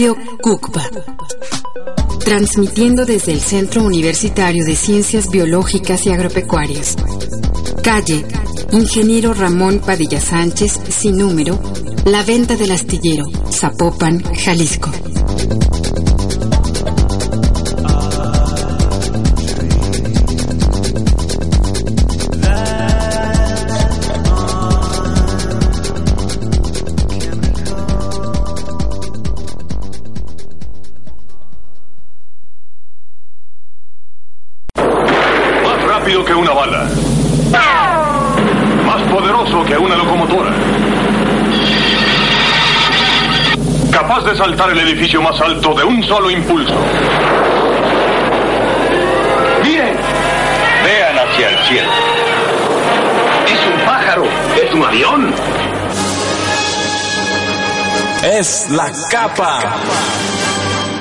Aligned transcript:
Radio. 0.00 0.16
Transmitiendo 2.24 3.04
desde 3.04 3.32
el 3.32 3.40
Centro 3.40 3.82
Universitario 3.82 4.64
de 4.64 4.74
Ciencias 4.74 5.28
Biológicas 5.28 6.06
y 6.06 6.10
Agropecuarias. 6.10 6.96
Calle, 7.82 8.24
Ingeniero 8.72 9.34
Ramón 9.34 9.80
Padilla 9.80 10.18
Sánchez, 10.18 10.80
sin 10.88 11.18
número, 11.18 11.60
La 12.06 12.22
Venta 12.22 12.56
del 12.56 12.70
Astillero, 12.70 13.26
Zapopan, 13.52 14.22
Jalisco. 14.22 14.90
El 44.68 44.78
edificio 44.78 45.20
más 45.20 45.40
alto 45.40 45.74
de 45.74 45.82
un 45.82 46.00
solo 46.04 46.30
impulso. 46.30 46.74
Miren, 49.64 49.96
vean 50.84 51.18
hacia 51.18 51.48
el 51.48 51.66
cielo. 51.66 51.90
Es 53.46 53.74
un 53.74 53.84
pájaro, 53.84 54.24
es 54.62 54.72
un 54.72 54.84
avión. 54.84 55.34
Es 58.22 58.66
la 58.70 58.92
capa. 59.10 59.76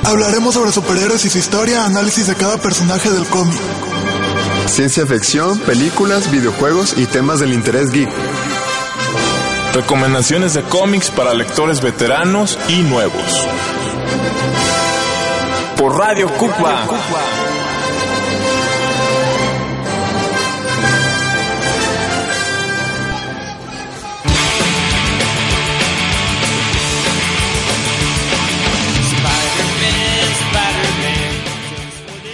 Hablaremos 0.03 0.55
sobre 0.55 0.71
superhéroes 0.71 1.25
y 1.25 1.29
su 1.29 1.37
historia, 1.37 1.85
análisis 1.85 2.25
de 2.25 2.35
cada 2.35 2.57
personaje 2.57 3.11
del 3.11 3.27
cómic. 3.27 3.59
Ciencia 4.65 5.05
ficción, 5.05 5.59
películas, 5.59 6.31
videojuegos 6.31 6.95
y 6.97 7.05
temas 7.05 7.39
del 7.39 7.53
interés 7.53 7.91
geek. 7.91 8.09
Recomendaciones 9.79 10.55
de 10.55 10.63
cómics 10.63 11.09
para 11.09 11.33
lectores 11.33 11.79
veteranos 11.79 12.59
y 12.67 12.81
nuevos. 12.81 13.47
Por 15.77 15.97
Radio 15.97 16.27
Cupa. 16.33 16.85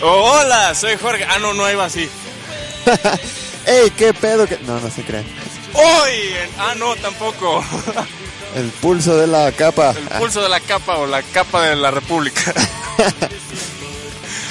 Hola, 0.01 0.73
soy 0.73 0.95
Jorge. 0.95 1.25
Ah, 1.29 1.38
no, 1.39 1.53
no 1.53 1.72
iba 1.72 1.85
así. 1.85 2.09
¡Ey, 3.67 3.91
qué 3.91 4.16
pedo! 4.16 4.47
Que... 4.47 4.57
No, 4.66 4.79
no 4.79 4.89
se 4.89 5.03
crean. 5.03 5.44
Ah, 6.57 6.73
no, 6.77 6.95
tampoco. 6.95 7.63
El 8.55 8.69
pulso 8.81 9.17
de 9.17 9.27
la 9.27 9.51
capa. 9.51 9.91
El 9.91 10.07
pulso 10.19 10.41
de 10.41 10.49
la 10.49 10.59
capa 10.59 10.97
o 10.97 11.05
la 11.05 11.21
capa 11.21 11.63
de 11.63 11.75
la 11.75 11.91
República. 11.91 12.53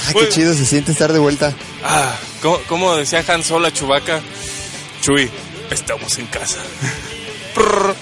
Ah, 0.07 0.13
qué 0.13 0.29
chido 0.29 0.53
se 0.53 0.67
siente 0.67 0.93
estar 0.93 1.11
de 1.15 1.19
vuelta. 1.19 1.55
Ah, 1.83 2.15
¿cómo, 2.43 2.59
cómo 2.69 2.95
decía 2.95 3.25
Han 3.27 3.43
Solo 3.43 3.69
a 3.69 3.73
Chewbacca? 3.73 4.21
Chuy, 5.01 5.31
estamos 5.71 6.19
en 6.19 6.27
casa. 6.27 6.59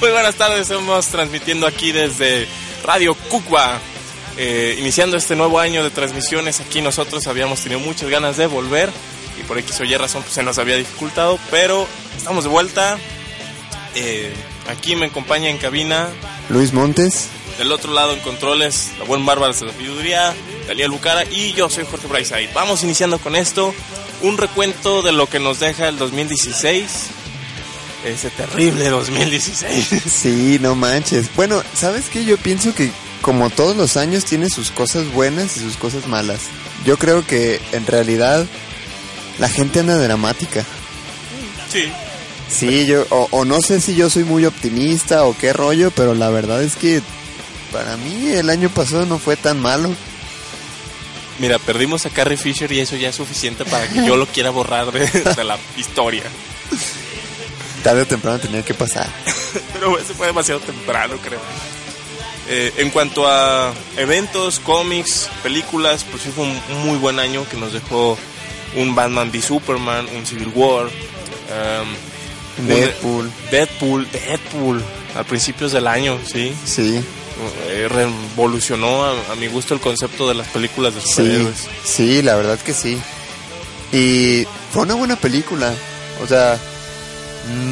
Muy 0.00 0.10
buenas 0.10 0.34
tardes, 0.34 0.62
estamos 0.62 1.06
transmitiendo 1.06 1.64
aquí 1.68 1.92
desde 1.92 2.48
Radio 2.82 3.14
Cucba. 3.14 3.78
Eh, 4.36 4.74
iniciando 4.80 5.16
este 5.16 5.36
nuevo 5.36 5.60
año 5.60 5.84
de 5.84 5.90
transmisiones, 5.90 6.58
aquí 6.58 6.80
nosotros 6.80 7.28
habíamos 7.28 7.60
tenido 7.60 7.78
muchas 7.78 8.10
ganas 8.10 8.36
de 8.36 8.48
volver 8.48 8.90
por 9.48 9.58
X 9.58 9.80
o 9.80 9.84
Y 9.84 9.96
razón 9.96 10.22
pues, 10.22 10.34
se 10.34 10.42
nos 10.42 10.58
había 10.58 10.76
dificultado, 10.76 11.38
pero 11.50 11.88
estamos 12.16 12.44
de 12.44 12.50
vuelta. 12.50 12.98
Eh, 13.94 14.32
aquí 14.68 14.94
me 14.94 15.06
acompaña 15.06 15.48
en 15.48 15.56
cabina 15.56 16.10
Luis 16.50 16.72
Montes. 16.72 17.28
del 17.56 17.72
otro 17.72 17.92
lado 17.92 18.12
en 18.12 18.20
controles, 18.20 18.90
la 18.98 19.04
buen 19.06 19.24
bárbara 19.24 19.52
de 19.52 19.64
la 19.64 19.72
sabiduría, 19.72 20.34
Daniel 20.68 20.90
Bucara 20.90 21.24
y 21.24 21.54
yo 21.54 21.68
soy 21.70 21.84
Jorge 21.90 22.06
Braizay. 22.06 22.50
Vamos 22.54 22.84
iniciando 22.84 23.18
con 23.18 23.34
esto, 23.34 23.74
un 24.20 24.36
recuento 24.36 25.02
de 25.02 25.12
lo 25.12 25.26
que 25.26 25.40
nos 25.40 25.58
deja 25.58 25.88
el 25.88 25.96
2016. 25.98 26.86
Ese 28.04 28.30
terrible 28.30 28.88
2016. 28.90 30.02
Sí, 30.08 30.58
no 30.60 30.76
manches. 30.76 31.34
Bueno, 31.34 31.62
¿sabes 31.74 32.04
qué? 32.12 32.24
Yo 32.24 32.36
pienso 32.36 32.74
que 32.74 32.90
como 33.22 33.50
todos 33.50 33.76
los 33.76 33.96
años 33.96 34.24
tiene 34.24 34.48
sus 34.50 34.70
cosas 34.70 35.10
buenas 35.12 35.56
y 35.56 35.60
sus 35.60 35.76
cosas 35.76 36.06
malas. 36.06 36.40
Yo 36.84 36.96
creo 36.96 37.26
que 37.26 37.60
en 37.72 37.86
realidad 37.86 38.46
la 39.38 39.48
gente 39.48 39.80
anda 39.80 39.96
dramática. 39.98 40.64
Sí, 41.72 41.92
Sí, 42.48 42.86
yo, 42.86 43.06
o, 43.10 43.28
o 43.30 43.44
no 43.44 43.60
sé 43.60 43.80
si 43.80 43.94
yo 43.94 44.08
soy 44.08 44.24
muy 44.24 44.46
optimista 44.46 45.24
o 45.24 45.36
qué 45.36 45.52
rollo, 45.52 45.90
pero 45.90 46.14
la 46.14 46.30
verdad 46.30 46.62
es 46.62 46.76
que 46.76 47.02
para 47.72 47.96
mí 47.98 48.30
el 48.30 48.48
año 48.48 48.70
pasado 48.70 49.04
no 49.04 49.18
fue 49.18 49.36
tan 49.36 49.60
malo. 49.60 49.90
Mira, 51.38 51.58
perdimos 51.58 52.06
a 52.06 52.10
Carrie 52.10 52.36
Fisher 52.38 52.72
y 52.72 52.80
eso 52.80 52.96
ya 52.96 53.10
es 53.10 53.16
suficiente 53.16 53.64
para 53.64 53.86
que 53.88 54.04
yo 54.04 54.16
lo 54.16 54.26
quiera 54.32 54.50
borrar 54.50 54.90
de, 54.90 55.06
de 55.06 55.44
la 55.44 55.58
historia. 55.76 56.24
Tarde 57.84 58.02
o 58.02 58.06
temprano 58.06 58.38
tenía 58.38 58.62
que 58.62 58.74
pasar. 58.74 59.06
Pero 59.74 59.98
ese 59.98 60.14
fue 60.14 60.26
demasiado 60.26 60.60
temprano, 60.60 61.16
creo. 61.22 61.40
Eh, 62.48 62.72
en 62.78 62.90
cuanto 62.90 63.28
a 63.28 63.74
eventos, 63.98 64.58
cómics, 64.58 65.28
películas, 65.42 66.04
pues 66.10 66.22
sí 66.22 66.30
fue 66.34 66.44
un 66.44 66.86
muy 66.86 66.96
buen 66.96 67.18
año 67.18 67.46
que 67.48 67.58
nos 67.58 67.74
dejó 67.74 68.18
un 68.76 68.94
Batman 68.94 69.30
v 69.32 69.40
Superman, 69.42 70.06
un 70.16 70.26
Civil 70.26 70.52
War, 70.54 70.84
um, 70.86 71.88
un- 72.58 72.66
Deadpool. 72.68 73.30
Deadpool, 73.50 74.10
Deadpool, 74.10 74.82
a 75.16 75.24
principios 75.24 75.72
del 75.72 75.86
año, 75.86 76.18
sí. 76.24 76.54
Sí, 76.64 77.00
Eh, 77.68 77.86
revolucionó 77.88 79.04
a, 79.04 79.12
a 79.30 79.34
mi 79.36 79.46
gusto 79.46 79.72
el 79.72 79.78
concepto 79.80 80.28
de 80.28 80.34
las 80.34 80.48
películas 80.48 80.94
de 80.96 81.00
sí, 81.00 81.06
superhéroes. 81.08 81.68
sí, 81.84 82.20
la 82.22 82.34
verdad 82.34 82.58
que 82.58 82.74
sí. 82.74 82.98
Y 83.92 84.44
fue 84.72 84.82
una 84.82 84.94
buena 84.94 85.14
película. 85.14 85.72
O 86.22 86.26
sea, 86.26 86.58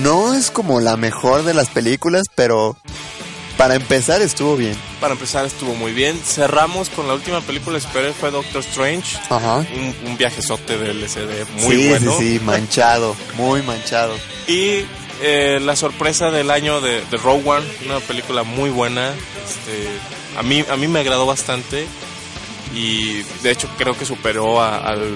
no 0.02 0.34
es 0.34 0.52
como 0.52 0.80
la 0.80 0.96
mejor 0.96 1.42
de 1.42 1.52
las 1.52 1.68
películas, 1.68 2.22
pero 2.36 2.76
para 3.56 3.74
empezar 3.74 4.20
estuvo 4.22 4.56
bien. 4.56 4.76
Para 5.00 5.14
empezar 5.14 5.44
estuvo 5.46 5.74
muy 5.74 5.92
bien. 5.92 6.18
Cerramos 6.22 6.88
con 6.90 7.08
la 7.08 7.14
última 7.14 7.40
película 7.40 7.80
superhéroes 7.80 8.16
fue 8.16 8.30
Doctor 8.30 8.60
Strange. 8.62 9.18
Ajá. 9.30 9.56
Un, 9.58 9.94
un 10.06 10.16
viajezote 10.16 10.76
de 10.78 10.90
LCD 10.90 11.46
muy 11.62 11.76
sí, 11.76 11.88
bueno. 11.88 12.16
sí, 12.18 12.38
sí, 12.38 12.40
manchado, 12.44 13.16
muy 13.36 13.62
manchado. 13.62 14.14
Y 14.46 14.84
eh, 15.22 15.58
la 15.62 15.74
sorpresa 15.76 16.30
del 16.30 16.50
año 16.50 16.80
de, 16.80 17.00
de 17.04 17.16
Rogue 17.16 17.48
One, 17.48 17.66
una 17.86 18.00
película 18.00 18.42
muy 18.42 18.70
buena. 18.70 19.10
Este, 19.10 19.88
a, 20.38 20.42
mí, 20.42 20.64
a 20.70 20.76
mí 20.76 20.86
me 20.88 21.00
agradó 21.00 21.24
bastante 21.26 21.86
y 22.74 23.22
de 23.42 23.50
hecho 23.52 23.68
creo 23.78 23.96
que 23.96 24.04
superó 24.04 24.60
a- 24.60 24.78
al, 24.78 25.14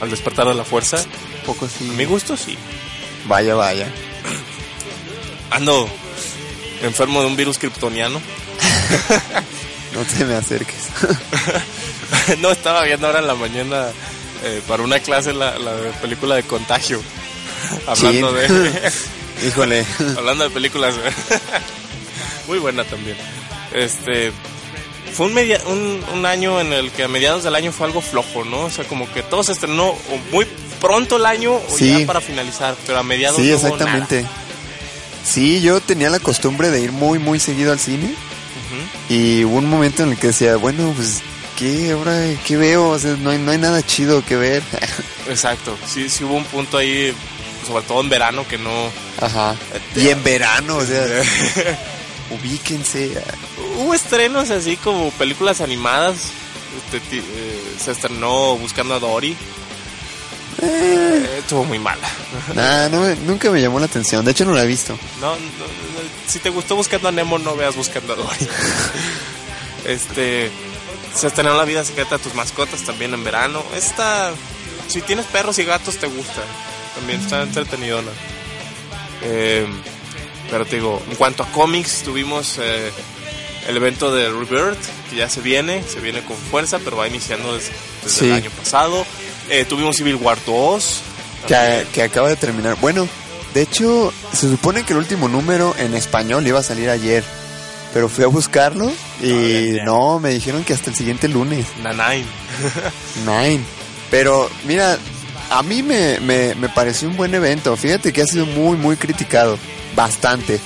al 0.00 0.10
despertar 0.10 0.46
de 0.46 0.54
la 0.54 0.64
fuerza. 0.64 0.98
Un 1.40 1.46
poco 1.46 1.68
sí. 1.68 1.88
A 1.88 1.92
mi 1.94 2.04
gusto 2.04 2.36
sí. 2.36 2.56
Vaya, 3.26 3.54
vaya. 3.54 3.86
Ando 5.50 5.88
enfermo 6.84 7.20
de 7.20 7.26
un 7.26 7.36
virus 7.36 7.58
kryptoniano. 7.58 8.20
No 9.94 10.00
te 10.02 10.24
me 10.24 10.34
acerques. 10.34 10.88
no, 12.40 12.50
estaba 12.50 12.82
viendo 12.82 13.06
ahora 13.06 13.20
en 13.20 13.28
la 13.28 13.36
mañana 13.36 13.86
eh, 14.42 14.60
para 14.66 14.82
una 14.82 14.98
clase 14.98 15.32
la, 15.32 15.56
la 15.56 15.72
película 16.02 16.34
de 16.34 16.42
contagio. 16.42 17.00
Hablando 17.86 18.32
de... 18.32 18.92
Híjole. 19.46 19.86
Hablando 20.16 20.42
de 20.44 20.50
películas, 20.50 20.96
muy 22.48 22.58
buena 22.58 22.82
también. 22.82 23.16
Este, 23.72 24.32
fue 25.12 25.26
un, 25.26 25.34
media, 25.34 25.60
un, 25.66 26.04
un, 26.12 26.26
año 26.26 26.60
en 26.60 26.72
el 26.72 26.90
que 26.90 27.04
a 27.04 27.08
mediados 27.08 27.44
del 27.44 27.54
año 27.54 27.70
fue 27.70 27.86
algo 27.86 28.00
flojo, 28.00 28.44
¿no? 28.44 28.62
O 28.62 28.70
sea, 28.70 28.84
como 28.86 29.08
que 29.12 29.22
todo 29.22 29.44
se 29.44 29.52
estrenó 29.52 29.94
muy 30.32 30.44
pronto 30.80 31.16
el 31.18 31.26
año 31.26 31.54
o 31.54 31.64
Sí. 31.76 32.00
ya 32.00 32.06
para 32.06 32.20
finalizar, 32.20 32.74
pero 32.84 32.98
a 32.98 33.02
mediados 33.04 33.36
Sí, 33.40 33.48
no 33.50 33.56
hubo 33.58 33.66
exactamente. 33.68 34.22
nada. 34.22 34.34
Sí, 35.24 35.60
yo 35.60 35.80
tenía 35.80 36.10
la 36.10 36.20
costumbre 36.20 36.70
de 36.70 36.80
ir 36.80 36.92
muy, 36.92 37.18
muy 37.18 37.40
seguido 37.40 37.72
al 37.72 37.80
cine. 37.80 38.14
Y 39.08 39.44
hubo 39.44 39.56
un 39.56 39.68
momento 39.68 40.02
en 40.02 40.12
el 40.12 40.18
que 40.18 40.28
decía, 40.28 40.56
bueno, 40.56 40.92
pues, 40.96 41.22
¿qué 41.58 41.92
ahora? 41.92 42.18
¿Qué 42.46 42.56
veo? 42.56 42.88
O 42.88 42.98
sea, 42.98 43.16
no 43.16 43.30
hay, 43.30 43.38
no 43.38 43.50
hay 43.50 43.58
nada 43.58 43.84
chido 43.84 44.24
que 44.24 44.36
ver. 44.36 44.62
Exacto, 45.28 45.76
sí, 45.86 46.08
sí 46.08 46.24
hubo 46.24 46.34
un 46.34 46.44
punto 46.44 46.78
ahí, 46.78 47.14
sobre 47.66 47.84
todo 47.84 48.00
en 48.00 48.08
verano, 48.08 48.46
que 48.48 48.58
no... 48.58 48.90
Ajá. 49.20 49.56
Y 49.94 50.08
en 50.08 50.22
verano, 50.22 50.76
o 50.76 50.84
sea, 50.84 51.04
ubíquense. 52.30 53.12
Hubo 53.78 53.94
estrenos 53.94 54.50
así 54.50 54.76
como 54.76 55.10
películas 55.12 55.60
animadas. 55.60 56.30
Este, 56.92 57.18
eh, 57.18 57.22
se 57.82 57.92
estrenó 57.92 58.56
Buscando 58.56 58.94
a 58.94 58.98
Dory. 58.98 59.36
Eh, 60.66 61.36
estuvo 61.38 61.64
muy 61.64 61.78
mala. 61.78 62.08
Nah, 62.54 62.88
no, 62.88 63.14
nunca 63.26 63.50
me 63.50 63.60
llamó 63.60 63.78
la 63.78 63.86
atención. 63.86 64.24
De 64.24 64.30
hecho, 64.32 64.44
no 64.44 64.52
la 64.52 64.64
he 64.64 64.66
visto. 64.66 64.98
No, 65.20 65.30
no, 65.30 65.36
no, 65.36 66.04
si 66.28 66.38
te 66.38 66.50
gustó 66.50 66.76
Buscando 66.76 67.08
a 67.08 67.12
Nemo, 67.12 67.38
no 67.38 67.56
veas 67.56 67.74
Buscando 67.76 68.12
a 68.12 68.16
Dory. 68.16 68.48
este, 69.86 70.50
se 71.14 71.26
estrenó 71.26 71.54
La 71.56 71.64
vida 71.64 71.84
secreta 71.84 72.16
de 72.18 72.22
tus 72.24 72.34
mascotas 72.34 72.82
también 72.82 73.14
en 73.14 73.24
verano. 73.24 73.62
Esta, 73.76 74.32
si 74.88 75.00
tienes 75.02 75.26
perros 75.26 75.58
y 75.58 75.64
gatos, 75.64 75.96
te 75.96 76.06
gusta. 76.06 76.42
También 76.94 77.20
está 77.20 77.42
entretenidona. 77.42 78.10
Eh, 79.22 79.66
pero 80.50 80.64
te 80.66 80.76
digo, 80.76 81.02
en 81.08 81.16
cuanto 81.16 81.42
a 81.42 81.46
cómics, 81.52 82.02
tuvimos 82.04 82.58
eh, 82.60 82.90
el 83.68 83.76
evento 83.76 84.14
de 84.14 84.28
Rebirth, 84.28 84.84
que 85.10 85.16
ya 85.16 85.28
se 85.28 85.40
viene, 85.40 85.82
se 85.82 86.00
viene 86.00 86.22
con 86.24 86.36
fuerza, 86.36 86.78
pero 86.84 86.96
va 86.96 87.08
iniciando 87.08 87.54
desde, 87.54 87.72
desde 88.02 88.18
Sí. 88.18 88.24
el 88.26 88.32
año 88.34 88.50
pasado. 88.50 89.06
Eh, 89.50 89.64
tuvimos 89.64 89.96
Civil 89.96 90.16
War 90.16 90.38
2. 90.44 91.00
Que, 91.46 91.86
que 91.92 92.02
acaba 92.02 92.28
de 92.28 92.36
terminar. 92.36 92.76
Bueno, 92.80 93.06
de 93.52 93.62
hecho, 93.62 94.12
se 94.32 94.48
supone 94.48 94.82
que 94.84 94.92
el 94.92 94.98
último 94.98 95.28
número 95.28 95.74
en 95.78 95.94
español 95.94 96.46
iba 96.46 96.60
a 96.60 96.62
salir 96.62 96.88
ayer. 96.90 97.22
Pero 97.92 98.08
fui 98.08 98.24
a 98.24 98.28
buscarlo 98.28 98.90
y 99.22 99.76
ya. 99.76 99.84
no, 99.84 100.18
me 100.18 100.30
dijeron 100.30 100.64
que 100.64 100.72
hasta 100.72 100.90
el 100.90 100.96
siguiente 100.96 101.28
lunes. 101.28 101.66
Nanine. 101.80 102.26
Nine. 103.24 103.62
Pero 104.10 104.50
mira, 104.66 104.98
a 105.50 105.62
mí 105.62 105.84
me, 105.84 106.18
me, 106.18 106.56
me 106.56 106.68
pareció 106.68 107.08
un 107.08 107.16
buen 107.16 107.32
evento. 107.34 107.76
Fíjate 107.76 108.12
que 108.12 108.22
ha 108.22 108.26
sido 108.26 108.46
muy, 108.46 108.76
muy 108.76 108.96
criticado. 108.96 109.58
Bastante. 109.94 110.58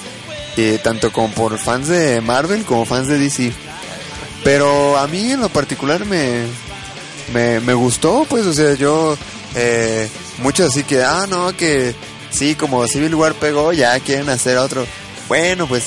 Eh, 0.56 0.80
tanto 0.82 1.12
como 1.12 1.30
por 1.34 1.58
fans 1.58 1.88
de 1.88 2.20
Marvel 2.20 2.64
como 2.64 2.86
fans 2.86 3.08
de 3.08 3.18
DC. 3.18 3.52
Pero 4.42 4.96
a 4.96 5.06
mí 5.06 5.32
en 5.32 5.40
lo 5.40 5.50
particular 5.50 6.04
me, 6.06 6.44
me, 7.32 7.60
me 7.60 7.74
gustó, 7.74 8.26
pues, 8.28 8.46
o 8.46 8.52
sea, 8.52 8.74
yo... 8.74 9.16
Eh, 9.54 10.08
muchos 10.38 10.68
así 10.68 10.84
que, 10.84 11.02
ah, 11.02 11.26
no, 11.28 11.56
que 11.56 11.94
sí, 12.30 12.54
como 12.54 12.86
Civil 12.86 13.14
War 13.14 13.34
pegó, 13.34 13.72
ya 13.72 13.98
quieren 14.00 14.28
hacer 14.28 14.58
otro. 14.58 14.86
Bueno, 15.28 15.66
pues 15.66 15.84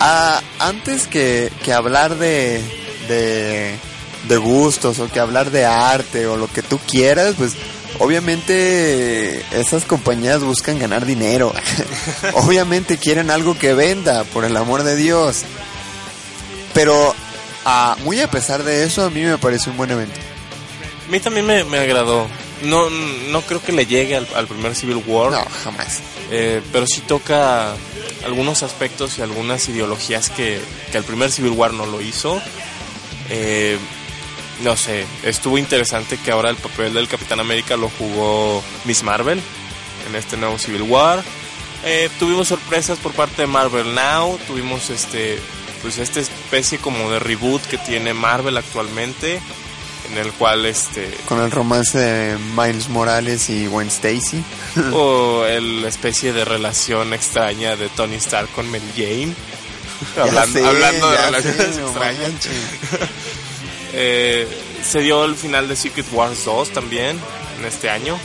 Ah, 0.00 0.40
antes 0.60 1.08
que, 1.08 1.50
que 1.64 1.72
hablar 1.72 2.16
de, 2.16 2.62
de, 3.08 3.74
de 4.28 4.36
gustos 4.36 5.00
o 5.00 5.08
que 5.08 5.18
hablar 5.18 5.50
de 5.50 5.64
arte 5.66 6.26
o 6.26 6.36
lo 6.36 6.46
que 6.46 6.62
tú 6.62 6.78
quieras, 6.78 7.34
pues 7.36 7.54
obviamente 7.98 9.42
esas 9.58 9.84
compañías 9.84 10.44
buscan 10.44 10.78
ganar 10.78 11.04
dinero. 11.04 11.52
obviamente 12.34 12.96
quieren 12.96 13.30
algo 13.30 13.58
que 13.58 13.74
venda, 13.74 14.22
por 14.24 14.44
el 14.44 14.56
amor 14.56 14.84
de 14.84 14.94
Dios. 14.94 15.42
Pero 16.74 17.12
ah, 17.64 17.96
muy 18.04 18.20
a 18.20 18.30
pesar 18.30 18.62
de 18.62 18.84
eso, 18.84 19.04
a 19.04 19.10
mí 19.10 19.22
me 19.22 19.38
pareció 19.38 19.72
un 19.72 19.78
buen 19.78 19.90
evento. 19.90 20.20
A 21.08 21.10
mí 21.10 21.20
también 21.20 21.46
me, 21.46 21.64
me 21.64 21.78
agradó. 21.78 22.26
No, 22.62 22.90
no 22.90 23.40
creo 23.40 23.62
que 23.62 23.72
le 23.72 23.86
llegue 23.86 24.14
al, 24.14 24.28
al 24.34 24.46
primer 24.46 24.74
Civil 24.74 25.02
War. 25.06 25.32
No, 25.32 25.44
jamás. 25.64 26.00
Eh, 26.30 26.60
pero 26.70 26.86
sí 26.86 27.00
toca 27.00 27.74
algunos 28.26 28.62
aspectos 28.62 29.18
y 29.18 29.22
algunas 29.22 29.66
ideologías 29.70 30.28
que, 30.28 30.60
que 30.92 30.98
el 30.98 31.04
primer 31.04 31.30
Civil 31.32 31.52
War 31.52 31.72
no 31.72 31.86
lo 31.86 32.02
hizo. 32.02 32.42
Eh, 33.30 33.78
no 34.62 34.76
sé, 34.76 35.06
estuvo 35.22 35.56
interesante 35.56 36.18
que 36.18 36.30
ahora 36.30 36.50
el 36.50 36.56
papel 36.56 36.92
del 36.92 37.08
Capitán 37.08 37.40
América 37.40 37.76
lo 37.76 37.88
jugó 37.88 38.62
Miss 38.84 39.02
Marvel 39.02 39.40
en 40.08 40.14
este 40.14 40.36
nuevo 40.36 40.58
Civil 40.58 40.82
War. 40.82 41.22
Eh, 41.84 42.10
tuvimos 42.18 42.48
sorpresas 42.48 42.98
por 42.98 43.12
parte 43.12 43.42
de 43.42 43.46
Marvel 43.46 43.94
Now, 43.94 44.38
tuvimos 44.46 44.90
este, 44.90 45.38
pues 45.80 45.98
esta 45.98 46.20
especie 46.20 46.78
como 46.78 47.10
de 47.10 47.20
reboot 47.20 47.62
que 47.62 47.78
tiene 47.78 48.14
Marvel 48.14 48.56
actualmente, 48.56 49.40
en 50.10 50.18
el 50.18 50.32
cual 50.32 50.64
este 50.66 51.10
Con 51.28 51.40
el 51.40 51.50
romance 51.50 51.98
de 51.98 52.38
Miles 52.56 52.88
Morales 52.88 53.48
y 53.50 53.66
Gwen 53.66 53.88
Stacy. 53.88 54.42
o 54.92 55.44
el 55.44 55.84
especie 55.84 56.32
de 56.32 56.44
relación 56.44 57.12
extraña 57.14 57.76
de 57.76 57.88
Tony 57.90 58.16
Stark 58.16 58.48
con 58.54 58.70
Mary 58.70 58.82
Jane. 58.96 59.34
hablando, 60.20 60.58
sé, 60.58 60.64
hablando 60.66 61.10
de 61.10 61.16
relaciones 61.18 61.74
sé, 61.76 61.82
extrañas. 61.82 62.30
Eh, 63.94 64.46
se 64.88 65.00
dio 65.00 65.24
el 65.24 65.34
final 65.34 65.66
de 65.66 65.74
Secret 65.74 66.06
Wars 66.12 66.44
2 66.44 66.70
también 66.70 67.18
en 67.58 67.64
este 67.64 67.88
año. 67.90 68.18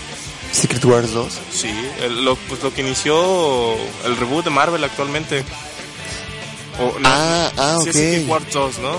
Secret 0.51 0.83
Wars 0.85 1.11
2. 1.13 1.33
Sí, 1.51 1.73
el- 2.01 2.25
lo, 2.25 2.35
pues 2.35 2.61
lo 2.61 2.73
que 2.73 2.81
inició 2.81 3.73
el 4.05 4.17
reboot 4.17 4.43
de 4.43 4.49
Marvel 4.51 4.83
actualmente. 4.83 5.43
O, 6.79 6.99
no, 6.99 7.09
Ah, 7.09 7.51
ah, 7.57 7.77
sí 7.81 7.89
es 7.89 7.95
ok. 7.95 8.01
Secret 8.01 8.27
Wars 8.27 8.45
2, 8.53 8.79
¿no? 8.79 8.91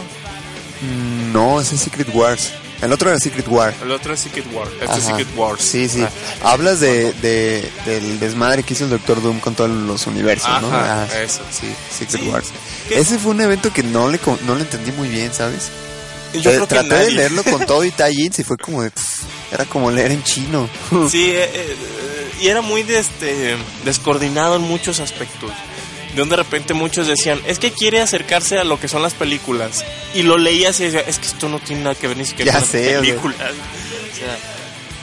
Mm, 0.80 1.32
No, 1.32 1.60
es 1.60 1.68
Secret 1.68 2.08
Wars. 2.14 2.50
El 2.84 2.92
otro 2.92 3.10
era 3.10 3.18
Secret 3.18 3.46
War. 3.48 3.74
El 3.82 3.90
otro 3.90 4.12
es 4.14 4.20
Secret 4.20 4.46
War. 4.52 4.68
Este 4.80 4.98
es. 4.98 5.04
Secret 5.04 5.28
Wars. 5.36 5.62
Sí, 5.62 5.88
sí. 5.88 6.02
Ah. 6.02 6.52
Hablas 6.52 6.80
de, 6.80 7.12
de- 7.14 7.70
del 7.86 8.20
desmadre 8.20 8.62
que 8.62 8.74
hizo 8.74 8.84
el 8.84 8.90
Doctor 8.90 9.22
Doom 9.22 9.40
con 9.40 9.54
todos 9.54 9.70
los 9.70 10.06
universos, 10.06 10.48
¿no? 10.62 10.70
Ah, 10.72 11.06
eso. 11.22 11.40
Sí, 11.50 11.66
Secret 11.96 12.22
Sí. 12.22 12.28
Wars. 12.28 12.46
¿Qué? 12.88 12.98
Ese 13.00 13.18
fue 13.18 13.32
un 13.32 13.40
evento 13.40 13.72
que 13.72 13.82
no 13.82 14.08
le, 14.10 14.20
no 14.46 14.54
le 14.54 14.60
entendí 14.62 14.92
muy 14.92 15.08
bien, 15.08 15.32
¿sabes? 15.32 15.68
Yo 16.34 16.40
Eh, 16.50 16.54
creo 16.54 16.60
que 16.68 16.74
traté 16.74 16.94
de 17.04 17.10
leerlo 17.12 17.44
con 17.44 17.64
todo 17.66 17.84
y 17.84 17.90
tie-ins 17.92 18.38
y 18.40 18.44
fue 18.44 18.56
como 18.58 18.82
de... 18.82 18.90
pff, 18.90 19.22
era 19.52 19.64
como 19.66 19.90
leer 19.90 20.10
en 20.12 20.22
chino. 20.24 20.68
Sí, 21.08 21.30
eh, 21.30 21.48
eh, 21.54 21.76
y 22.42 22.48
era 22.48 22.60
muy 22.60 22.82
de 22.82 22.98
este, 22.98 23.56
descoordinado 23.84 24.56
en 24.56 24.62
muchos 24.62 24.98
aspectos. 25.00 25.50
De 26.14 26.20
donde 26.20 26.36
de 26.36 26.42
repente 26.42 26.74
muchos 26.74 27.06
decían, 27.08 27.40
es 27.46 27.58
que 27.58 27.72
quiere 27.72 28.00
acercarse 28.00 28.58
a 28.58 28.64
lo 28.64 28.78
que 28.78 28.86
son 28.88 29.02
las 29.02 29.14
películas. 29.14 29.84
Y 30.14 30.22
lo 30.22 30.38
leías 30.38 30.78
y 30.80 30.84
decía, 30.84 31.00
es 31.00 31.18
que 31.18 31.26
esto 31.26 31.48
no 31.48 31.58
tiene 31.58 31.82
nada 31.82 31.94
que 31.96 32.06
ver 32.06 32.16
ni 32.16 32.24
siquiera 32.24 32.52
Ya 32.52 32.60
con 32.60 32.68
sé, 32.68 32.78
las 32.78 32.90
sea. 32.90 33.00
películas. 33.00 33.38
O 34.12 34.16
sea, 34.16 34.38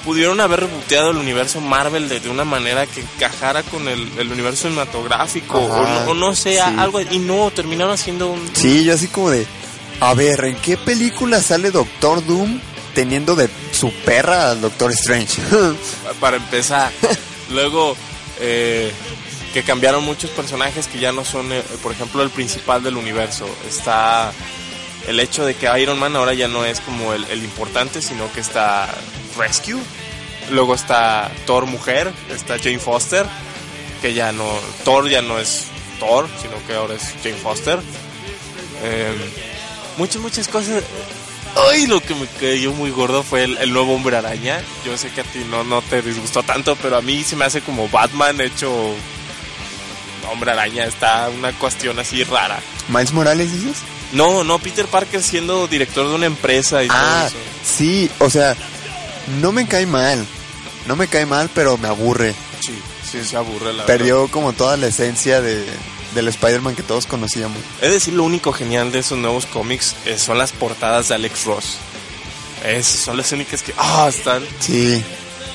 pudieron 0.06 0.39
haber 0.39 0.62
reboteado 0.62 1.12
el 1.12 1.18
universo 1.18 1.60
Marvel 1.62 2.08
de, 2.10 2.20
de 2.22 2.30
una 2.30 2.46
manera 2.46 2.88
que 2.88 3.01
encajara 3.01 3.62
con 3.63 3.88
el, 3.88 4.08
el 4.18 4.32
universo 4.32 4.63
cinematográfico. 4.70 5.60
O 5.60 5.86
no, 5.88 6.12
o 6.12 6.13
no 6.13 6.34
sé, 6.34 6.53
sí. 6.53 6.60
algo. 6.60 7.01
Y 7.01 7.20
no, 7.20 7.51
terminaron 7.51 7.94
haciendo 7.94 8.30
un... 8.30 8.50
Sí, 8.53 8.84
yo 8.86 8.94
así 8.94 9.08
como 9.08 9.30
de... 9.32 9.46
A 10.00 10.13
ver, 10.15 10.46
¿en 10.46 10.56
qué 10.56 10.77
película 10.77 11.41
sale 11.41 11.70
Doctor 11.72 12.25
Doom 12.25 12.60
teniendo 12.96 13.36
de 13.36 13.50
su 13.72 13.91
perra 14.06 14.51
al 14.51 14.62
Doctor 14.62 14.91
Strange? 14.94 15.41
para 16.20 16.38
empezar. 16.38 16.91
Luego, 17.51 17.96
eh, 18.39 18.91
que 19.53 19.63
cambiaron 19.63 20.03
muchos 20.03 20.29
personajes 20.31 20.88
que 20.88 21.00
ya 21.00 21.12
no 21.12 21.25
son, 21.25 21.51
eh, 21.51 21.63
por 21.84 21.91
ejemplo, 21.91 22.24
el 22.24 22.29
principal 22.29 22.84
del 22.84 22.98
universo. 22.98 23.48
Está 23.67 24.31
el 25.08 25.20
hecho 25.20 25.46
de 25.46 25.55
que 25.55 25.67
Iron 25.79 26.00
Man 26.00 26.15
ahora 26.15 26.34
ya 26.34 26.48
no 26.48 26.65
es 26.65 26.79
como 26.79 27.13
el, 27.13 27.43
importante, 27.43 28.01
sino 28.01 28.31
que 28.31 28.39
está 28.39 28.89
Rescue. 29.38 29.81
Luego 30.51 30.74
está 30.74 31.31
Thor 31.46 31.65
mujer, 31.65 32.12
está 32.29 32.58
Jane 32.58 32.79
Foster, 32.79 33.25
que 34.01 34.13
ya 34.13 34.31
no, 34.31 34.50
Thor 34.84 35.08
ya 35.10 35.22
no 35.22 35.39
es 35.39 35.67
Thor, 36.00 36.27
sino 36.41 36.53
que 36.65 36.74
ahora 36.74 36.96
es 36.96 37.13
Jane 37.24 37.36
Foster. 37.36 37.79
Eh, 38.84 39.15
muchas, 39.98 40.22
muchas 40.22 40.48
cosas. 40.48 40.84
Ay, 41.70 41.86
lo 41.86 42.00
que 42.00 42.15
me 42.15 42.27
cayó 42.39 42.72
muy 42.72 42.91
gordo 42.91 43.24
fue 43.24 43.43
el, 43.43 43.58
el 43.58 43.74
nuevo 43.74 43.93
hombre 43.93 44.15
araña. 44.15 44.62
Yo 44.86 44.98
sé 44.98 45.10
que 45.10 45.22
a 45.22 45.25
ti 45.25 45.46
no, 45.50 45.65
no 45.65 45.81
te 45.81 46.01
disgustó 46.01 46.43
tanto, 46.43 46.77
pero 46.77 46.98
a 46.98 47.01
mí 47.01 47.24
se 47.24 47.36
me 47.36 47.46
hace 47.46 47.62
como 47.62 47.89
Batman 47.89 48.39
hecho 48.39 48.96
hombre 50.31 50.51
araña. 50.51 50.85
Está 50.85 51.29
una 51.29 51.51
cuestión 51.53 52.00
así 52.00 52.23
rara. 52.23 52.59
¿Miles 52.88 53.11
Morales 53.13 53.51
dices? 53.51 53.77
No, 54.13 54.43
no, 54.43 54.59
Peter 54.59 54.88
Parker 54.88 55.21
siendo 55.23 55.67
director 55.67 56.07
de 56.09 56.15
una 56.15 56.25
empresa 56.25 56.83
y 56.83 56.88
Ah, 56.89 57.27
todo 57.29 57.39
eso. 57.41 57.50
sí, 57.77 58.09
o 58.19 58.29
sea, 58.29 58.55
no 59.41 59.51
me 59.51 59.67
cae 59.67 59.85
mal. 59.85 60.25
No 60.88 60.95
me 60.95 61.07
cae 61.07 61.25
mal, 61.25 61.50
pero 61.53 61.77
me 61.77 61.88
aburre. 61.88 62.33
Sí, 62.59 62.77
sí, 63.09 63.23
se 63.23 63.38
aburre 63.38 63.67
la 63.67 63.83
verdad. 63.83 63.85
Perdió 63.85 64.27
como 64.27 64.51
toda 64.53 64.75
la 64.77 64.88
esencia 64.88 65.39
de, 65.41 65.63
del 66.15 66.27
Spider-Man 66.27 66.75
que 66.75 66.83
todos 66.83 67.05
conocíamos. 67.05 67.57
Es 67.81 67.91
decir, 67.91 68.13
lo 68.15 68.23
único 68.23 68.51
genial 68.51 68.91
de 68.91 69.00
esos 69.00 69.17
nuevos 69.17 69.45
cómics 69.45 69.95
eh, 70.05 70.17
son 70.17 70.38
las 70.39 70.51
portadas 70.51 71.07
de 71.09 71.15
Alex 71.15 71.45
Ross. 71.45 71.77
Es, 72.65 72.85
son 72.88 73.15
las 73.17 73.31
únicas 73.31 73.61
que 73.63 73.73
ah, 73.77 74.07
están 74.09 74.43
Sí, 74.59 75.01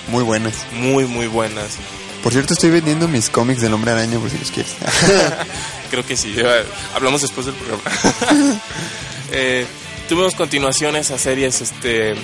muy 0.09 0.23
buenas. 0.25 0.55
muy, 0.73 1.05
muy 1.05 1.27
buenas. 1.27 1.67
Por 2.27 2.33
cierto, 2.33 2.55
estoy 2.55 2.71
vendiendo 2.71 3.07
mis 3.07 3.31
cómics 3.31 3.61
del 3.61 3.73
Hombre 3.73 3.93
Araña 3.93 4.19
por 4.19 4.29
si 4.29 4.37
los 4.37 4.51
quieres. 4.51 4.75
Creo 5.93 6.05
que 6.05 6.17
sí. 6.17 6.35
Hablamos 6.93 7.23
después 7.23 7.47
del 7.47 7.55
programa. 7.55 7.85
eh, 9.31 9.65
tuvimos 10.09 10.35
continuaciones 10.35 11.13
a 11.13 11.19
series 11.19 11.61
este 11.61 12.17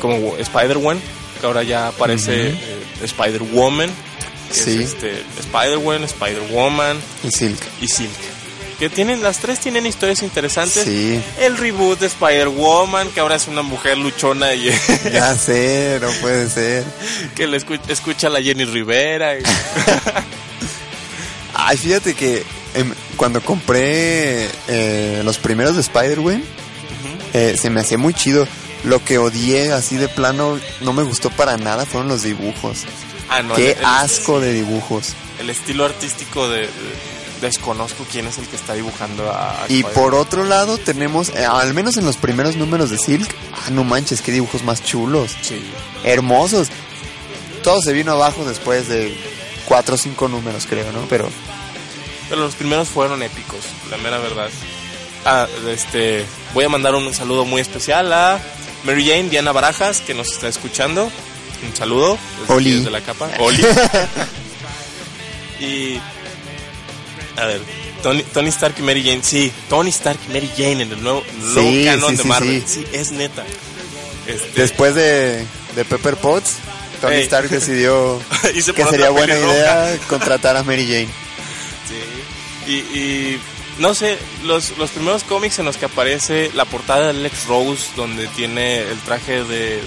como 0.00 0.36
Spider-Man, 0.36 1.00
que 1.40 1.46
ahora 1.46 1.64
ya 1.64 1.88
aparece 1.88 2.50
eh, 2.50 2.80
Spider-Woman. 3.02 3.90
que 4.52 4.54
Sí. 4.54 4.80
Es, 4.80 4.90
este, 4.92 5.24
Spider-Man, 5.40 6.04
Spider-Woman 6.04 6.96
y 7.24 7.30
Silk. 7.32 7.58
y 7.80 7.88
Silk. 7.88 8.37
Que 8.78 8.88
tienen, 8.88 9.22
las 9.22 9.38
tres 9.38 9.58
tienen 9.58 9.86
historias 9.86 10.22
interesantes. 10.22 10.84
Sí. 10.84 11.20
El 11.40 11.56
reboot 11.56 11.98
de 11.98 12.06
Spider-Woman, 12.06 13.08
que 13.10 13.18
ahora 13.20 13.34
es 13.34 13.48
una 13.48 13.62
mujer 13.62 13.98
luchona 13.98 14.54
y 14.54 14.70
Ya 15.12 15.34
sé, 15.36 15.98
no 16.00 16.08
puede 16.20 16.48
ser. 16.48 16.84
que 17.34 17.48
le 17.48 17.58
escu- 17.60 17.80
escucha 17.88 18.28
a 18.28 18.30
la 18.30 18.40
Jenny 18.40 18.64
Rivera. 18.64 19.36
y- 19.36 19.42
Ay, 21.54 21.76
fíjate 21.76 22.14
que 22.14 22.44
em, 22.74 22.92
cuando 23.16 23.40
compré 23.42 24.48
eh, 24.68 25.22
los 25.24 25.38
primeros 25.38 25.74
de 25.74 25.80
Spider-Man, 25.80 26.42
eh, 27.34 27.56
se 27.60 27.70
me 27.70 27.80
hacía 27.80 27.98
muy 27.98 28.14
chido. 28.14 28.46
Lo 28.84 29.04
que 29.04 29.18
odié 29.18 29.72
así 29.72 29.96
de 29.96 30.06
plano, 30.08 30.58
no 30.82 30.92
me 30.92 31.02
gustó 31.02 31.30
para 31.30 31.56
nada, 31.56 31.84
fueron 31.84 32.08
los 32.08 32.22
dibujos. 32.22 32.84
Ah, 33.28 33.42
no, 33.42 33.54
Qué 33.54 33.72
el- 33.72 33.78
el- 33.78 33.84
asco 33.84 34.40
de 34.40 34.52
dibujos. 34.52 35.14
El 35.40 35.50
estilo 35.50 35.84
artístico 35.84 36.48
de, 36.48 36.60
de- 36.60 36.68
desconozco 37.40 38.04
quién 38.10 38.26
es 38.26 38.38
el 38.38 38.46
que 38.46 38.56
está 38.56 38.74
dibujando 38.74 39.30
a, 39.30 39.54
Y 39.68 39.80
Spider-Man. 39.80 39.92
por 39.94 40.14
otro 40.14 40.44
lado 40.44 40.78
tenemos, 40.78 41.30
eh, 41.30 41.44
al 41.44 41.74
menos 41.74 41.96
en 41.96 42.04
los 42.04 42.16
primeros 42.16 42.56
números 42.56 42.90
de 42.90 42.98
Silk, 42.98 43.28
ah, 43.54 43.70
no 43.70 43.84
manches, 43.84 44.22
qué 44.22 44.32
dibujos 44.32 44.62
más 44.64 44.84
chulos. 44.84 45.36
Sí. 45.42 45.62
Hermosos. 46.04 46.68
Todo 47.62 47.82
se 47.82 47.92
vino 47.92 48.12
abajo 48.12 48.44
después 48.44 48.88
de 48.88 49.16
cuatro 49.66 49.96
o 49.96 49.98
cinco 49.98 50.28
números, 50.28 50.66
creo, 50.68 50.90
¿no? 50.92 51.00
Pero 51.08 51.28
Pero 52.28 52.40
los 52.40 52.54
primeros 52.54 52.88
fueron 52.88 53.22
épicos, 53.22 53.60
la 53.90 53.96
mera 53.98 54.18
verdad. 54.18 54.48
Ah, 55.24 55.46
este, 55.68 56.24
voy 56.54 56.64
a 56.64 56.68
mandar 56.68 56.94
un 56.94 57.12
saludo 57.12 57.44
muy 57.44 57.60
especial 57.60 58.12
a 58.12 58.40
Mary 58.84 59.06
Jane 59.06 59.28
Diana 59.28 59.52
Barajas, 59.52 60.00
que 60.00 60.14
nos 60.14 60.28
está 60.32 60.48
escuchando. 60.48 61.10
Un 61.66 61.76
saludo 61.76 62.16
desde, 62.40 62.54
Oli. 62.54 62.70
desde 62.76 62.90
la 62.90 63.00
capa. 63.00 63.28
Oli. 63.40 63.62
y. 65.60 66.00
A 67.38 67.46
ver, 67.46 67.60
Tony, 68.02 68.22
Tony 68.24 68.48
Stark 68.48 68.74
y 68.78 68.82
Mary 68.82 69.02
Jane. 69.02 69.22
Sí, 69.22 69.52
Tony 69.68 69.90
Stark 69.90 70.18
y 70.28 70.32
Mary 70.32 70.50
Jane 70.56 70.82
en 70.82 70.92
el 70.92 71.02
nuevo, 71.02 71.22
nuevo 71.40 71.60
Sí, 71.70 71.84
canon 71.84 72.10
sí, 72.10 72.16
de 72.16 72.24
Marvel. 72.24 72.62
sí. 72.66 72.84
Sí. 72.84 72.86
es 72.92 73.12
neta. 73.12 73.44
Este, 74.26 74.60
después 74.60 74.94
de, 74.94 75.44
de 75.76 75.84
Pepper 75.84 76.16
Potts, 76.16 76.56
Tony. 77.00 77.16
Stark 77.16 77.48
decidió 77.48 78.20
que 78.74 78.84
sería 78.84 79.10
buena 79.10 79.36
idea 79.38 79.96
contratar 80.08 80.56
a 80.56 80.62
Mary 80.64 80.84
Jane. 80.84 81.08
Sí. 81.86 82.70
Y, 82.72 82.74
y 82.98 83.40
no 83.78 83.94
sé, 83.94 84.18
los, 84.44 84.76
los 84.76 84.90
primeros 84.90 85.22
cómics 85.24 85.58
en 85.60 85.64
los 85.64 85.76
que 85.76 85.84
aparece 85.86 86.50
la 86.54 86.64
portada 86.64 87.04
de 87.04 87.10
Alex 87.10 87.46
Rose, 87.46 87.86
donde 87.96 88.26
tiene 88.28 88.80
el 88.80 88.98
traje 89.00 89.44
de, 89.44 89.80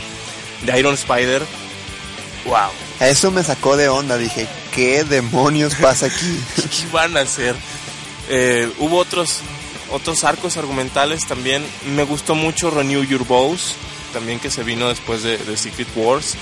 de 0.65 0.79
Iron 0.79 0.93
Spider. 0.95 1.43
¡Wow! 2.45 2.71
Eso 3.01 3.31
me 3.31 3.43
sacó 3.43 3.77
de 3.77 3.89
onda, 3.89 4.17
dije, 4.17 4.47
¿qué 4.73 5.03
demonios 5.03 5.73
pasa 5.75 6.05
aquí? 6.05 6.39
¿Qué 6.55 6.87
van 6.91 7.17
a 7.17 7.21
hacer? 7.21 7.55
Eh, 8.29 8.71
hubo 8.77 8.97
otros, 8.97 9.39
otros 9.91 10.23
arcos 10.23 10.55
argumentales 10.57 11.25
también. 11.25 11.65
Me 11.95 12.03
gustó 12.03 12.35
mucho 12.35 12.69
Renew 12.69 13.03
Your 13.03 13.25
Vows, 13.25 13.73
también 14.13 14.39
que 14.39 14.51
se 14.51 14.63
vino 14.63 14.87
después 14.87 15.23
de, 15.23 15.39
de 15.39 15.57
Secret 15.57 15.87
Wars. 15.95 16.35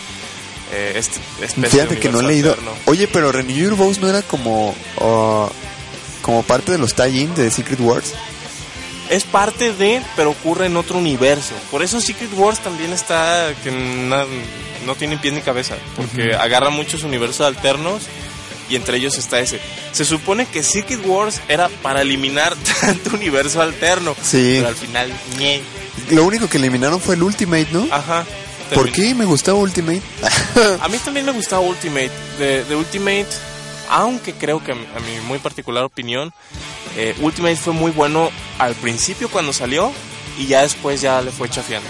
Eh, 0.73 0.93
este, 0.97 1.19
de 1.39 1.69
Fíjate 1.69 1.97
que 1.97 2.09
no 2.09 2.19
he 2.19 2.23
leído. 2.23 2.57
Oye, 2.85 3.07
pero 3.07 3.31
Renew 3.31 3.55
Your 3.55 3.75
Vows 3.75 3.99
no 3.99 4.09
era 4.09 4.21
como 4.21 4.75
uh, 4.97 5.49
como 6.21 6.43
parte 6.43 6.73
de 6.73 6.77
los 6.77 6.93
tie-in 6.93 7.33
de 7.35 7.49
Secret 7.49 7.79
Wars. 7.79 8.13
es 9.09 9.23
parte 9.23 9.73
de, 9.73 10.01
pero 10.17 10.31
ocurre 10.31 10.65
en 10.65 10.75
otro 10.75 10.97
universo. 10.97 11.55
Por 11.71 11.83
eso 11.83 12.01
Secret 12.01 12.31
Wars 12.35 12.59
también 12.59 12.91
está 12.91 13.53
que 13.63 13.71
no 14.85 14.95
tiene 14.95 15.17
pie 15.17 15.31
ni 15.31 15.41
cabeza, 15.41 15.75
porque 15.95 16.35
agarra 16.35 16.69
muchos 16.69 17.03
universos 17.03 17.41
alternos 17.47 18.03
y 18.69 18.75
entre 18.75 18.97
ellos 18.97 19.17
está 19.17 19.39
ese. 19.39 19.59
Se 19.91 20.05
supone 20.05 20.45
que 20.45 20.61
Secret 20.63 21.03
Wars 21.05 21.41
era 21.47 21.69
para 21.81 22.01
eliminar 22.01 22.55
tanto 22.81 23.11
universo 23.15 23.61
alterno, 23.61 24.15
Sí. 24.21 24.55
pero 24.57 24.67
al 24.69 24.75
final. 24.75 25.11
Lo 26.11 26.23
único 26.23 26.47
que 26.47 26.57
eliminaron 26.57 27.01
fue 27.01 27.15
el 27.15 27.23
Ultimate, 27.23 27.67
¿no? 27.71 27.87
Ajá. 27.91 28.25
¿Por 28.73 28.91
qué 28.91 29.15
me 29.15 29.25
gustaba 29.25 29.57
Ultimate? 29.57 30.01
A 30.81 30.87
mí 30.87 30.99
también 30.99 31.25
me 31.25 31.31
gustaba 31.31 31.61
Ultimate. 31.61 32.11
De, 32.37 32.63
de 32.65 32.75
Ultimate, 32.75 33.25
aunque 33.89 34.33
creo 34.33 34.63
que 34.63 34.73
a 34.73 34.75
mi, 34.75 34.85
a 34.95 34.99
mi 34.99 35.19
muy 35.25 35.39
particular 35.39 35.83
opinión, 35.83 36.31
eh, 36.95 37.15
Ultimate 37.19 37.55
fue 37.55 37.73
muy 37.73 37.89
bueno 37.91 38.29
al 38.59 38.75
principio 38.75 39.27
cuando 39.29 39.53
salió 39.53 39.91
y 40.37 40.45
ya 40.45 40.61
después 40.61 41.01
ya 41.01 41.19
le 41.23 41.31
fue 41.31 41.49
chafiando. 41.49 41.89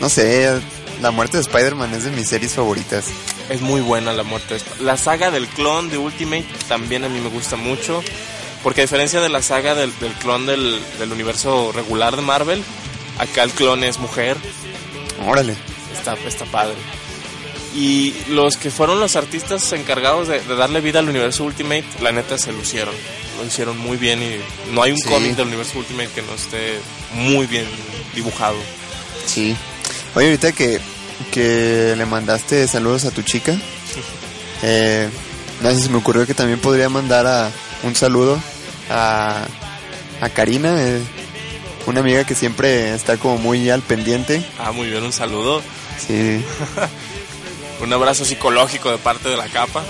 no 0.00 0.08
sé, 0.08 0.60
la 1.02 1.10
muerte 1.10 1.36
de 1.36 1.42
Spider-Man 1.42 1.92
es 1.94 2.04
de 2.04 2.10
mis 2.12 2.28
series 2.28 2.54
favoritas. 2.54 3.06
Es 3.50 3.60
muy 3.60 3.80
buena 3.80 4.12
la 4.12 4.22
muerte. 4.22 4.54
de 4.54 4.60
Sp- 4.62 4.80
La 4.82 4.96
saga 4.96 5.30
del 5.30 5.46
clon 5.48 5.90
de 5.90 5.98
Ultimate 5.98 6.46
también 6.68 7.04
a 7.04 7.08
mí 7.08 7.20
me 7.20 7.28
gusta 7.28 7.56
mucho. 7.56 8.02
Porque 8.62 8.82
a 8.82 8.84
diferencia 8.84 9.20
de 9.20 9.28
la 9.28 9.42
saga 9.42 9.74
del, 9.74 9.92
del 9.98 10.12
clon 10.14 10.46
del, 10.46 10.80
del 11.00 11.12
universo 11.12 11.72
regular 11.72 12.14
de 12.14 12.22
Marvel, 12.22 12.62
acá 13.18 13.42
el 13.42 13.50
clon 13.50 13.82
es 13.82 13.98
mujer. 13.98 14.36
Órale. 15.26 15.56
Está, 15.92 16.14
está 16.26 16.44
padre. 16.46 16.76
Y 17.74 18.14
los 18.28 18.56
que 18.56 18.70
fueron 18.70 19.00
los 19.00 19.16
artistas 19.16 19.72
encargados 19.72 20.28
de, 20.28 20.40
de 20.40 20.54
darle 20.56 20.80
vida 20.80 21.00
al 21.00 21.08
universo 21.08 21.42
Ultimate, 21.44 21.84
la 22.00 22.12
neta 22.12 22.38
se 22.38 22.52
lucieron. 22.52 22.94
Lo 23.40 23.46
hicieron 23.46 23.78
muy 23.78 23.96
bien 23.96 24.22
y 24.22 24.36
no 24.72 24.82
hay 24.82 24.92
un 24.92 24.98
Sí. 24.98 25.08
cómic 25.08 25.34
del 25.34 25.48
universo 25.48 25.78
Ultimate 25.78 26.10
que 26.14 26.22
no 26.22 26.34
esté 26.34 26.78
muy 27.14 27.46
bien 27.46 27.66
dibujado. 28.14 28.56
Sí. 29.26 29.56
Oye, 30.14 30.26
ahorita 30.26 30.52
que, 30.52 30.80
que 31.30 31.94
le 31.96 32.04
mandaste 32.06 32.66
saludos 32.68 33.04
a 33.04 33.10
tu 33.10 33.22
chica, 33.22 33.56
eh, 34.62 35.08
no 35.62 35.70
sé, 35.70 35.80
se 35.80 35.88
me 35.88 35.98
ocurrió 35.98 36.26
que 36.26 36.34
también 36.34 36.58
podría 36.60 36.88
mandar 36.88 37.26
a 37.26 37.50
un 37.82 37.94
saludo 37.94 38.38
a, 38.90 39.44
a 40.20 40.28
Karina, 40.30 40.74
eh, 40.82 41.00
una 41.86 42.00
amiga 42.00 42.24
que 42.24 42.34
siempre 42.34 42.94
está 42.94 43.16
como 43.16 43.38
muy 43.38 43.68
al 43.70 43.82
pendiente. 43.82 44.44
Ah, 44.58 44.70
muy 44.72 44.88
bien, 44.90 45.02
un 45.02 45.12
saludo. 45.12 45.62
Sí, 46.06 46.44
Un 47.80 47.92
abrazo 47.92 48.24
psicológico 48.24 48.90
de 48.92 48.98
parte 48.98 49.28
de 49.28 49.36
la 49.36 49.48
capa. 49.48 49.82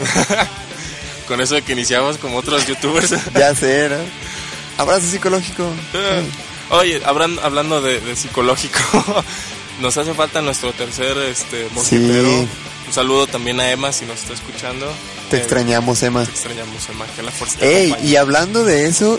Con 1.29 1.43
eso 1.43 1.55
de 1.57 1.63
que 1.63 1.73
iniciamos 1.73 2.17
como 2.17 2.39
otros 2.39 2.67
youtubers. 2.67 3.11
ya 3.35 3.55
sé, 3.55 3.89
¿no? 3.91 3.97
Abrazo 4.83 5.07
psicológico. 5.11 5.71
Oye, 6.71 7.03
hablan- 7.05 7.39
hablando 7.43 7.83
de, 7.83 8.01
de 8.01 8.17
psicológico, 8.17 8.79
nos 9.83 9.97
hace 9.99 10.15
falta 10.15 10.41
nuestro 10.41 10.73
tercer 10.73 11.17
este, 11.19 11.69
mosquetero. 11.73 12.25
Sí. 12.29 12.49
Un 12.87 12.93
saludo 12.93 13.27
también 13.27 13.61
a 13.61 13.71
Emma 13.71 13.93
si 13.93 14.05
nos 14.07 14.21
está 14.21 14.33
escuchando. 14.35 14.91
Te 15.31 15.37
Eh, 15.37 15.41
extrañamos, 15.41 16.03
Emma. 16.03 16.25
Te 16.25 16.31
extrañamos, 16.31 16.89
Emma. 16.89 17.05
Que 17.17 17.23
la 17.23 17.31
fuerza 17.31 17.59
Ey, 17.61 17.95
y 18.03 18.17
hablando 18.17 18.65
de 18.65 18.87
eso, 18.87 19.19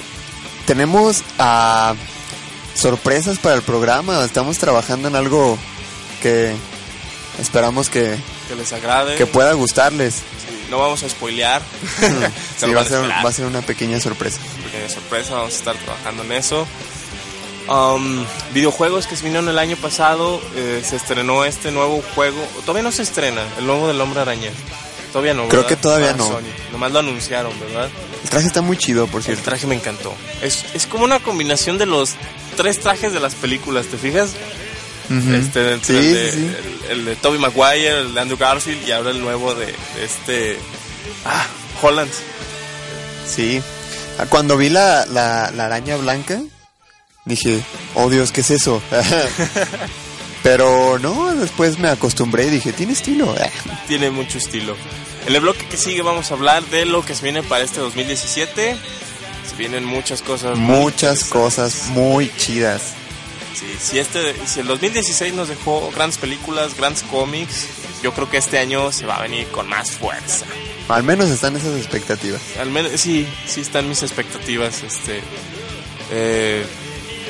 tenemos 0.65 1.24
ah, 1.39 1.93
sorpresas 2.75 3.39
para 3.39 3.55
el 3.55 3.62
programa. 3.62 4.24
Estamos 4.25 4.58
trabajando 4.58 5.08
en 5.08 5.15
algo 5.15 5.58
que 6.22 6.53
esperamos 7.39 7.89
que, 7.89 8.15
Que 8.48 8.55
les 8.55 8.72
agrade. 8.74 9.15
que 9.15 9.25
pueda 9.25 9.53
gustarles. 9.53 10.15
Sí, 10.15 10.22
no 10.70 10.77
vamos 10.79 11.03
a 11.03 11.10
spoilear. 11.10 11.62
Sí, 12.60 12.72
va, 12.72 12.82
a 12.82 12.86
ser, 12.86 13.01
va 13.10 13.29
a 13.29 13.34
ser 13.34 13.46
una 13.46 13.62
pequeña 13.62 14.00
sorpresa. 14.00 14.39
pequeña 14.63 14.88
sorpresa, 14.88 15.34
vamos 15.36 15.53
a 15.53 15.58
estar 15.58 15.75
trabajando 15.77 16.24
en 16.24 16.32
eso. 16.34 16.65
Um, 17.70 18.25
videojuegos 18.53 19.08
que 19.08 19.15
se 19.15 19.24
vinieron 19.24 19.48
el 19.48 19.58
año 19.58 19.77
pasado, 19.77 20.41
eh, 20.55 20.84
se 20.86 20.98
estrenó 20.98 21.46
este 21.46 21.72
nuevo 21.72 22.03
juego, 22.13 22.38
todavía 22.62 22.84
no 22.84 22.91
se 22.91 23.03
estrena, 23.03 23.41
el 23.58 23.65
nuevo 23.65 23.88
del 23.88 24.00
Hombre 24.01 24.20
Araña. 24.20 24.50
Todavía 25.13 25.34
no. 25.34 25.48
Creo 25.48 25.62
¿verdad? 25.62 25.70
que 25.70 25.75
todavía 25.82 26.08
Para 26.08 26.17
no. 26.17 26.27
Sony. 26.27 26.41
Nomás 26.72 26.91
lo 26.91 27.00
anunciaron, 27.00 27.58
¿verdad? 27.60 27.89
El 28.24 28.29
traje 28.29 28.48
está 28.48 28.62
muy 28.62 28.77
chido, 28.77 29.05
por 29.08 29.20
El 29.22 29.25
cierto. 29.25 29.43
traje 29.43 29.67
me 29.67 29.75
encantó. 29.75 30.13
Es, 30.41 30.65
es 30.74 30.88
como 30.88 31.03
una 31.05 31.20
combinación 31.20 31.77
de 31.77 31.86
los 31.86 32.15
tres 32.58 32.79
trajes 32.79 33.13
de 33.13 33.20
las 33.20 33.36
películas, 33.36 33.86
¿te 33.86 33.98
fijas? 33.98 34.32
Este, 35.10 35.74
entre 35.74 36.01
Sí, 36.01 36.08
el, 36.08 36.13
de, 36.15 36.32
sí. 36.32 36.55
El, 36.89 36.91
el 37.00 37.05
de 37.05 37.15
Tobey 37.17 37.39
Maguire, 37.39 38.00
el 38.00 38.13
de 38.15 38.22
Andrew 38.22 38.38
Garfield 38.39 38.88
y 38.88 38.91
ahora 38.91 39.12
el 39.12 39.22
nuevo 39.22 39.53
de, 39.53 39.67
de 39.67 40.03
este... 40.03 40.58
Ah, 41.25 41.46
Holland. 41.82 42.10
Sí. 43.27 43.62
Ah, 44.17 44.25
Cuando 44.27 44.58
vi 44.58 44.70
la, 44.70 45.05
la, 45.05 45.51
la 45.51 45.65
araña 45.65 45.96
blanca, 45.98 46.41
dije, 47.25 47.63
oh 47.95 48.09
Dios, 48.09 48.31
¿qué 48.31 48.41
es 48.41 48.51
eso? 48.51 48.81
Pero 50.43 50.99
no, 50.99 51.33
después 51.35 51.79
me 51.79 51.87
acostumbré 51.87 52.47
y 52.47 52.49
dije, 52.49 52.73
tiene 52.73 52.93
estilo. 52.93 53.33
tiene 53.87 54.11
mucho 54.11 54.37
estilo. 54.37 54.75
En 55.25 55.33
el 55.33 55.41
bloque 55.41 55.65
que 55.65 55.77
sigue 55.77 56.01
vamos 56.01 56.31
a 56.31 56.33
hablar 56.33 56.65
de 56.65 56.85
lo 56.85 57.03
que 57.05 57.15
se 57.15 57.23
viene 57.23 57.43
para 57.43 57.63
este 57.63 57.79
2017. 57.79 58.75
Se 59.49 59.55
vienen 59.55 59.85
muchas 59.85 60.21
cosas. 60.21 60.57
Muchas 60.57 61.23
cosas 61.23 61.87
muy 61.89 62.29
chidas. 62.35 62.93
Sí, 63.53 63.65
si, 63.79 63.99
este, 63.99 64.35
si 64.45 64.59
el 64.59 64.67
2016 64.67 65.33
nos 65.33 65.47
dejó 65.47 65.91
grandes 65.91 66.17
películas, 66.17 66.75
grandes 66.75 67.03
cómics, 67.03 67.67
yo 68.01 68.13
creo 68.13 68.29
que 68.29 68.37
este 68.37 68.57
año 68.59 68.91
se 68.91 69.05
va 69.05 69.17
a 69.17 69.21
venir 69.21 69.47
con 69.47 69.69
más 69.69 69.91
fuerza. 69.91 70.45
Al 70.89 71.03
menos 71.03 71.29
están 71.29 71.55
esas 71.55 71.77
expectativas. 71.77 72.41
Al 72.59 72.69
menos, 72.69 72.99
sí, 72.99 73.25
sí 73.45 73.61
están 73.61 73.87
mis 73.87 74.03
expectativas. 74.03 74.83
Este, 74.83 75.21
eh, 76.11 76.65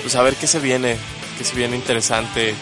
pues 0.04 0.16
a 0.16 0.22
ver 0.22 0.36
qué 0.36 0.46
se 0.46 0.60
viene, 0.60 0.98
qué 1.38 1.44
se 1.44 1.56
viene 1.56 1.76
interesante. 1.76 2.54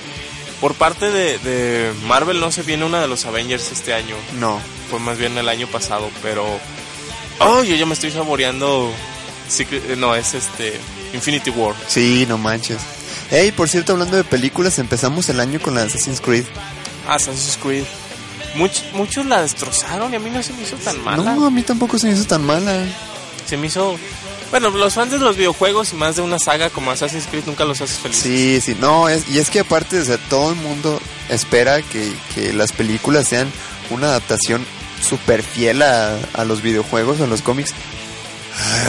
Por 0.62 0.76
parte 0.76 1.10
de, 1.12 1.38
de 1.40 1.92
Marvel 2.06 2.40
no 2.40 2.52
se 2.52 2.62
viene 2.62 2.86
una 2.86 3.02
de 3.02 3.08
los 3.08 3.26
Avengers 3.26 3.72
este 3.72 3.94
año. 3.94 4.16
No. 4.40 4.62
Fue 4.90 5.00
más 5.00 5.18
bien 5.18 5.38
el 5.38 5.50
año 5.50 5.68
pasado, 5.68 6.10
pero... 6.22 6.46
Oh, 7.40 7.64
yo 7.64 7.76
ya 7.76 7.86
me 7.86 7.94
estoy 7.94 8.12
saboreando... 8.12 8.92
Secret- 9.50 9.84
eh, 9.90 9.96
no, 9.98 10.16
es 10.16 10.34
este... 10.36 10.80
Infinity 11.14 11.50
War. 11.50 11.76
Sí, 11.88 12.26
no 12.30 12.38
manches. 12.38 12.78
Hey, 13.32 13.52
por 13.52 13.68
cierto, 13.70 13.94
hablando 13.94 14.16
de 14.18 14.24
películas, 14.24 14.78
empezamos 14.80 15.28
el 15.30 15.40
año 15.40 15.60
con 15.60 15.74
la 15.76 15.82
Assassin's 15.84 16.22
Creed. 16.22 16.46
Ah, 17.08 17.16
Assassin's 17.16 17.58
Creed. 17.62 17.84
Much- 18.56 18.84
muchos 18.94 19.26
la 19.26 19.42
destrozaron 19.42 20.14
y 20.14 20.18
a 20.18 20.20
mí 20.20 20.30
no 20.30 20.44
se 20.44 20.54
me 20.54 20.62
hizo 20.62 20.76
tan 20.78 21.02
mala. 21.04 21.24
No, 21.34 21.48
a 21.48 21.50
mí 21.52 21.64
tampoco 21.64 21.98
se 21.98 22.08
me 22.08 22.14
hizo 22.14 22.26
tan 22.26 22.46
mala. 22.46 22.86
Se 23.48 23.58
me 23.58 23.68
hizo... 23.68 23.98
Bueno, 24.52 24.70
los 24.70 24.94
fans 24.94 25.12
de 25.12 25.18
los 25.18 25.38
videojuegos 25.38 25.94
y 25.94 25.96
más 25.96 26.18
de 26.18 26.22
una 26.22 26.38
saga 26.38 26.70
como 26.70 26.92
Assassin's 26.92 27.26
Creed 27.28 27.46
nunca 27.46 27.64
los 27.66 27.80
haces 27.82 27.98
felices. 28.00 28.22
Sí, 28.24 28.60
sí, 28.62 28.78
no, 28.80 29.08
es, 29.10 29.28
y 29.30 29.40
es 29.40 29.50
que 29.50 29.62
aparte, 29.62 30.00
o 30.00 30.06
sea, 30.06 30.18
todo 30.30 30.50
el 30.52 30.58
mundo 30.58 31.02
espera 31.30 31.82
que, 31.82 32.12
que 32.36 32.52
las 32.54 32.74
películas 32.74 33.28
sean 33.30 33.50
una 33.90 34.08
adaptación 34.08 34.66
súper 35.02 35.42
fiel 35.42 35.82
a, 35.82 36.18
a 36.34 36.44
los 36.46 36.62
videojuegos 36.62 37.22
a 37.22 37.28
los 37.28 37.42
cómics. 37.42 37.74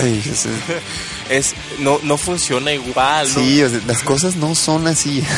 Ay, 0.03 0.23
es- 0.31 0.47
Es, 1.31 1.55
no, 1.79 1.99
no 2.03 2.19
funciona 2.19 2.73
igual. 2.73 3.27
¿no? 3.29 3.35
sí, 3.35 3.63
o 3.63 3.69
sea, 3.71 3.81
las 3.87 4.03
cosas 4.03 4.35
no 4.37 4.55
son 4.55 4.87
así. 4.89 5.23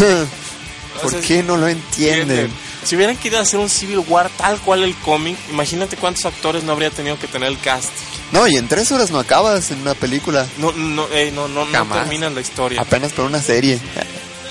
¿Por 1.03 1.07
O 1.07 1.11
sea, 1.11 1.21
qué 1.21 1.43
no 1.43 1.57
lo 1.57 1.69
entienden? 1.69 2.51
Si 2.83 2.97
hubieran 2.97 3.17
querido 3.17 3.41
hacer 3.41 3.61
un 3.61 3.69
Civil 3.69 3.99
War 4.09 4.29
tal 4.37 4.59
cual 4.61 4.83
el 4.83 4.95
cómic, 4.97 5.37
imagínate 5.51 5.97
cuántos 5.97 6.25
actores 6.25 6.65
no 6.65 6.73
habría 6.73 6.91
tenido 6.91 7.19
que 7.19 7.29
tener 7.29 7.49
el 7.49 7.59
cast. 7.61 7.91
No, 8.33 8.47
y 8.49 8.57
en 8.57 8.67
tres 8.69 8.91
horas 8.91 9.11
no 9.11 9.19
acabas 9.19 9.71
en 9.71 9.81
una 9.83 9.95
película. 9.95 10.47
No, 10.59 10.73
no, 10.73 11.07
eh, 11.13 11.31
no, 11.33 11.47
no, 11.49 11.65
no 11.65 11.73
Jamás. 11.73 12.01
terminan 12.01 12.35
la 12.35 12.41
historia. 12.41 12.81
Apenas 12.81 13.13
por 13.13 13.25
una 13.27 13.41
serie. 13.41 13.79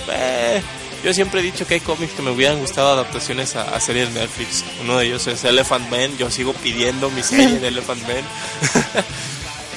Eh, 0.10 0.62
yo 1.04 1.14
siempre 1.14 1.42
he 1.42 1.44
dicho 1.44 1.68
que 1.68 1.74
hay 1.76 1.80
cómics 1.82 2.14
que 2.14 2.22
me 2.22 2.32
hubieran 2.32 2.60
gustado 2.60 2.94
adaptaciones 2.94 3.56
a, 3.58 3.76
a 3.76 3.80
series 3.82 4.14
de 4.14 4.22
Netflix. 4.22 4.64
Uno 4.82 4.98
de 4.98 5.08
ellos 5.08 5.28
es 5.28 5.44
Elephant 5.44 5.90
Man. 5.90 6.18
Yo 6.18 6.32
sigo 6.32 6.54
pidiendo 6.54 7.10
mi 7.10 7.24
serie 7.24 7.60
de 7.60 7.68
Elephant 7.68 8.02
Man. 8.08 8.24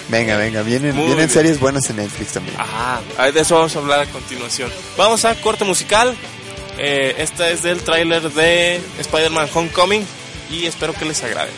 Venga, 0.08 0.36
venga, 0.36 0.62
vienen, 0.62 0.94
Muy 0.94 1.06
vienen 1.06 1.26
bien. 1.26 1.30
series 1.30 1.58
buenas 1.58 1.90
en 1.90 1.96
Netflix 1.96 2.32
también. 2.32 2.54
Ajá, 2.60 3.00
ah, 3.18 3.30
de 3.32 3.40
eso 3.40 3.56
vamos 3.56 3.74
a 3.74 3.78
hablar 3.80 4.00
a 4.00 4.06
continuación. 4.06 4.70
Vamos 4.96 5.24
a 5.24 5.34
corte 5.40 5.64
musical. 5.64 6.16
Eh, 6.78 7.16
esta 7.18 7.50
es 7.50 7.64
del 7.64 7.80
tráiler 7.82 8.30
de 8.32 8.80
Spider-Man 9.00 9.48
Homecoming 9.52 10.06
y 10.48 10.66
espero 10.66 10.92
que 10.92 11.06
les 11.06 11.24
agrade. 11.24 11.50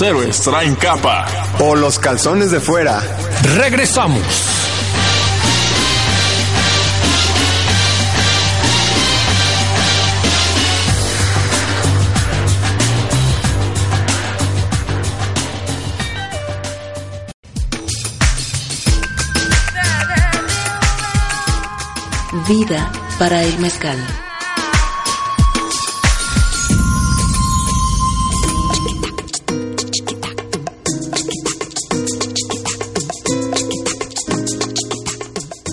Los 0.00 0.08
héroes 0.08 0.40
traen 0.40 0.74
capa. 0.76 1.26
O 1.60 1.74
los 1.74 1.98
calzones 1.98 2.50
de 2.50 2.60
fuera. 2.60 3.00
Regresamos. 3.56 4.22
Vida 22.48 22.90
para 23.18 23.42
el 23.42 23.58
mezcal. 23.58 23.98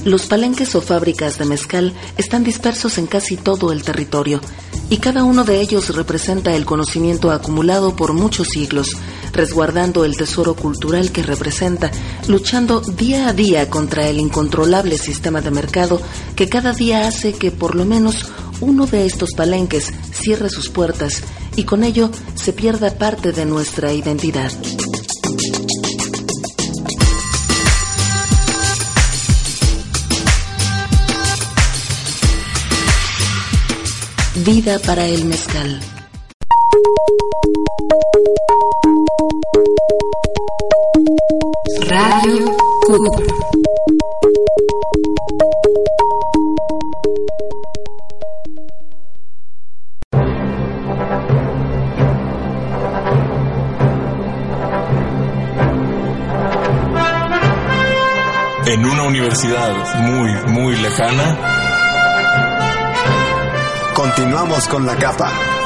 Los 0.08 0.28
palenques 0.28 0.74
o 0.74 0.80
fábricas 0.80 1.38
de 1.38 1.44
mezcal 1.44 1.94
están 2.16 2.46
dispersos 2.46 2.98
en 2.98 3.08
casi 3.08 3.36
todo 3.36 3.74
el 3.74 3.84
territorio 3.84 4.40
y 4.90 5.00
cada 5.00 5.26
uno 5.26 5.44
de 5.44 5.60
ellos 5.60 5.94
representa 5.94 6.56
el 6.56 6.64
conocimiento 6.64 7.30
acumulado 7.30 7.94
por 7.94 8.14
muchos 8.14 8.48
siglos, 8.48 8.96
resguardando 9.34 10.06
el 10.06 10.16
tesoro 10.16 10.56
cultural 10.56 11.12
que 11.12 11.24
representa, 11.24 11.92
luchando 12.30 12.80
día 12.80 13.28
a 13.28 13.34
día 13.34 13.70
contra 13.70 14.08
el 14.08 14.22
incontrolable 14.22 14.98
sistema 14.98 15.42
de 15.42 15.52
mercado 15.52 16.02
que 16.38 16.48
cada 16.48 16.72
día 16.72 17.06
hace 17.06 17.34
que 17.34 17.52
por 17.52 17.76
lo 17.76 17.84
menos 17.84 18.28
uno 18.62 18.88
de 18.88 19.06
estos 19.06 19.32
palenques 19.34 19.94
cierre 20.14 20.50
sus 20.50 20.70
puertas 20.70 21.22
y 21.58 21.66
con 21.66 21.84
ello 21.84 22.12
se 22.36 22.54
pierda 22.54 22.98
parte 22.98 23.34
de 23.34 23.46
nuestra 23.46 23.92
identidad. 23.92 24.54
Vida 34.48 34.80
para 34.80 35.06
el 35.06 35.26
mezcal. 35.26 35.78
Radio 41.82 42.46
Cuba. 42.86 43.18
En 58.66 58.86
una 58.86 59.04
universidad 59.04 59.74
muy, 60.04 60.32
muy 60.54 60.78
lejana, 60.78 61.67
Continuamos 63.98 64.68
con 64.68 64.86
la 64.86 64.96
capa. 64.96 65.57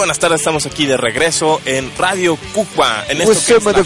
Buenas 0.00 0.18
tardes, 0.18 0.40
estamos 0.40 0.64
aquí 0.64 0.86
de 0.86 0.96
regreso 0.96 1.60
en 1.66 1.92
Radio 1.98 2.38
Cuba. 2.54 3.04
En 3.06 3.20
esto 3.20 3.34
What's 3.34 3.44
que 3.44 3.56
es 3.56 3.62
la. 3.62 3.84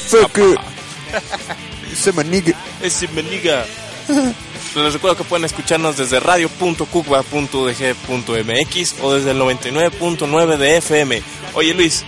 Les 4.76 4.92
recuerdo 4.92 5.16
que 5.16 5.24
pueden 5.24 5.44
escucharnos 5.44 5.96
desde 5.96 6.20
radio.cuba.udg.mx 6.20 8.94
o 9.02 9.12
desde 9.12 9.32
el 9.32 9.40
99.9 9.40 10.56
de 10.56 10.76
FM. 10.76 11.20
Oye 11.54 11.74
Luis, 11.74 12.04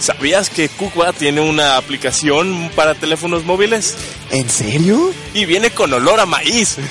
¿sabías 0.00 0.50
que 0.50 0.68
Cuba 0.68 1.12
tiene 1.12 1.40
una 1.40 1.76
aplicación 1.76 2.68
para 2.74 2.96
teléfonos 2.96 3.44
móviles? 3.44 3.96
¿En 4.32 4.50
serio? 4.50 5.14
Y 5.34 5.44
viene 5.44 5.70
con 5.70 5.92
olor 5.92 6.18
a 6.18 6.26
maíz. 6.26 6.78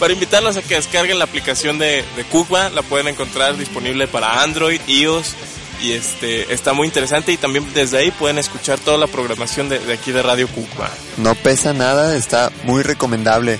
Para 0.00 0.14
invitarlos 0.14 0.56
a 0.56 0.62
que 0.62 0.74
descarguen 0.74 1.18
la 1.18 1.24
aplicación 1.26 1.78
de, 1.78 2.02
de 2.16 2.24
Cuba, 2.24 2.70
la 2.70 2.82
pueden 2.82 3.06
encontrar 3.06 3.56
disponible 3.56 4.08
para 4.08 4.42
Android, 4.42 4.80
iOS 4.88 5.36
y 5.82 5.92
este 5.92 6.52
está 6.52 6.72
muy 6.72 6.86
interesante 6.86 7.32
y 7.32 7.36
también 7.36 7.66
desde 7.74 7.98
ahí 7.98 8.10
pueden 8.10 8.38
escuchar 8.38 8.78
toda 8.78 8.98
la 8.98 9.06
programación 9.06 9.68
de, 9.68 9.78
de 9.78 9.92
aquí 9.92 10.10
de 10.10 10.22
Radio 10.22 10.48
Cuba. 10.48 10.90
No 11.16 11.34
pesa 11.34 11.72
nada, 11.72 12.16
está 12.16 12.50
muy 12.64 12.82
recomendable. 12.82 13.58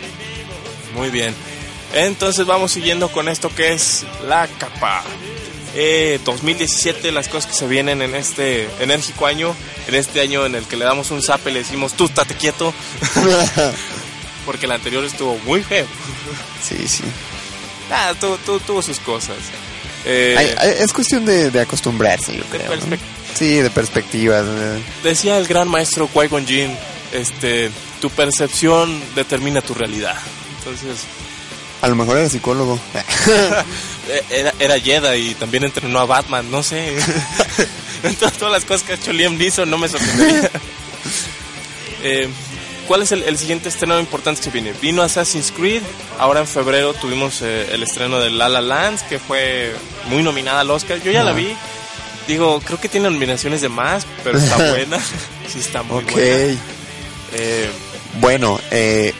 Muy 0.95 1.11
bien. 1.11 1.35
Entonces 1.93 2.47
vamos 2.47 2.73
siguiendo 2.73 3.09
con 3.09 3.29
esto 3.29 3.55
que 3.55 3.73
es 3.73 4.05
la 4.27 4.47
capa. 4.59 5.03
Eh, 5.75 6.19
2017, 6.25 7.13
las 7.13 7.29
cosas 7.29 7.51
que 7.51 7.57
se 7.57 7.69
vienen 7.69 8.03
en 8.03 8.17
este 8.17 8.69
enérgico 8.81 9.27
año, 9.27 9.55
en 9.87 9.95
este 9.95 10.21
año 10.21 10.45
en 10.45 10.57
el 10.57 10.65
que 10.65 10.77
le 10.77 10.85
damos 10.85 11.13
un 11.13 11.23
zap 11.23 11.47
y 11.47 11.53
le 11.53 11.61
decimos, 11.61 11.93
tú 11.93 12.07
estate 12.07 12.35
quieto, 12.35 12.75
porque 14.47 14.67
el 14.67 14.73
anterior 14.73 15.05
estuvo 15.05 15.39
muy 15.41 15.63
feo. 15.63 15.87
Sí, 16.67 16.87
sí. 16.89 17.05
Ah, 17.91 18.13
tuvo, 18.21 18.37
tuvo- 18.39 18.61
tuvo 18.61 18.83
sus 18.83 18.99
cosas. 19.01 19.37
Eh, 20.05 20.55
Ay, 20.59 20.75
es 20.79 20.93
cuestión 20.93 21.25
de, 21.27 21.51
de 21.51 21.61
acostumbrarse, 21.61 22.37
yo 22.37 22.45
creo. 22.45 22.75
¿no? 22.75 22.97
Sí, 23.35 23.57
de 23.57 23.71
perspectivas. 23.71 24.45
Decía 25.03 25.37
el 25.39 25.47
gran 25.47 25.69
maestro 25.69 26.09
Qui-Gon 26.13 26.47
Jinn, 26.47 26.77
este, 27.13 27.71
tu 28.01 28.09
percepción 28.11 29.03
determina 29.15 29.61
tu 29.61 29.75
realidad. 29.75 30.17
Entonces, 30.59 31.01
A 31.83 31.89
lo 31.89 31.95
mejor 31.97 32.17
era 32.19 32.29
psicólogo. 32.29 32.79
eh, 34.09 34.23
era, 34.31 34.55
era 34.59 34.79
Jedi 34.81 35.31
y 35.31 35.35
también 35.35 35.65
entrenó 35.65 35.99
a 35.99 36.07
Batman, 36.07 36.51
no 36.51 36.63
sé. 36.63 36.97
Entonces, 38.03 38.39
todas 38.39 38.53
las 38.53 38.65
cosas 38.65 38.83
que 38.85 38.93
ha 38.93 38.97
hecho 38.97 39.13
Liam 39.13 39.37
Neeson 39.37 39.69
no 39.69 39.77
me 39.79 39.89
sorprendería. 39.89 40.51
Eh, 42.03 42.29
¿Cuál 42.91 43.03
es 43.03 43.13
el, 43.13 43.23
el 43.23 43.39
siguiente 43.39 43.69
estreno 43.69 44.01
importante 44.01 44.41
que 44.41 44.51
viene? 44.51 44.73
Vino 44.83 45.03
Assassin's 45.03 45.53
Creed, 45.53 45.81
ahora 46.19 46.41
en 46.41 46.49
febrero 46.49 46.93
tuvimos 46.93 47.41
eh, 47.41 47.69
el 47.73 47.85
estreno 47.85 48.19
de 48.19 48.31
La 48.31 48.49
La 48.49 48.61
Land, 48.61 49.07
que 49.09 49.21
fue 49.21 49.73
muy 50.07 50.25
nominada 50.25 50.63
al 50.63 50.71
Oscar. 50.73 51.01
Yo 51.01 51.13
ya 51.13 51.23
la 51.23 51.33
vi. 51.33 51.55
Digo, 52.27 52.61
creo 52.65 52.81
que 52.81 52.89
tiene 52.89 53.09
nominaciones 53.09 53.61
de 53.61 53.69
más, 53.69 54.05
pero 54.25 54.39
está 54.39 54.57
buena. 54.71 54.99
sí, 55.47 55.61
está 55.61 55.85
muy 55.85 56.03
buena. 56.03 56.21
Eh, 57.33 57.71
Bueno, 58.19 58.59
eh, 58.73 59.15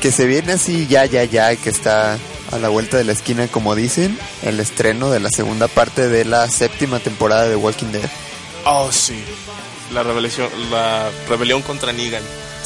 que 0.00 0.12
se 0.12 0.24
viene 0.26 0.52
así 0.52 0.86
ya, 0.86 1.04
ya, 1.04 1.24
ya, 1.24 1.56
que 1.56 1.70
está 1.70 2.16
a 2.52 2.58
la 2.60 2.68
vuelta 2.68 2.98
de 2.98 3.02
la 3.02 3.14
esquina, 3.14 3.48
como 3.48 3.74
dicen, 3.74 4.16
el 4.44 4.60
estreno 4.60 5.10
de 5.10 5.18
la 5.18 5.30
segunda 5.30 5.66
parte 5.66 6.08
de 6.08 6.24
la 6.24 6.48
séptima 6.48 7.00
temporada 7.00 7.48
de 7.48 7.56
Walking 7.56 7.90
Dead. 7.90 8.08
Oh, 8.64 8.92
sí. 8.92 9.24
La 9.92 10.04
rebelión, 10.04 10.48
la 10.70 11.10
rebelión 11.28 11.62
contra 11.62 11.92
Negan. 11.92 12.22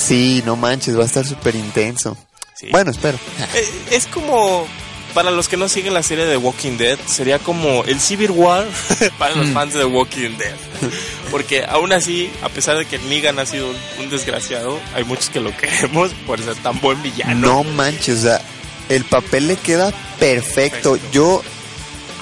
Sí, 0.07 0.43
no 0.47 0.57
manches, 0.57 0.97
va 0.99 1.03
a 1.03 1.07
estar 1.07 1.27
súper 1.27 1.55
intenso. 1.55 2.17
Bueno, 2.71 2.91
espero. 2.91 3.19
Eh, 3.55 3.69
es 3.91 4.07
como, 4.07 4.67
para 5.15 5.31
los 5.31 5.49
que 5.49 5.57
no 5.57 5.69
siguen 5.69 5.95
la 5.95 6.03
serie 6.03 6.25
de 6.27 6.37
Walking 6.37 6.77
Dead, 6.79 6.99
sería 7.07 7.39
como 7.39 7.85
el 7.85 8.01
Civil 8.01 8.31
War 8.31 8.67
para 9.19 9.35
los 9.35 9.49
Mm. 9.49 9.53
fans 9.55 9.75
de 9.75 9.85
Walking 9.85 10.37
Dead. 10.39 10.55
Porque 11.31 11.65
aún 11.65 11.93
así, 11.93 12.31
a 12.43 12.49
pesar 12.49 12.77
de 12.79 12.85
que 12.87 12.99
Negan 12.99 13.39
ha 13.39 13.47
sido 13.47 13.69
un, 13.71 13.77
un 14.01 14.11
desgraciado, 14.11 14.79
hay 14.95 15.05
muchos 15.05 15.31
que 15.31 15.41
lo 15.41 15.57
queremos 15.57 16.13
por 16.27 16.41
ser 16.43 16.55
tan 16.57 16.81
buen 16.81 17.03
villano. 17.03 17.35
No 17.35 17.65
manches, 17.65 18.19
o 18.21 18.23
sea, 18.23 18.41
el 18.89 19.05
papel 19.05 19.49
le 19.49 19.57
queda 19.57 19.93
perfecto. 20.21 20.99
Yo 21.13 21.43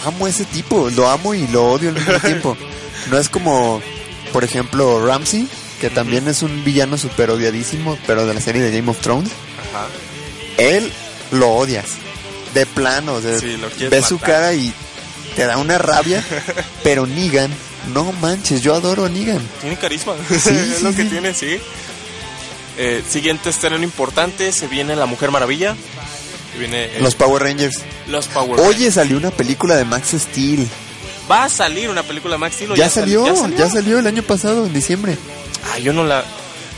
amo 0.06 0.26
a 0.26 0.30
ese 0.30 0.44
tipo, 0.46 0.88
lo 0.90 1.08
amo 1.10 1.34
y 1.34 1.46
lo 1.48 1.72
odio 1.72 1.90
al 1.90 1.96
mismo 1.96 2.18
tiempo. 2.24 2.56
No 3.10 3.18
es 3.18 3.28
como, 3.28 3.82
por 4.32 4.44
ejemplo, 4.44 5.04
Ramsey, 5.06 5.48
que 5.80 5.90
también 5.90 6.28
es 6.28 6.42
un 6.42 6.62
villano 6.64 6.98
súper 6.98 7.30
odiadísimo, 7.30 7.98
pero 8.06 8.26
de 8.26 8.34
la 8.34 8.40
serie 8.40 8.62
de 8.62 8.70
Game 8.76 8.90
of 8.90 8.98
Thrones. 9.00 9.30
Ajá. 9.72 9.86
Él 10.58 10.92
lo 11.32 11.48
odias. 11.50 11.86
De 12.54 12.66
plano, 12.66 13.14
o 13.14 13.20
sea, 13.22 13.38
Sí, 13.38 13.56
lo 13.56 13.68
quieres 13.70 13.90
ves 13.90 14.06
su 14.06 14.18
cara 14.18 14.52
y 14.52 14.72
te 15.36 15.46
da 15.46 15.56
una 15.56 15.78
rabia, 15.78 16.24
pero 16.82 17.06
Negan, 17.06 17.50
no 17.94 18.10
manches, 18.12 18.60
yo 18.60 18.74
adoro 18.74 19.04
a 19.04 19.08
Negan. 19.08 19.40
Tiene 19.60 19.76
carisma. 19.76 20.14
Sí, 20.28 20.34
es 20.36 20.42
sí, 20.78 20.82
lo 20.84 20.92
que 20.94 21.04
tiene, 21.04 21.32
sí. 21.32 21.58
Eh, 22.76 23.02
siguiente 23.08 23.50
estreno 23.50 23.82
importante, 23.82 24.50
se 24.52 24.66
viene 24.66 24.96
La 24.96 25.06
Mujer 25.06 25.30
Maravilla. 25.30 25.76
Viene 26.58 26.86
eh, 26.86 26.98
Los 27.00 27.14
Power 27.14 27.42
Rangers. 27.42 27.78
los 28.08 28.26
Power 28.26 28.58
Rangers. 28.58 28.76
Oye, 28.76 28.90
salió 28.90 29.16
una 29.16 29.30
película 29.30 29.76
de 29.76 29.84
Max 29.84 30.08
Steel. 30.18 30.66
Va 31.30 31.44
a 31.44 31.48
salir 31.48 31.88
una 31.88 32.02
película 32.02 32.34
de 32.34 32.38
Max 32.38 32.56
Steel. 32.56 32.72
¿o 32.72 32.74
Ya, 32.74 32.84
sal- 32.90 33.04
salió, 33.04 33.24
ya 33.56 33.68
salió, 33.70 33.98
el 34.00 34.06
año 34.08 34.22
pasado, 34.24 34.66
en 34.66 34.72
diciembre. 34.74 35.16
Ah, 35.64 35.78
yo 35.78 35.92
no 35.92 36.04
la. 36.04 36.24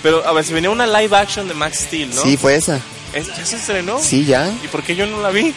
Pero, 0.03 0.27
a 0.27 0.33
ver, 0.33 0.45
se 0.45 0.53
venía 0.53 0.71
una 0.71 0.87
live 0.87 1.17
action 1.17 1.47
de 1.49 1.55
Max 1.55 1.81
Steel, 1.87 2.15
¿no? 2.15 2.23
Sí, 2.23 2.37
fue 2.37 2.57
esa. 2.57 2.81
¿Es- 3.13 3.29
¿Ya 3.29 3.45
se 3.47 3.57
estrenó? 3.57 4.01
Sí, 4.01 4.25
ya. 4.25 4.51
¿Y 4.65 4.69
por 4.69 4.83
qué 4.83 4.97
yo 4.97 5.07
no 5.07 5.21
la 5.23 5.31
vi? 5.31 5.55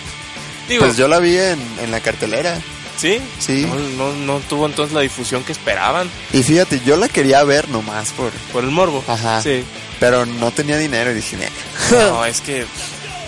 Digo, 0.70 0.84
Pues 0.86 0.98
yo 0.98 1.08
la 1.08 1.20
vi 1.20 1.38
en, 1.38 1.60
en 1.82 1.92
la 1.92 2.00
cartelera. 2.02 2.60
¿sí? 2.98 3.20
Sí. 3.40 3.66
No, 3.68 3.76
no, 4.12 4.14
no 4.14 4.40
tuvo 4.48 4.66
entonces 4.66 4.94
la 4.94 5.02
difusión 5.02 5.44
que 5.44 5.52
esperaban 5.52 6.10
Y 6.32 6.44
fíjate, 6.44 6.80
yo 6.86 6.96
la 6.96 7.10
quería 7.10 7.44
ver 7.44 7.68
nomás 7.70 8.10
por... 8.12 8.32
por 8.54 8.64
el 8.64 8.72
morbo. 8.72 9.04
Ajá. 9.08 9.42
Sí. 9.42 9.64
Pero 10.00 10.26
no 10.26 10.52
tenía 10.52 10.78
dinero 10.78 11.12
y 11.12 11.16
dije. 11.16 11.38
No, 11.92 12.26
es 12.26 12.40
que, 12.42 12.66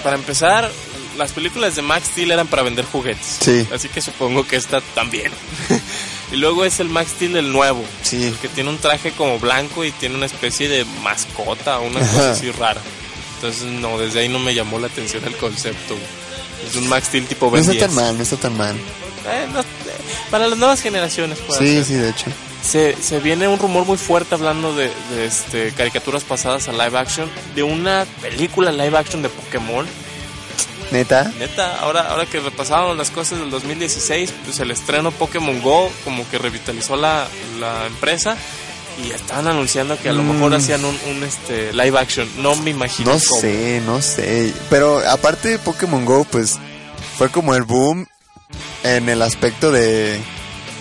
para 0.04 0.16
empezar, 0.16 0.72
las 1.18 1.32
películas 1.32 1.76
de 1.76 1.82
Max 1.82 2.08
Steel 2.12 2.32
eran 2.32 2.48
para 2.48 2.62
vender 2.64 2.86
juguetes. 2.86 3.38
Sí. 3.42 3.68
Así 3.74 3.90
que 3.90 4.02
supongo 4.02 4.48
que 4.48 4.56
esta 4.56 4.82
también. 4.96 5.32
y 6.32 6.36
luego 6.38 6.66
es 6.66 6.80
el 6.80 6.90
Max 6.90 7.12
Steel 7.16 7.36
el 7.38 7.52
nuevo. 7.52 7.84
Sí. 8.04 8.34
Que 8.42 8.48
tiene 8.50 8.70
un 8.70 8.78
traje 8.78 9.12
como 9.12 9.40
blanco 9.40 9.84
y 9.86 9.92
tiene 9.92 10.16
una 10.16 10.26
especie 10.26 10.68
de 10.70 10.86
mascota, 11.04 11.80
una 11.80 12.00
Ajá. 12.02 12.10
cosa 12.14 12.32
así 12.32 12.52
rara. 12.52 12.82
Entonces, 13.36 13.64
no, 13.64 13.98
desde 14.00 14.22
ahí 14.22 14.30
no 14.30 14.40
me 14.40 14.54
llamó 14.56 14.80
la 14.80 14.88
atención 14.88 15.24
el 15.26 15.36
concepto. 15.38 15.96
Es 16.68 16.76
un 16.76 16.88
Max 16.90 17.08
Steel 17.08 17.26
tipo 17.28 17.46
No 17.46 17.52
Ben 17.52 17.62
está 17.62 17.74
10. 17.74 17.86
tan 17.86 17.96
mal, 17.96 18.18
no 18.18 18.24
está 18.24 18.36
tan 18.38 18.58
mal. 18.58 18.76
Eh, 18.76 19.48
no, 19.54 19.60
eh, 19.62 19.64
para 20.32 20.48
las 20.48 20.58
nuevas 20.58 20.82
generaciones, 20.82 21.38
puede 21.40 21.60
Sí, 21.60 21.76
ser. 21.76 21.86
sí, 21.86 21.94
de 21.96 22.10
hecho. 22.10 22.26
Se, 22.64 22.96
se 23.02 23.20
viene 23.20 23.48
un 23.48 23.60
rumor 23.60 23.86
muy 23.86 23.98
fuerte 23.98 24.34
hablando 24.36 24.76
de, 24.76 24.90
de, 25.12 25.26
este, 25.26 25.72
caricaturas 25.74 26.24
pasadas 26.24 26.68
a 26.68 26.72
live 26.72 26.98
action, 26.98 27.30
de 27.56 27.64
una 27.64 28.06
película 28.22 28.72
live 28.72 28.98
action 28.98 29.22
de 29.22 29.30
Pokémon. 29.30 29.86
Neta. 30.92 31.32
Neta, 31.38 31.80
ahora, 31.80 32.10
ahora 32.10 32.26
que 32.26 32.40
repasábamos 32.40 32.98
las 32.98 33.12
cosas 33.12 33.40
del 33.40 33.50
2016, 33.50 34.34
pues 34.46 34.60
el 34.60 34.72
estreno 34.72 35.12
Pokémon 35.12 35.62
Go 35.62 35.92
como 36.04 36.28
que 36.30 36.38
revitalizó 36.38 36.96
la, 36.96 37.28
la 37.60 37.86
empresa 37.88 38.38
y 39.06 39.12
estaban 39.12 39.48
anunciando 39.48 39.98
que 40.00 40.10
a 40.10 40.14
lo 40.14 40.24
Mm. 40.24 40.32
mejor 40.34 40.56
hacían 40.56 40.84
un, 40.86 40.98
un, 41.10 41.24
este, 41.24 41.74
live 41.74 42.00
action. 42.00 42.28
No 42.42 42.56
me 42.56 42.72
imagino 42.72 43.14
No 43.14 43.20
cómo. 43.20 43.42
sé, 43.42 43.82
no 43.86 44.02
sé. 44.02 44.54
Pero 44.70 45.00
aparte 45.10 45.50
de 45.50 45.60
Pokémon 45.60 46.04
Go, 46.06 46.24
pues 46.26 46.58
fue 47.18 47.30
como 47.30 47.54
el 47.54 47.64
boom 47.64 48.08
en 48.84 49.10
el 49.10 49.22
aspecto 49.22 49.72
de, 49.72 50.20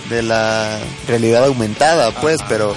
de 0.09 0.23
la 0.23 0.79
realidad 1.09 1.45
aumentada, 1.45 2.13
pues, 2.21 2.41
Ajá. 2.41 2.49
pero 2.49 2.77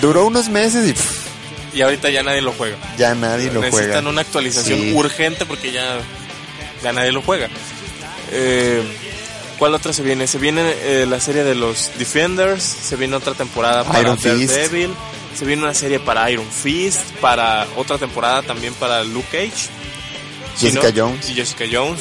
duró 0.00 0.26
unos 0.26 0.48
meses 0.48 0.88
y 0.88 0.92
pff, 0.92 1.26
Y 1.74 1.80
ahorita 1.82 2.10
ya 2.10 2.22
nadie 2.22 2.42
lo 2.42 2.52
juega. 2.52 2.76
ya 2.98 3.14
nadie 3.14 3.50
lo 3.52 3.60
Necesitan 3.60 3.92
juega. 3.92 4.08
una 4.10 4.20
actualización 4.22 4.80
Sí. 4.80 4.92
urgente 4.94 5.46
porque 5.46 5.70
ya, 5.72 5.98
ya 6.82 6.92
nadie 6.92 7.12
lo 7.12 7.22
juega. 7.22 7.48
Eh, 8.30 8.82
¿Cuál 9.58 9.74
otra 9.74 9.92
se 9.92 10.02
viene? 10.02 10.26
Se 10.26 10.38
viene 10.38 10.62
eh, 10.82 11.06
la 11.08 11.20
serie 11.20 11.44
de 11.44 11.54
los 11.54 11.90
Defenders, 11.98 12.62
se 12.62 12.96
viene 12.96 13.14
otra 13.16 13.34
temporada 13.34 13.84
para 13.84 14.00
Iron 14.00 14.18
Fist. 14.18 14.50
Daredevil, 14.52 14.90
se 15.38 15.44
viene 15.44 15.62
una 15.62 15.74
serie 15.74 16.00
para 16.00 16.28
Iron 16.30 16.50
Fist, 16.50 17.00
para 17.20 17.66
otra 17.76 17.98
temporada 17.98 18.42
también 18.42 18.74
para 18.74 19.04
Luke 19.04 19.28
Cage. 19.30 19.68
Jessica 20.58 20.90
¿no? 20.90 21.08
Jones. 21.08 21.24
Sí, 21.26 21.34
Jessica 21.34 21.64
Jones. 21.70 22.00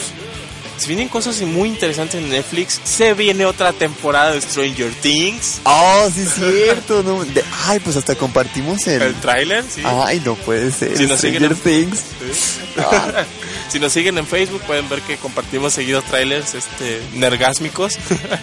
Se 0.78 0.88
vienen 0.88 1.10
cosas 1.10 1.40
muy 1.42 1.70
interesantes 1.70 2.20
en 2.20 2.30
Netflix. 2.30 2.82
Se 2.84 3.14
viene 3.14 3.46
otra 3.46 3.72
temporada 3.72 4.32
de 4.32 4.42
Stranger 4.42 4.92
Things. 4.94 5.62
Oh, 5.64 6.10
sí 6.12 6.22
es 6.22 6.34
cierto. 6.34 7.04
no, 7.04 7.24
de- 7.24 7.44
ay, 7.68 7.80
pues 7.80 7.96
hasta 7.98 8.16
compartimos 8.16 8.88
el... 8.88 9.04
El 9.04 9.16
tráiler, 9.16 9.64
sí. 9.64 9.84
Ay, 9.86 10.20
no 10.26 10.34
puede 10.34 10.72
ser. 10.72 10.98
Si 10.98 11.06
nos 11.06 11.22
siguen 11.22 11.56
Stranger 11.56 11.58
Things. 11.62 12.00
Sí. 12.00 12.72
Ah. 12.80 13.24
si 13.72 13.80
nos 13.80 13.94
siguen 13.94 14.18
en 14.18 14.28
Facebook 14.28 14.62
pueden 14.68 14.88
ver 14.90 15.02
que 15.02 15.18
compartimos 15.18 15.74
seguidos 15.74 16.04
trailers 16.06 16.54
este 16.56 17.02
nergásmicos. 17.14 17.94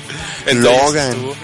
Logan. 0.54 1.10
estuvo- 1.10 1.36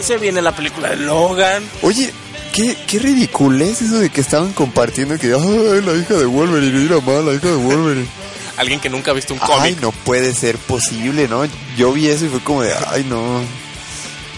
Se 0.00 0.18
viene 0.18 0.42
la 0.42 0.52
película 0.54 0.90
de 0.90 0.96
Logan. 0.96 1.64
Oye, 1.82 2.12
qué, 2.52 2.76
qué 2.86 2.98
ridículo 2.98 3.64
es 3.64 3.82
eso 3.82 3.98
de 3.98 4.10
que 4.10 4.20
estaban 4.20 4.52
compartiendo 4.52 5.18
que, 5.18 5.28
ay, 5.28 5.82
la 5.84 5.94
hija 5.94 6.14
de 6.14 6.26
Wolverine, 6.26 6.78
mira 6.78 7.00
mal, 7.00 7.24
la 7.26 7.34
hija 7.34 7.48
de 7.48 7.54
Wolverine. 7.56 8.06
Alguien 8.58 8.80
que 8.80 8.90
nunca 8.90 9.12
ha 9.12 9.14
visto 9.14 9.34
un 9.34 9.40
Ay, 9.40 9.46
cómic. 9.48 9.80
no 9.80 9.92
puede 9.92 10.34
ser 10.34 10.56
posible, 10.58 11.28
¿no? 11.28 11.44
Yo 11.76 11.92
vi 11.92 12.08
eso 12.08 12.24
y 12.26 12.28
fue 12.28 12.40
como 12.40 12.62
de, 12.62 12.74
ay, 12.88 13.04
no. 13.08 13.40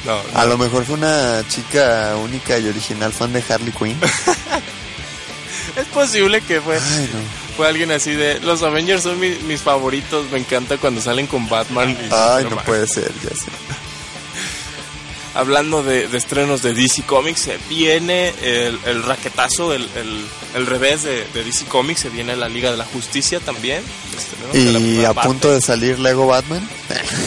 No, 0.05 0.19
A 0.35 0.45
lo 0.47 0.57
mejor 0.57 0.85
fue 0.87 0.95
una 0.95 1.43
chica 1.49 2.15
única 2.23 2.59
y 2.59 2.67
original 2.69 3.13
fan 3.13 3.33
de 3.35 3.43
Harley 3.49 3.73
Quinn. 3.73 3.99
Es 5.77 5.87
posible 5.89 6.41
que 6.41 6.61
fue, 6.61 6.77
Ay, 6.77 7.11
no. 7.13 7.21
Fue 7.57 7.69
alguien 7.69 7.91
así 7.91 8.13
de... 8.13 8.41
Los 8.41 8.63
Avengers 8.63 9.03
son 9.03 9.19
mi- 9.21 9.39
mis 9.47 9.61
favoritos. 9.61 10.31
Me 10.31 10.39
encanta 10.39 10.77
cuando 10.79 11.01
salen 11.01 11.27
con 11.27 11.49
Batman. 11.49 11.91
y- 11.91 12.09
Ay, 12.13 12.47
no 12.49 12.57
puede 12.65 12.87
ser, 12.87 13.13
ya 13.23 13.31
sé. 13.31 13.47
Hablando 15.35 15.85
de, 15.85 16.09
de 16.09 16.19
estrenos 16.19 16.61
de 16.61 16.75
DC 16.75 17.05
Comics, 17.05 17.43
se 17.43 17.59
viene 17.69 18.35
el, 18.43 18.81
el 18.85 19.03
raquetazo, 19.05 19.73
el, 19.73 19.83
el, 19.95 20.25
el 20.57 20.67
revés 20.67 21.05
de, 21.05 21.25
de 21.33 21.45
DC 21.45 21.67
Comics. 21.67 22.01
Se 22.01 22.09
viene 22.09 22.35
la 22.35 22.49
Liga 22.49 22.73
de 22.73 22.77
la 22.77 22.85
Justicia 22.85 23.39
también. 23.39 23.81
este, 24.53 24.59
Y 24.59 25.05
a 25.05 25.15
parte. 25.15 25.29
punto 25.29 25.53
de 25.53 25.61
salir 25.61 26.01
Lego 26.01 26.27
Batman. 26.27 26.69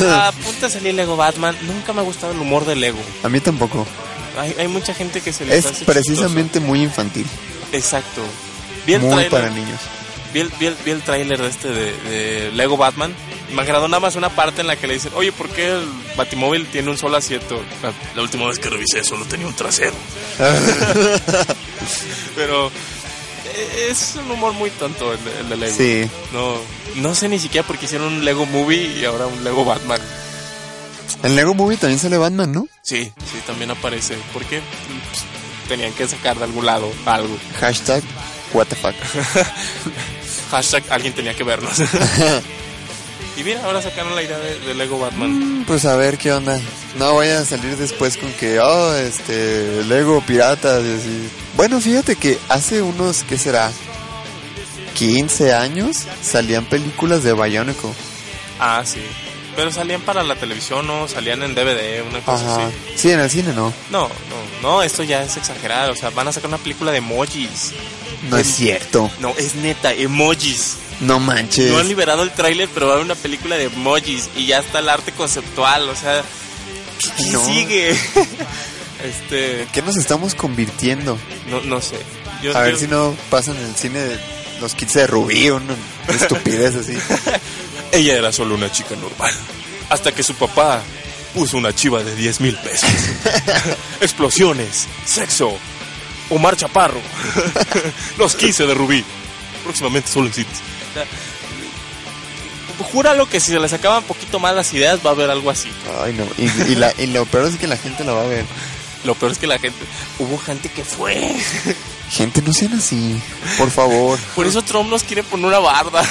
A 0.05 0.33
punto 0.43 0.65
de 0.67 0.69
salir 0.73 0.93
Lego 0.95 1.15
Batman. 1.15 1.55
Nunca 1.61 1.93
me 1.93 2.01
ha 2.01 2.03
gustado 2.03 2.33
el 2.33 2.39
humor 2.39 2.65
de 2.65 2.75
Lego. 2.75 2.99
A 3.23 3.29
mí 3.29 3.39
tampoco. 3.39 3.87
Hay, 4.37 4.53
hay 4.59 4.67
mucha 4.67 4.93
gente 4.93 5.21
que 5.21 5.31
se 5.31 5.45
le 5.45 5.57
Es 5.57 5.65
precisamente 5.85 6.59
muy 6.59 6.81
infantil. 6.83 7.25
Exacto. 7.71 8.21
Vi 8.85 8.95
el 8.95 9.01
Muy 9.01 9.23
para 9.29 9.49
niños. 9.49 9.79
Vi 10.33 10.39
el, 10.39 10.49
vi 10.59 10.65
el- 10.67 10.77
vi 10.83 10.91
el 10.91 11.01
tráiler 11.01 11.39
de 11.41 11.47
este 11.47 11.67
de, 11.69 11.93
de 12.09 12.51
Lego 12.53 12.75
Batman. 12.77 13.13
Me 13.53 13.61
agradó 13.61 13.87
nada 13.87 13.99
más 13.99 14.15
una 14.15 14.29
parte 14.29 14.61
en 14.61 14.67
la 14.67 14.75
que 14.75 14.87
le 14.87 14.95
dicen, 14.95 15.11
oye, 15.15 15.31
¿por 15.31 15.47
qué 15.49 15.67
el 15.67 15.87
Batimóvil 16.17 16.65
tiene 16.67 16.89
un 16.89 16.97
solo 16.97 17.17
asiento? 17.17 17.61
La, 18.15 18.21
última 18.23 18.47
vez 18.47 18.57
que 18.57 18.69
revisé 18.69 19.03
solo 19.03 19.25
tenía 19.25 19.45
un 19.45 19.53
trasero. 19.55 19.93
Pero 22.35 22.67
eh, 22.67 23.87
es 23.91 24.15
un 24.15 24.31
humor 24.31 24.53
muy 24.53 24.69
tonto 24.71 25.13
el, 25.13 25.23
de- 25.23 25.39
el 25.41 25.49
de 25.49 25.57
Lego. 25.57 25.75
Sí. 25.77 26.09
No, 26.31 26.55
no 26.95 27.13
sé 27.15 27.29
ni 27.29 27.37
siquiera 27.39 27.65
por 27.67 27.77
qué 27.77 27.85
hicieron 27.85 28.07
un 28.13 28.25
Lego 28.25 28.45
Movie 28.47 28.99
y 28.99 29.05
ahora 29.05 29.27
un 29.27 29.43
Lego 29.43 29.63
Batman. 29.65 29.99
En 31.21 31.35
Lego 31.35 31.53
Movie 31.53 31.77
también 31.77 31.99
sale 31.99 32.17
Batman, 32.17 32.51
¿no? 32.51 32.67
Sí, 32.81 33.03
sí, 33.31 33.39
también 33.45 33.69
aparece. 33.71 34.17
Porque 34.33 34.61
pues, 35.11 35.23
tenían 35.67 35.93
que 35.93 36.07
sacar 36.07 36.37
de 36.37 36.45
algún 36.45 36.65
lado 36.65 36.91
algo. 37.05 37.37
Hashtag, 37.59 38.01
what 38.53 38.65
the 38.67 38.75
fuck. 38.75 38.95
Hashtag 40.53 40.83
alguien 40.91 41.13
tenía 41.13 41.33
que 41.33 41.43
vernos. 41.43 41.79
y 43.37 43.43
mira, 43.43 43.65
ahora 43.65 43.81
sacaron 43.81 44.13
la 44.13 44.21
idea 44.21 44.37
de, 44.37 44.59
de 44.59 44.75
Lego 44.75 44.99
Batman. 44.99 45.63
Pues 45.65 45.85
a 45.85 45.95
ver 45.95 46.19
qué 46.19 46.31
onda. 46.31 46.59
No 46.99 47.15
vaya 47.15 47.39
a 47.39 47.45
salir 47.45 47.75
después 47.75 48.17
con 48.17 48.31
que, 48.33 48.59
oh, 48.59 48.93
este, 48.95 49.83
Lego 49.85 50.21
piratas 50.21 50.83
y 50.85 50.93
así. 50.93 51.29
Bueno, 51.57 51.81
fíjate 51.81 52.15
que 52.17 52.37
hace 52.49 52.83
unos, 52.83 53.23
¿qué 53.23 53.39
será? 53.39 53.71
15 54.93 55.53
años 55.55 56.03
salían 56.21 56.65
películas 56.65 57.23
de 57.23 57.33
Bionicle. 57.33 57.89
Ah, 58.59 58.83
sí. 58.85 59.01
Pero 59.55 59.71
salían 59.71 60.01
para 60.01 60.21
la 60.23 60.35
televisión, 60.35 60.85
¿no? 60.85 61.07
Salían 61.07 61.41
en 61.41 61.55
DVD, 61.55 62.03
una 62.07 62.19
cosa 62.19 62.45
Ajá. 62.45 62.67
así. 62.67 62.75
Sí, 62.95 63.11
en 63.11 63.19
el 63.21 63.29
cine 63.31 63.53
no. 63.53 63.73
No, 63.89 64.07
no, 64.07 64.61
no, 64.61 64.83
esto 64.83 65.01
ya 65.01 65.23
es 65.23 65.35
exagerado. 65.35 65.93
O 65.93 65.95
sea, 65.95 66.11
van 66.11 66.27
a 66.27 66.31
sacar 66.31 66.49
una 66.49 66.59
película 66.59 66.91
de 66.91 66.99
emojis. 66.99 67.71
No 68.29 68.37
es 68.37 68.47
cierto. 68.47 69.09
No, 69.19 69.33
es 69.37 69.55
neta, 69.55 69.93
emojis. 69.93 70.75
No 71.01 71.19
manches. 71.19 71.71
No 71.71 71.79
han 71.79 71.87
liberado 71.89 72.23
el 72.23 72.31
tráiler, 72.31 72.69
pero 72.73 72.87
va 72.87 72.93
a 72.93 72.95
haber 72.95 73.05
una 73.05 73.15
película 73.15 73.55
de 73.57 73.65
emojis 73.65 74.29
y 74.37 74.45
ya 74.45 74.59
está 74.59 74.79
el 74.79 74.89
arte 74.89 75.11
conceptual. 75.11 75.89
O 75.89 75.95
sea, 75.95 76.23
¿qué 77.17 77.31
No. 77.31 77.45
sigue? 77.45 77.89
este, 79.03 79.67
¿Qué 79.73 79.81
nos 79.81 79.97
estamos 79.97 80.35
convirtiendo? 80.35 81.17
no, 81.49 81.61
no 81.61 81.81
sé. 81.81 81.97
Yo- 82.41 82.55
A 82.57 82.61
ver 82.61 82.77
si 82.77 82.87
no 82.87 83.15
pasan 83.29 83.57
en 83.57 83.65
el 83.65 83.75
cine 83.75 83.99
de 83.99 84.19
los 84.61 84.75
kits 84.75 84.93
de 84.93 85.07
Rubí, 85.07 85.49
una 85.49 85.75
estupidez 86.09 86.75
así. 86.75 86.97
Ella 87.91 88.17
era 88.17 88.31
solo 88.31 88.55
una 88.55 88.71
chica 88.71 88.95
normal. 88.95 89.33
Hasta 89.89 90.11
que 90.13 90.23
su 90.23 90.33
papá 90.35 90.81
puso 91.33 91.57
una 91.57 91.73
chiva 91.73 92.03
de 92.03 92.15
10 92.15 92.41
mil 92.41 92.55
pesos. 92.57 92.89
Explosiones, 94.01 94.87
sexo, 95.05 95.57
Omar 96.29 96.55
Chaparro. 96.55 97.01
Los 98.17 98.35
15 98.35 98.65
de 98.67 98.73
Rubí. 98.73 99.03
Próximamente 99.63 100.09
solo 100.09 100.27
en. 100.27 100.45
O 102.79 102.83
Júralo 102.83 103.27
que 103.29 103.39
si 103.39 103.51
se 103.51 103.59
le 103.59 103.69
sacaban 103.69 103.99
un 103.99 104.03
poquito 104.05 104.39
más 104.39 104.55
las 104.55 104.73
ideas 104.73 104.99
va 105.05 105.11
a 105.11 105.13
haber 105.13 105.29
algo 105.29 105.49
así. 105.49 105.69
Ay, 106.03 106.13
no. 106.13 106.25
Y, 106.37 106.71
y 106.71 106.75
la- 106.75 106.93
y 106.97 107.07
lo 107.07 107.25
peor 107.25 107.47
es 107.47 107.55
que 107.57 107.67
la 107.67 107.77
gente 107.77 108.03
la 108.03 108.13
va 108.13 108.21
a 108.23 108.27
ver. 108.27 108.45
Lo 109.03 109.15
peor 109.15 109.31
es 109.33 109.37
que 109.37 109.47
la 109.47 109.59
gente... 109.59 109.77
Hubo 110.17 110.37
gente 110.37 110.69
que 110.69 110.83
fue. 110.85 111.35
Gente, 112.09 112.41
no 112.41 112.53
sean 112.53 112.73
así. 112.73 113.19
Por 113.57 113.69
favor. 113.69 114.17
Por 114.35 114.47
eso 114.47 114.61
Trump 114.61 114.89
nos 114.89 115.03
quiere 115.03 115.23
poner 115.23 115.45
una 115.47 115.59
barda. 115.59 116.01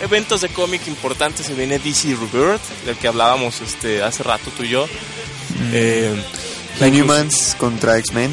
Eventos 0.00 0.40
de 0.42 0.48
cómic 0.48 0.86
importantes 0.86 1.46
se 1.46 1.54
viene 1.54 1.78
DC 1.80 2.14
Rebirth, 2.14 2.62
del 2.86 2.96
que 2.96 3.08
hablábamos 3.08 3.60
este 3.60 4.02
hace 4.02 4.22
rato 4.22 4.50
tú 4.56 4.62
y 4.62 4.68
yo. 4.68 4.86
Eh, 5.72 6.14
la 6.14 6.22
Inhumans 6.86 7.54
contra 7.58 7.98
X-Men. 7.98 8.30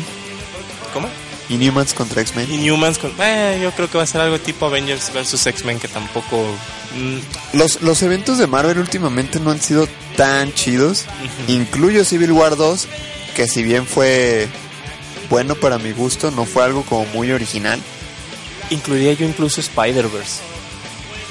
¿Cómo? 0.94 1.10
Inhumans 1.50 1.94
contra 1.94 2.22
X-Men. 2.22 2.52
Inhumans 2.52 2.98
con... 2.98 3.12
eh, 3.20 3.60
yo 3.62 3.72
creo 3.72 3.90
que 3.90 3.98
va 3.98 4.04
a 4.04 4.08
ser 4.08 4.22
algo 4.22 4.40
tipo 4.40 4.66
Avengers 4.66 5.12
vs 5.14 5.46
X-Men 5.48 5.80
que 5.80 5.88
tampoco... 5.88 6.44
mm, 6.96 7.58
Los, 7.58 7.82
los 7.82 8.02
eventos 8.02 8.38
de 8.38 8.48
Marvel 8.48 8.80
últimamente 8.80 9.40
no 9.40 9.52
han 9.52 9.62
sido 9.62 9.88
tan 10.18 10.54
chidos. 10.54 11.06
Incluyo 11.48 12.04
Civil 12.06 12.32
War 12.32 12.56
2, 12.56 12.88
que 13.36 13.48
si 13.48 13.64
bien 13.64 13.86
fue 13.86 14.48
bueno 15.30 15.56
para 15.56 15.78
mi 15.78 15.92
gusto, 15.92 16.32
no 16.32 16.46
fue 16.46 16.64
algo 16.64 16.84
como 16.84 17.06
muy 17.08 17.32
original. 17.32 17.80
Incluiría 18.72 19.14
yo 19.14 19.28
incluso 19.28 19.62
Spider-Verse. 19.62 20.40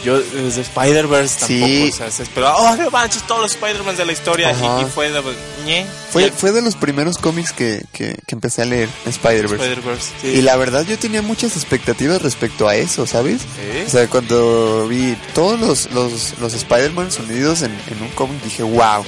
Yo 0.05 0.21
desde 0.21 0.61
Spider-Verse 0.61 1.40
tampoco, 1.40 1.67
Sí. 1.67 1.90
o 1.93 1.97
sea, 1.97 2.11
se 2.11 2.23
esperaba, 2.25 2.57
oh, 2.57 2.77
no 2.77 2.90
manches, 2.90 3.23
todos 3.27 3.40
los 3.43 3.53
Spider-Man 3.55 3.97
de 3.97 4.05
la 4.05 4.12
historia. 4.12 4.53
Y, 4.53 4.83
y 4.83 4.85
fue 4.87 5.11
de, 5.11 5.23
ñe. 5.64 5.87
Fue, 6.11 6.31
fue 6.31 6.53
de 6.53 6.61
los 6.62 6.77
primeros 6.77 7.17
cómics 7.19 7.53
que, 7.53 7.83
que, 7.93 8.14
que 8.27 8.35
empecé 8.35 8.62
a 8.62 8.64
leer, 8.67 8.88
Spider-Verse. 9.07 10.12
Sí. 10.21 10.29
Y 10.29 10.43
la 10.43 10.57
verdad 10.57 10.85
yo 10.87 10.99
tenía 10.99 11.23
muchas 11.23 11.57
expectativas 11.57 12.21
respecto 12.23 12.69
a 12.69 12.77
eso, 12.77 13.07
¿sabes? 13.07 13.40
O 13.87 13.90
sea, 13.90 14.07
cuando 14.09 14.87
vi 14.88 15.17
todos 15.35 15.59
los, 15.59 15.90
los, 15.93 16.38
los 16.38 16.53
Spider-Man 16.55 17.09
unidos 17.27 17.62
en, 17.62 17.71
en 17.90 18.03
un 18.03 18.09
cómic, 18.11 18.43
dije, 18.43 18.62
wow, 18.62 19.05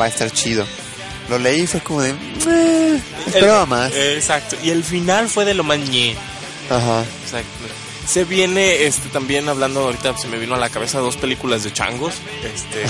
va 0.00 0.04
a 0.04 0.08
estar 0.08 0.30
chido. 0.32 0.66
Lo 1.28 1.38
leí 1.38 1.60
y 1.60 1.66
fue 1.68 1.80
como 1.80 2.02
de, 2.02 2.12
"Meh", 2.12 3.00
esperaba 3.28 3.62
El- 3.62 3.68
más. 3.68 3.92
eh, 3.92 4.16
exacto. 4.16 4.56
Y 4.64 4.70
el 4.70 4.82
final 4.82 5.28
fue 5.28 5.44
de 5.44 5.54
lo 5.54 5.62
más 5.62 5.78
ñe. 5.78 6.16
Ajá. 6.68 7.04
Exacto. 7.24 7.48
Se 8.06 8.24
viene 8.24 8.86
este 8.86 9.08
también 9.10 9.48
hablando 9.48 9.80
ahorita 9.80 10.16
se 10.18 10.26
me 10.26 10.38
vino 10.38 10.54
a 10.54 10.58
la 10.58 10.68
cabeza 10.68 10.98
dos 10.98 11.16
películas 11.16 11.62
de 11.62 11.72
changos, 11.72 12.14
este 12.42 12.84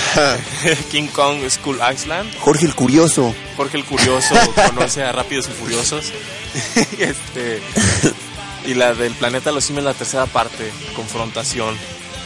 King 0.90 1.08
Kong 1.08 1.40
School 1.50 1.78
Island, 1.94 2.32
Jorge 2.38 2.64
el 2.66 2.74
Curioso. 2.74 3.34
Jorge 3.56 3.76
el 3.76 3.84
Curioso 3.84 4.34
conoce 4.74 5.02
a 5.02 5.12
Rápidos 5.12 5.48
y 5.48 5.52
Furiosos. 5.52 6.12
este 6.98 7.60
y 8.66 8.74
la 8.74 8.94
del 8.94 9.12
planeta 9.14 9.50
de 9.50 9.54
los 9.56 9.64
simios 9.64 9.84
la 9.84 9.94
tercera 9.94 10.26
parte, 10.26 10.70
confrontación, 10.96 11.76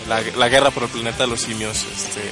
la, 0.08 0.20
la 0.36 0.48
guerra 0.48 0.70
por 0.70 0.84
el 0.84 0.88
planeta 0.88 1.24
de 1.24 1.26
los 1.28 1.40
simios, 1.40 1.84
este 1.96 2.22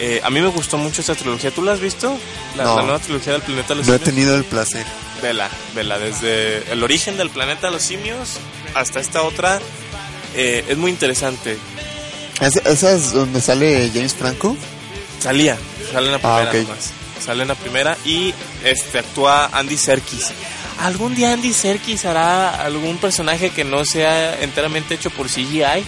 eh, 0.00 0.20
a 0.22 0.30
mí 0.30 0.40
me 0.40 0.46
gustó 0.48 0.78
mucho 0.78 1.00
esta 1.00 1.16
trilogía. 1.16 1.50
¿Tú 1.50 1.60
la 1.62 1.72
has 1.72 1.80
visto? 1.80 2.16
La, 2.56 2.62
No. 2.64 2.76
la 2.76 2.82
nueva 2.82 2.98
trilogía 3.00 3.32
del 3.32 3.42
planeta 3.42 3.68
de 3.70 3.74
los 3.76 3.86
No 3.88 3.94
he 3.94 3.98
simios. 3.98 4.14
tenido 4.14 4.36
el 4.36 4.44
placer. 4.44 4.86
Vela, 5.20 5.50
vela, 5.74 5.98
desde 5.98 6.70
el 6.72 6.84
origen 6.84 7.16
del 7.16 7.30
planeta 7.30 7.66
de 7.66 7.72
los 7.72 7.82
simios 7.82 8.38
hasta 8.74 9.00
esta 9.00 9.22
otra, 9.22 9.60
eh, 10.34 10.64
es 10.68 10.76
muy 10.76 10.90
interesante. 10.90 11.58
¿Esa, 12.40 12.60
esa 12.60 12.92
es 12.92 13.12
donde 13.12 13.40
sale 13.40 13.90
James 13.92 14.14
Franco? 14.14 14.56
Salía, 15.20 15.58
sale 15.92 16.06
en 16.06 16.12
la 16.12 16.18
Ah, 16.22 16.40
primera 16.44 16.50
ok. 16.62 16.68
nomás. 16.68 16.90
Sale 17.24 17.42
en 17.42 17.48
la 17.48 17.54
primera 17.56 17.96
y 18.04 18.32
este 18.64 19.00
actúa 19.00 19.50
Andy 19.52 19.76
Serkis. 19.76 20.26
¿Algún 20.80 21.16
día 21.16 21.32
Andy 21.32 21.52
Serkis 21.52 22.04
hará 22.04 22.62
algún 22.62 22.98
personaje 22.98 23.50
que 23.50 23.64
no 23.64 23.84
sea 23.84 24.40
enteramente 24.40 24.94
hecho 24.94 25.10
por 25.10 25.26
CGI? 25.26 25.64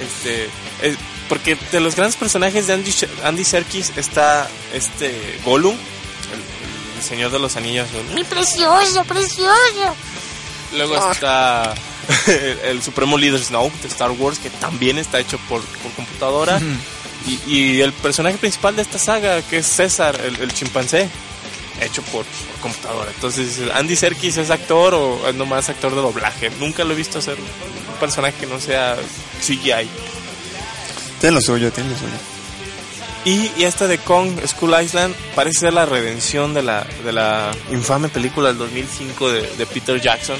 este, 0.00 0.44
eh, 0.82 0.96
porque 1.28 1.56
de 1.70 1.80
los 1.80 1.94
grandes 1.94 2.16
personajes 2.16 2.66
de 2.66 2.72
Andy, 2.74 2.94
Andy 3.24 3.44
Serkis 3.44 3.92
está 3.96 4.48
este 4.72 5.38
Gollum, 5.44 5.74
el, 5.74 6.98
el 6.98 7.04
señor 7.06 7.30
de 7.30 7.38
los 7.38 7.56
anillos. 7.56 7.86
¿no? 7.92 8.14
Mi 8.14 8.24
precioso, 8.24 9.04
precioso. 9.04 9.94
Luego 10.76 11.10
está 11.10 11.74
el, 12.26 12.58
el 12.64 12.82
supremo 12.82 13.18
líder 13.18 13.42
Snoke 13.42 13.74
de 13.82 13.88
Star 13.88 14.10
Wars, 14.12 14.38
que 14.38 14.50
también 14.50 14.98
está 14.98 15.18
hecho 15.20 15.38
por, 15.48 15.60
por 15.62 15.92
computadora. 15.92 16.60
y, 17.26 17.40
y 17.52 17.80
el 17.80 17.92
personaje 17.92 18.38
principal 18.38 18.76
de 18.76 18.82
esta 18.82 18.98
saga, 18.98 19.42
que 19.42 19.58
es 19.58 19.66
César, 19.66 20.20
el, 20.24 20.36
el 20.40 20.52
chimpancé, 20.52 21.08
hecho 21.80 22.02
por, 22.02 22.24
por 22.24 22.60
computadora. 22.62 23.10
Entonces, 23.14 23.58
Andy 23.74 23.96
Serkis 23.96 24.36
es 24.36 24.50
actor 24.50 24.94
o 24.94 25.28
es 25.28 25.34
nomás 25.34 25.68
actor 25.68 25.94
de 25.94 26.00
doblaje. 26.00 26.50
Nunca 26.60 26.84
lo 26.84 26.92
he 26.92 26.96
visto 26.96 27.18
hacer 27.18 27.36
un 27.36 27.96
personaje 27.98 28.34
que 28.40 28.46
no 28.46 28.60
sea 28.60 28.96
CGI. 29.40 29.88
Tiene 31.20 31.34
lo 31.34 31.40
suyo, 31.40 31.70
tiene 31.72 31.90
lo 31.90 31.96
suyo. 31.96 32.12
Y, 33.24 33.50
y 33.60 33.64
esta 33.64 33.86
de 33.86 33.98
Kong 33.98 34.30
School 34.46 34.74
Island 34.82 35.14
parece 35.34 35.60
ser 35.60 35.74
la 35.74 35.84
redención 35.84 36.54
de 36.54 36.62
la, 36.62 36.86
de 37.04 37.12
la 37.12 37.50
infame 37.70 38.08
película 38.08 38.48
del 38.48 38.56
2005 38.58 39.30
de, 39.30 39.42
de 39.56 39.66
Peter 39.66 40.00
Jackson. 40.00 40.38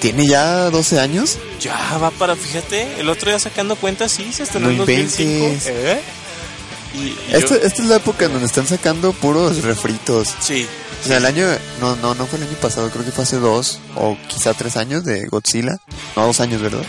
¿Tiene 0.00 0.26
ya 0.26 0.70
12 0.70 0.98
años? 0.98 1.38
Ya 1.60 1.98
va 1.98 2.10
para, 2.10 2.34
fíjate, 2.36 3.00
el 3.00 3.08
otro 3.10 3.28
día 3.30 3.38
sacando 3.38 3.76
cuentas, 3.76 4.10
sí, 4.12 4.32
se 4.32 4.44
estrenó 4.44 4.70
en 4.70 4.78
2005. 4.78 5.32
inventes. 5.44 5.66
¿Eh? 5.66 6.00
Y, 6.94 6.98
y 6.98 7.16
Esta, 7.32 7.54
yo- 7.56 7.62
esta 7.62 7.82
es 7.82 7.88
la 7.88 7.96
época 7.96 8.24
en 8.24 8.32
donde 8.32 8.46
están 8.46 8.66
sacando 8.66 9.12
puros 9.12 9.62
refritos. 9.62 10.34
sí, 10.40 10.66
O 11.04 11.06
sea, 11.06 11.18
el 11.18 11.26
año... 11.26 11.46
No, 11.80 11.96
no, 11.96 12.14
no 12.14 12.26
fue 12.26 12.38
el 12.38 12.46
año 12.46 12.56
pasado, 12.60 12.90
creo 12.90 13.04
que 13.04 13.12
fue 13.12 13.24
hace 13.24 13.36
dos 13.36 13.78
o 13.94 14.16
quizá 14.28 14.54
tres 14.54 14.76
años 14.76 15.04
de 15.04 15.26
Godzilla. 15.26 15.78
No, 16.16 16.26
dos 16.26 16.40
años, 16.40 16.60
¿verdad? 16.62 16.82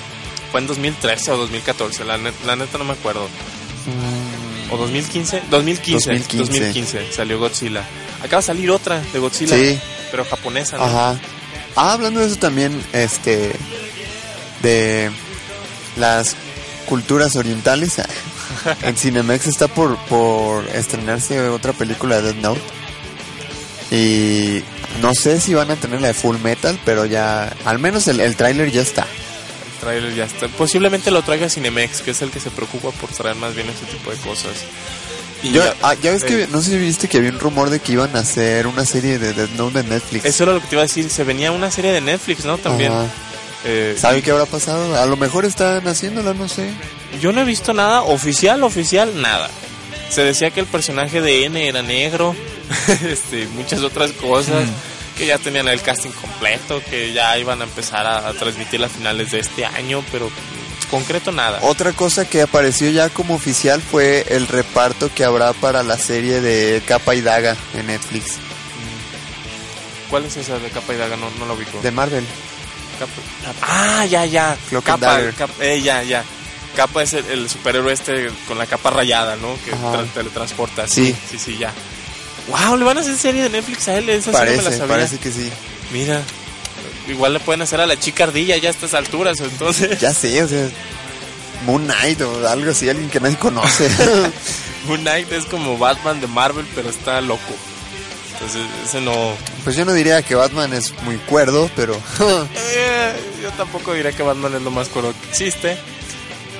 fue 0.51 0.59
en 0.59 0.67
2013 0.67 1.31
o 1.31 1.37
2014, 1.37 2.03
la, 2.03 2.17
net- 2.17 2.33
la 2.45 2.55
neta 2.57 2.77
no 2.77 2.83
me 2.83 2.91
acuerdo. 2.93 3.29
¿O 4.69 4.77
2015? 4.77 5.43
2015, 5.49 6.09
2015. 6.09 6.39
2015 6.59 7.11
salió 7.13 7.39
Godzilla. 7.39 7.83
Acaba 8.23 8.41
de 8.41 8.47
salir 8.47 8.69
otra 8.71 9.01
de 9.13 9.19
Godzilla, 9.19 9.55
Sí. 9.55 9.79
pero 10.11 10.25
japonesa, 10.25 10.77
¿no? 10.77 10.83
Ajá. 10.83 11.19
Ah, 11.75 11.93
hablando 11.93 12.19
de 12.19 12.27
eso 12.27 12.37
también, 12.37 12.81
este... 12.93 13.51
De 14.61 15.09
las 15.97 16.35
culturas 16.85 17.35
orientales. 17.35 18.01
en 18.83 18.95
Cinemex 18.95 19.47
está 19.47 19.67
por, 19.67 19.97
por 20.05 20.67
estrenarse 20.67 21.49
otra 21.49 21.73
película 21.73 22.17
de 22.17 22.33
Death 22.33 22.41
Note. 22.43 22.61
Y 23.91 24.63
no 25.01 25.13
sé 25.13 25.41
si 25.41 25.53
van 25.53 25.71
a 25.71 25.75
tener 25.75 25.99
la 26.01 26.09
de 26.09 26.13
Full 26.13 26.37
Metal, 26.37 26.79
pero 26.85 27.05
ya... 27.05 27.53
Al 27.65 27.79
menos 27.79 28.07
el, 28.07 28.19
el 28.19 28.35
tráiler 28.35 28.71
ya 28.71 28.81
está. 28.81 29.01
El 29.01 29.79
trailer 29.79 30.15
ya 30.15 30.25
está. 30.25 30.47
Posiblemente 30.47 31.11
lo 31.11 31.23
traiga 31.23 31.49
Cinemex, 31.49 32.01
que 32.01 32.11
es 32.11 32.21
el 32.21 32.29
que 32.29 32.39
se 32.39 32.51
preocupa 32.51 32.91
por 32.91 33.09
traer 33.09 33.35
más 33.35 33.55
bien 33.55 33.67
ese 33.69 33.85
tipo 33.85 34.11
de 34.11 34.17
cosas. 34.17 34.53
Y 35.43 35.51
Yo, 35.51 35.63
ya- 35.63 35.75
ah, 35.81 35.95
ya 35.95 36.11
ves 36.11 36.23
que, 36.23 36.43
eh, 36.43 36.47
no 36.51 36.61
sé 36.61 36.71
si 36.71 36.77
viste 36.77 37.07
que 37.07 37.17
había 37.17 37.31
un 37.31 37.39
rumor 37.39 37.69
de 37.69 37.79
que 37.79 37.93
iban 37.93 38.15
a 38.15 38.19
hacer 38.19 38.67
una 38.67 38.85
serie 38.85 39.17
de 39.17 39.33
Death 39.33 39.51
Note 39.51 39.81
de 39.81 39.89
Netflix. 39.89 40.25
Eso 40.25 40.43
era 40.43 40.53
lo 40.53 40.61
que 40.61 40.67
te 40.67 40.75
iba 40.75 40.81
a 40.83 40.85
decir. 40.85 41.09
Se 41.09 41.23
venía 41.23 41.51
una 41.51 41.71
serie 41.71 41.91
de 41.91 42.01
Netflix, 42.01 42.45
¿no? 42.45 42.57
También. 42.57 42.91
Ajá. 42.91 43.05
Eh, 43.65 43.95
¿Sabe 43.99 44.21
qué 44.21 44.31
habrá 44.31 44.45
pasado? 44.45 44.99
A 44.99 45.05
lo 45.05 45.17
mejor 45.17 45.45
están 45.45 45.87
haciéndola, 45.87 46.33
no 46.33 46.47
sé. 46.47 46.69
Yo 47.21 47.31
no 47.31 47.41
he 47.41 47.45
visto 47.45 47.73
nada 47.73 48.01
oficial, 48.03 48.63
oficial, 48.63 49.19
nada. 49.21 49.49
Se 50.09 50.21
decía 50.23 50.51
que 50.51 50.59
el 50.59 50.65
personaje 50.65 51.21
de 51.21 51.45
N 51.45 51.67
era 51.67 51.81
negro, 51.81 52.35
este, 53.07 53.47
muchas 53.55 53.81
otras 53.81 54.11
cosas, 54.13 54.63
que 55.17 55.25
ya 55.27 55.37
tenían 55.37 55.67
el 55.67 55.81
casting 55.81 56.09
completo, 56.11 56.81
que 56.89 57.13
ya 57.13 57.37
iban 57.37 57.61
a 57.61 57.65
empezar 57.65 58.05
a, 58.07 58.27
a 58.27 58.33
transmitir 58.33 58.83
a 58.83 58.89
finales 58.89 59.31
de 59.31 59.39
este 59.39 59.65
año, 59.65 60.03
pero 60.11 60.29
concreto 60.91 61.31
nada. 61.31 61.59
Otra 61.63 61.93
cosa 61.93 62.25
que 62.29 62.41
apareció 62.43 62.91
ya 62.91 63.09
como 63.09 63.33
oficial 63.33 63.81
fue 63.81 64.25
el 64.29 64.47
reparto 64.47 65.09
que 65.15 65.23
habrá 65.23 65.53
para 65.53 65.81
la 65.81 65.97
serie 65.97 66.41
de 66.41 66.83
Capa 66.85 67.15
y 67.15 67.21
Daga 67.21 67.55
en 67.73 67.87
Netflix. 67.87 68.33
¿Cuál 70.09 70.25
es 70.25 70.35
esa 70.37 70.59
de 70.59 70.69
capa 70.69 70.93
y 70.93 70.97
daga? 70.97 71.15
No, 71.15 71.29
no 71.39 71.45
lo 71.45 71.53
ubico. 71.53 71.79
De 71.81 71.89
Marvel. 71.89 72.25
Capa- 72.99 73.61
Ah, 73.61 74.05
ya, 74.05 74.25
ya. 74.25 74.57
Capa. 74.83 75.19
Capa- 75.37 75.53
eh, 75.63 75.81
ya, 75.81 76.03
ya. 76.03 76.23
Capa 76.75 77.01
es 77.03 77.13
el, 77.13 77.25
el 77.27 77.49
superhéroe 77.49 77.93
este 77.93 78.29
con 78.47 78.57
la 78.57 78.65
capa 78.65 78.89
rayada, 78.89 79.37
¿no? 79.37 79.55
Que 79.63 79.71
tra- 79.71 80.05
teletransporta. 80.13 80.85
Sí. 80.87 81.15
sí, 81.29 81.39
sí, 81.39 81.57
ya. 81.57 81.71
Wow, 82.49 82.75
le 82.75 82.83
van 82.83 82.97
a 82.97 83.01
hacer 83.01 83.15
serie 83.15 83.43
de 83.43 83.49
Netflix 83.49 83.87
a 83.87 83.97
él, 83.97 84.09
esa 84.09 84.31
sí 84.31 84.37
no 84.37 84.39
me 84.43 84.45
la 84.51 84.55
Parece, 84.63 84.77
sabía. 84.77 84.95
parece 84.95 85.17
que 85.17 85.31
sí. 85.31 85.49
Mira, 85.93 86.21
igual 87.07 87.33
le 87.33 87.39
pueden 87.39 87.61
hacer 87.61 87.81
a 87.81 87.85
la 87.85 87.99
chica 87.99 88.25
ardilla 88.25 88.57
ya 88.57 88.69
a 88.69 88.71
estas 88.71 88.93
alturas, 88.93 89.39
entonces. 89.39 89.99
Ya 89.99 90.13
sé, 90.13 90.41
o 90.43 90.47
sea, 90.47 90.69
Moon 91.65 91.83
Knight 91.85 92.21
o 92.21 92.47
algo 92.47 92.71
así, 92.71 92.89
alguien 92.89 93.09
que 93.09 93.19
nadie 93.19 93.37
conoce. 93.37 93.89
Moon 94.87 95.01
Knight 95.01 95.31
es 95.31 95.45
como 95.45 95.77
Batman 95.77 96.19
de 96.21 96.27
Marvel, 96.27 96.65
pero 96.75 96.89
está 96.89 97.21
loco. 97.21 97.53
Entonces, 98.33 98.63
ese 98.83 99.01
no. 99.01 99.35
pues 99.63 99.75
yo 99.75 99.85
no 99.85 99.93
diría 99.93 100.23
que 100.23 100.33
Batman 100.33 100.73
es 100.73 100.93
muy 101.03 101.17
cuerdo, 101.17 101.69
pero 101.75 101.93
Eh, 102.55 103.13
yo 103.41 103.51
tampoco 103.51 103.93
diría 103.93 104.11
que 104.11 104.23
Batman 104.23 104.55
es 104.55 104.61
lo 104.63 104.71
más 104.71 104.87
coro 104.89 105.13
que 105.21 105.29
existe. 105.29 105.77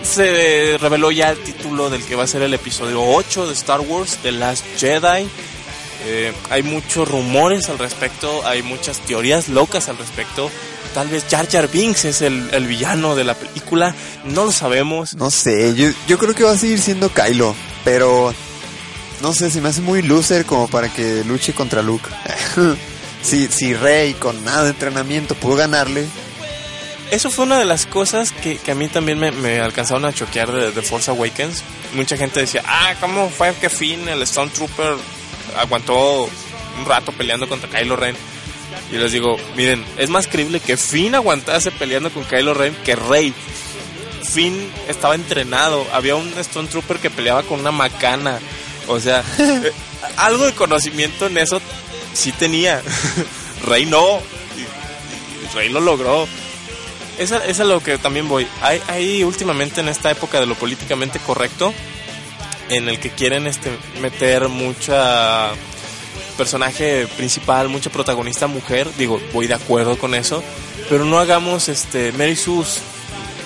Se 0.03 0.78
reveló 0.80 1.11
ya 1.11 1.32
el 1.32 1.39
título 1.39 1.89
del 1.89 2.03
que 2.03 2.15
va 2.15 2.24
a 2.24 2.28
ser 2.28 2.41
el 2.43 2.53
episodio 2.53 3.01
8 3.03 3.47
de 3.47 3.53
Star 3.53 3.80
Wars, 3.82 4.17
The 4.22 4.32
Last 4.32 4.65
Jedi. 4.78 5.28
Eh, 6.03 6.33
hay 6.49 6.63
muchos 6.63 7.07
rumores 7.07 7.69
al 7.69 7.77
respecto, 7.77 8.45
hay 8.45 8.63
muchas 8.63 8.99
teorías 8.99 9.49
locas 9.49 9.87
al 9.89 9.97
respecto. 9.97 10.49
Tal 10.93 11.07
vez 11.07 11.25
Jar 11.29 11.47
Jar 11.49 11.69
Binks 11.69 12.05
es 12.05 12.21
el, 12.21 12.49
el 12.51 12.67
villano 12.67 13.15
de 13.15 13.23
la 13.23 13.35
película, 13.35 13.95
no 14.25 14.45
lo 14.45 14.51
sabemos. 14.51 15.13
no 15.15 15.29
sé, 15.29 15.73
yo, 15.75 15.89
yo 16.07 16.17
creo 16.17 16.33
que 16.33 16.43
va 16.43 16.51
a 16.51 16.57
seguir 16.57 16.79
siendo 16.81 17.09
Kylo, 17.13 17.55
pero 17.85 18.33
no 19.21 19.33
sé, 19.33 19.49
se 19.51 19.61
me 19.61 19.69
hace 19.69 19.81
muy 19.81 20.01
loser 20.01 20.45
como 20.45 20.67
para 20.67 20.89
que 20.89 21.23
luche 21.23 21.53
contra 21.53 21.81
Luke. 21.81 22.09
si, 23.21 23.47
si 23.47 23.73
Rey 23.73 24.13
con 24.15 24.43
nada 24.43 24.63
de 24.63 24.69
entrenamiento 24.71 25.35
pudo 25.35 25.55
ganarle, 25.55 26.07
Eso 27.11 27.29
fue 27.29 27.45
una 27.45 27.59
de 27.59 27.65
las 27.65 27.85
cosas 27.85 28.31
que, 28.31 28.57
que 28.57 28.71
a 28.71 28.75
mí 28.75 28.87
también 28.87 29.19
me, 29.19 29.31
me 29.31 29.59
alcanzaron 29.59 30.05
a 30.05 30.13
choquear 30.13 30.51
de, 30.51 30.71
de 30.71 30.81
Force 30.81 31.11
Awakens. 31.11 31.63
Mucha 31.93 32.17
gente 32.17 32.39
decía, 32.39 32.63
ah, 32.65 32.95
¿cómo 32.99 33.29
fue 33.29 33.53
que 33.55 33.69
Finn, 33.69 34.09
el 34.09 34.25
Stormtrooper, 34.25 34.95
aguantó 35.57 36.29
un 36.77 36.85
rato 36.85 37.11
peleando 37.11 37.47
contra 37.47 37.69
Kylo 37.69 37.95
Ren? 37.95 38.15
Y 38.91 38.95
les 38.95 39.11
digo, 39.11 39.37
miren, 39.55 39.83
es 39.97 40.09
más 40.09 40.27
creíble 40.27 40.59
que 40.59 40.77
Finn 40.77 41.15
aguantase 41.15 41.71
peleando 41.71 42.09
con 42.11 42.23
Kylo 42.23 42.53
Ren 42.53 42.75
que 42.83 42.95
Rey. 42.95 43.33
Finn 44.23 44.71
estaba 44.87 45.15
entrenado, 45.15 45.85
había 45.93 46.15
un 46.15 46.31
Stormtrooper 46.41 46.97
que 46.97 47.09
peleaba 47.09 47.43
con 47.43 47.59
una 47.59 47.71
macana. 47.71 48.39
O 48.87 48.99
sea, 48.99 49.23
eh, 49.39 49.71
algo 50.17 50.45
de 50.45 50.53
conocimiento 50.53 51.27
en 51.27 51.37
eso 51.37 51.61
sí 52.13 52.31
tenía. 52.31 52.81
Rey 53.65 53.85
no. 53.85 54.19
Y, 54.57 54.61
y 54.61 55.55
Rey 55.55 55.69
lo 55.69 55.79
logró. 55.79 56.27
Esa, 57.17 57.37
esa 57.37 57.47
es 57.47 57.59
a 57.59 57.63
lo 57.65 57.81
que 57.81 57.97
también 57.97 58.27
voy. 58.27 58.47
Hay, 58.61 58.81
hay 58.87 59.23
últimamente 59.23 59.81
en 59.81 59.89
esta 59.89 60.11
época 60.11 60.39
de 60.39 60.45
lo 60.45 60.55
políticamente 60.55 61.19
correcto, 61.19 61.73
en 62.72 62.89
el 62.89 62.99
que 62.99 63.09
quieren 63.09 63.47
este, 63.47 63.72
meter 63.99 64.47
mucha 64.47 65.51
personaje 66.38 67.07
principal, 67.17 67.69
mucha 67.69 67.89
protagonista 67.89 68.47
mujer. 68.47 68.88
Digo, 68.97 69.22
voy 69.34 69.47
de 69.47 69.53
acuerdo 69.53 69.97
con 69.97 70.15
eso. 70.15 70.43
Pero 70.89 71.05
no 71.05 71.19
hagamos 71.19 71.69
este 71.69 72.11
Mary 72.13 72.36
Sus. 72.36 72.80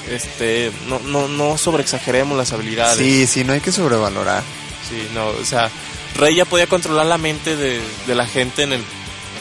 Este, 0.10 0.72
no, 0.88 1.00
no, 1.00 1.28
no 1.28 1.58
sobreexageremos 1.58 2.38
las 2.38 2.54
habilidades. 2.54 2.98
Sí, 2.98 3.26
sí, 3.26 3.44
no 3.44 3.54
hay 3.54 3.62
que 3.62 3.72
sobrevalorar. 3.72 4.44
Sí, 4.88 5.08
no, 5.16 5.30
o 5.30 5.46
sea, 5.46 5.72
Rey 6.16 6.36
ya 6.36 6.46
podía 6.46 6.68
controlar 6.68 7.08
la 7.08 7.18
mente 7.18 7.56
de, 7.56 7.82
de 8.06 8.16
la 8.16 8.28
gente 8.28 8.64
en 8.64 8.74
el, 8.74 8.84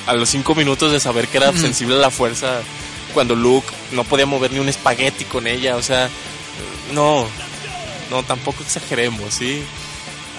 a 0.07 0.14
los 0.14 0.30
cinco 0.30 0.55
minutos 0.55 0.91
de 0.91 1.01
saber 1.01 1.28
que 1.28 1.37
era 1.37 1.53
sensible 1.53 1.97
a 1.97 1.99
la 1.99 2.11
fuerza 2.11 2.62
cuando 3.12 3.37
Luke 3.37 3.68
no 3.93 4.05
podía 4.05 4.26
mover 4.26 4.53
ni 4.53 4.59
un 4.59 4.68
espagueti 4.68 5.24
con 5.24 5.47
ella, 5.47 5.76
o 5.76 5.82
sea, 5.82 6.09
no, 6.93 7.26
no, 8.14 8.22
tampoco 8.22 8.62
exageremos, 8.62 9.34
¿sí? 9.34 9.64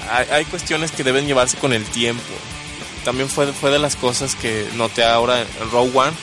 Hay, 0.09 0.27
hay 0.31 0.45
cuestiones 0.45 0.91
que 0.91 1.03
deben 1.03 1.27
llevarse 1.27 1.57
con 1.57 1.73
el 1.73 1.83
tiempo. 1.83 2.23
También 3.03 3.29
fue, 3.29 3.51
fue 3.51 3.69
de 3.69 3.79
las 3.79 3.97
cosas 3.97 4.35
que 4.35 4.65
noté 4.75 5.03
ahora 5.03 5.41
en 5.41 5.47
Rogue 5.71 5.91
One. 5.93 6.13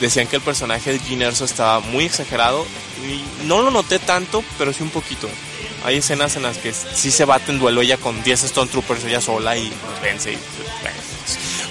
Decían 0.00 0.26
que 0.26 0.36
el 0.36 0.42
personaje 0.42 0.92
de 0.92 0.98
Gene 0.98 1.26
Erso 1.26 1.44
estaba 1.44 1.80
muy 1.80 2.06
exagerado 2.06 2.64
y 3.06 3.44
no 3.46 3.60
lo 3.60 3.70
noté 3.70 3.98
tanto, 3.98 4.42
pero 4.56 4.72
sí 4.72 4.82
un 4.82 4.88
poquito. 4.88 5.28
Hay 5.84 5.98
escenas 5.98 6.36
en 6.36 6.44
las 6.44 6.56
que 6.56 6.72
sí 6.72 7.10
se 7.10 7.26
bate 7.26 7.52
en 7.52 7.58
duelo 7.58 7.82
ella 7.82 7.98
con 7.98 8.22
10 8.22 8.44
Stone 8.44 8.70
Troopers 8.70 9.04
ella 9.04 9.20
sola 9.20 9.56
y 9.56 9.68
los 9.68 10.00
vence 10.02 10.32
y 10.32 10.38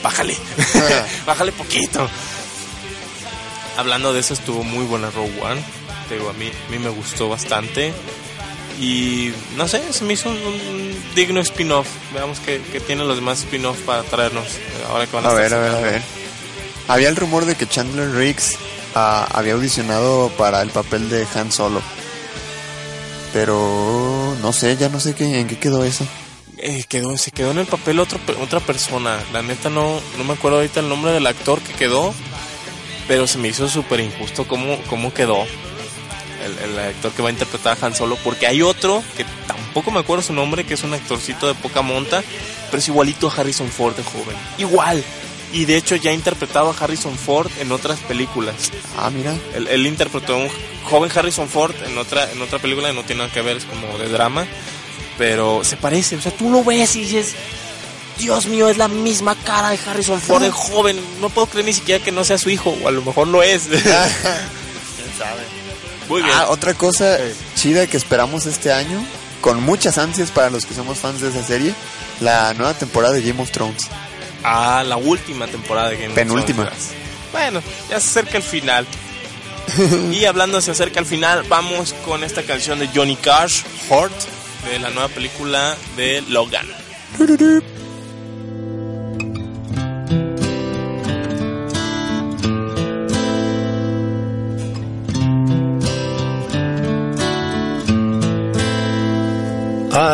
bájale, 0.03 0.37
bájale 1.25 1.51
poquito. 1.51 2.07
Hablando 3.75 4.13
de 4.13 4.19
eso 4.19 4.35
estuvo 4.35 4.63
muy 4.63 4.85
buena 4.85 5.09
Rogue 5.09 5.41
One. 5.41 5.61
Te 6.07 6.15
digo, 6.15 6.29
a 6.29 6.33
mí, 6.33 6.51
a 6.67 6.71
mí 6.71 6.77
me 6.77 6.89
gustó 6.89 7.29
bastante. 7.29 7.93
Y 8.79 9.33
no 9.57 9.67
sé, 9.67 9.81
se 9.91 10.05
me 10.05 10.13
hizo 10.13 10.29
un, 10.29 10.37
un 10.37 11.03
digno 11.15 11.41
spin-off. 11.41 11.87
Veamos 12.13 12.39
qué, 12.39 12.61
qué 12.71 12.79
tienen 12.79 13.07
los 13.07 13.17
demás 13.17 13.39
spin-off 13.39 13.77
para 13.81 14.03
traernos. 14.03 14.45
eh, 14.55 14.59
Ahora 14.89 15.05
que 15.05 15.15
van 15.15 15.25
a, 15.25 15.29
A 15.29 15.33
ver, 15.33 15.53
a 15.53 15.59
ver, 15.59 15.71
a 15.75 15.79
ver. 15.81 16.01
Había 16.87 17.09
el 17.09 17.15
rumor 17.17 17.45
de 17.45 17.55
que 17.55 17.67
Chandler 17.67 18.11
Riggs 18.15 18.55
ah, 18.95 19.27
había 19.33 19.53
audicionado 19.53 20.29
para 20.37 20.61
el 20.61 20.69
papel 20.69 21.09
de 21.09 21.27
Han 21.35 21.51
Solo. 21.51 21.81
Pero 23.33 24.35
no 24.41 24.53
sé, 24.53 24.75
ya 24.77 24.89
no 24.89 24.99
sé 24.99 25.13
qué, 25.13 25.39
en 25.41 25.47
qué 25.47 25.57
quedó 25.57 25.83
eso. 25.83 26.05
Eh, 26.57 26.83
quedó, 26.87 27.15
se 27.17 27.31
quedó 27.31 27.51
en 27.51 27.59
el 27.59 27.67
papel 27.67 27.99
otro, 27.99 28.19
otra 28.41 28.59
persona. 28.59 29.19
La 29.33 29.41
neta 29.41 29.69
no, 29.69 29.99
no 30.17 30.23
me 30.23 30.33
acuerdo 30.33 30.57
ahorita 30.57 30.79
el 30.79 30.89
nombre 30.89 31.11
del 31.11 31.27
actor 31.27 31.59
que 31.61 31.73
quedó, 31.73 32.13
pero 33.07 33.27
se 33.27 33.37
me 33.37 33.49
hizo 33.49 33.69
súper 33.69 33.99
injusto 33.99 34.47
cómo, 34.47 34.79
cómo 34.89 35.13
quedó 35.13 35.45
el, 36.43 36.57
el 36.57 36.79
actor 36.79 37.11
que 37.11 37.21
va 37.21 37.29
a 37.29 37.31
interpretar 37.31 37.77
a 37.79 37.85
Han 37.85 37.95
Solo, 37.95 38.17
porque 38.23 38.47
hay 38.47 38.61
otro 38.61 39.03
que 39.17 39.25
tampoco 39.47 39.91
me 39.91 39.99
acuerdo 39.99 40.23
su 40.23 40.33
nombre, 40.33 40.65
que 40.65 40.73
es 40.73 40.83
un 40.83 40.93
actorcito 40.93 41.47
de 41.47 41.55
poca 41.55 41.81
monta, 41.81 42.23
pero 42.69 42.79
es 42.79 42.87
igualito 42.87 43.29
a 43.29 43.33
Harrison 43.33 43.69
Ford 43.69 43.95
de 43.95 44.03
joven. 44.03 44.35
Igual. 44.57 45.03
Y 45.51 45.65
de 45.65 45.77
hecho 45.77 45.95
ya 45.95 46.11
ha 46.11 46.13
interpretado 46.13 46.69
a 46.69 46.75
Harrison 46.83 47.17
Ford 47.17 47.49
en 47.59 47.71
otras 47.71 47.99
películas. 47.99 48.71
Ah, 48.97 49.09
mira. 49.09 49.35
Él, 49.55 49.67
él 49.67 49.87
interpretó 49.87 50.35
a 50.35 50.37
un 50.37 50.49
joven 50.83 51.11
Harrison 51.13 51.49
Ford 51.49 51.73
en 51.85 51.97
otra, 51.97 52.31
en 52.31 52.41
otra 52.41 52.59
película 52.59 52.89
que 52.89 52.93
no 52.93 53.03
tiene 53.03 53.23
nada 53.23 53.33
que 53.33 53.41
ver, 53.41 53.57
es 53.57 53.65
como 53.65 53.97
de 53.97 54.09
drama. 54.09 54.45
Pero 55.17 55.63
se 55.63 55.75
parece, 55.75 56.15
o 56.15 56.21
sea, 56.21 56.31
tú 56.31 56.49
lo 56.49 56.63
ves 56.63 56.95
y 56.95 57.01
dices, 57.01 57.33
Dios 58.19 58.45
mío, 58.45 58.69
es 58.69 58.77
la 58.77 58.87
misma 58.87 59.35
cara 59.35 59.69
de 59.71 59.79
Harrison 59.85 60.21
Ford 60.21 60.43
de 60.43 60.51
joven. 60.51 60.99
No 61.19 61.29
puedo 61.29 61.47
creer 61.47 61.65
ni 61.65 61.73
siquiera 61.73 62.03
que 62.03 62.11
no 62.11 62.23
sea 62.23 62.37
su 62.37 62.49
hijo, 62.49 62.75
o 62.83 62.87
a 62.87 62.91
lo 62.91 63.01
mejor 63.01 63.27
lo 63.27 63.41
es. 63.41 63.63
¿Quién 63.67 63.83
sabe? 65.17 65.58
Muy 66.09 66.23
bien. 66.23 66.35
Ah, 66.35 66.47
otra 66.49 66.73
cosa 66.73 67.17
chida 67.55 67.87
que 67.87 67.95
esperamos 67.95 68.45
este 68.45 68.73
año, 68.73 69.01
con 69.41 69.63
muchas 69.63 69.97
ansias 69.97 70.31
para 70.31 70.49
los 70.49 70.65
que 70.65 70.73
somos 70.73 70.97
fans 70.97 71.21
de 71.21 71.29
esa 71.29 71.43
serie, 71.43 71.73
la 72.19 72.53
nueva 72.55 72.73
temporada 72.73 73.13
de 73.13 73.21
Game 73.21 73.41
of 73.41 73.51
Thrones. 73.51 73.87
Ah, 74.43 74.83
la 74.85 74.97
última 74.97 75.47
temporada 75.47 75.89
de 75.89 75.97
Game 75.97 76.09
of 76.09 76.15
Penúltima. 76.15 76.65
Thrones. 76.65 76.89
Bueno, 77.31 77.61
ya 77.89 77.99
se 77.99 78.19
acerca 78.19 78.37
el 78.37 78.43
final. 78.43 78.85
y 80.11 80.25
hablando 80.25 80.59
se 80.61 80.71
acerca 80.71 80.99
al 80.99 81.05
final, 81.05 81.43
vamos 81.47 81.93
con 82.05 82.23
esta 82.23 82.43
canción 82.43 82.79
de 82.79 82.87
Johnny 82.87 83.15
Cash, 83.15 83.61
Heart, 83.89 84.13
de 84.71 84.79
la 84.79 84.89
nueva 84.89 85.09
película 85.09 85.75
de 85.95 86.23
Logan. 86.27 86.65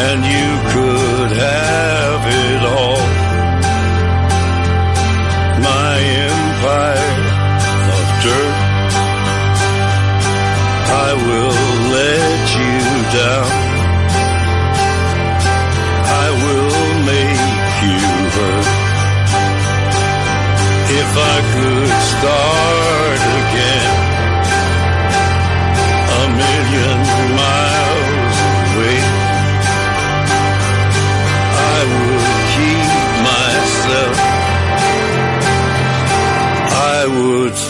And 0.00 0.20
you 0.34 0.48
could 0.72 1.30
have 1.36 2.22
it 2.46 2.62
all. 2.76 3.02
My 5.70 5.94
empire 6.30 7.16
of 7.96 8.06
dirt. 8.24 8.58
I 11.06 11.10
will 11.26 11.58
let 11.96 12.44
you 12.60 13.18
down. 13.18 13.67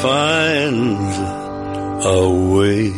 Find 0.03 0.97
a 2.05 2.29
way. 2.53 2.93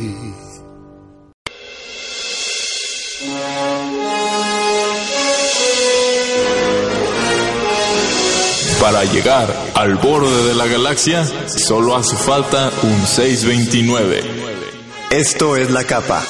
Para 8.80 9.05
llegar 9.05 9.55
al 9.74 9.96
borde 9.96 10.48
de 10.48 10.55
la 10.55 10.66
galaxia, 10.66 11.24
solo 11.46 11.96
hace 11.96 12.16
falta 12.16 12.70
un 12.82 13.07
629. 13.07 14.22
Esto 15.11 15.57
es 15.57 15.70
la 15.70 15.84
capa. 15.84 16.22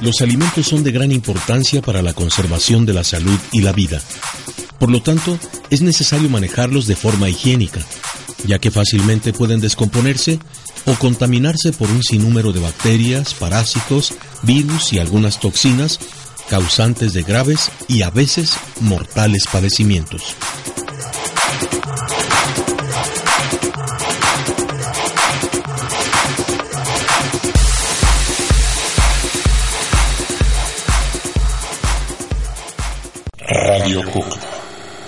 Los 0.00 0.22
alimentos 0.22 0.66
son 0.66 0.82
de 0.82 0.92
gran 0.92 1.12
importancia 1.12 1.82
para 1.82 2.00
la 2.00 2.14
conservación 2.14 2.86
de 2.86 2.94
la 2.94 3.04
salud 3.04 3.38
y 3.52 3.60
la 3.60 3.72
vida. 3.72 4.00
Por 4.78 4.90
lo 4.90 5.02
tanto, 5.02 5.38
es 5.68 5.82
necesario 5.82 6.30
manejarlos 6.30 6.86
de 6.86 6.96
forma 6.96 7.28
higiénica, 7.28 7.80
ya 8.46 8.58
que 8.58 8.70
fácilmente 8.70 9.34
pueden 9.34 9.60
descomponerse 9.60 10.38
o 10.86 10.94
contaminarse 10.94 11.72
por 11.72 11.90
un 11.90 12.02
sinnúmero 12.02 12.52
de 12.52 12.60
bacterias, 12.60 13.34
parásitos, 13.34 14.14
virus 14.42 14.94
y 14.94 14.98
algunas 14.98 15.38
toxinas 15.38 16.00
causantes 16.48 17.12
de 17.12 17.22
graves 17.22 17.70
y 17.86 18.02
a 18.02 18.10
veces 18.10 18.54
mortales 18.80 19.44
padecimientos. 19.52 20.34
Radio 33.72 34.02
Cuc, 34.10 34.26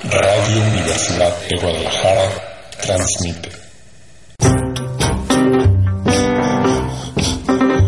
Radio 0.04 0.62
Universidad 0.62 1.36
de 1.48 1.56
Guadalajara, 1.56 2.30
transmite. 2.80 3.50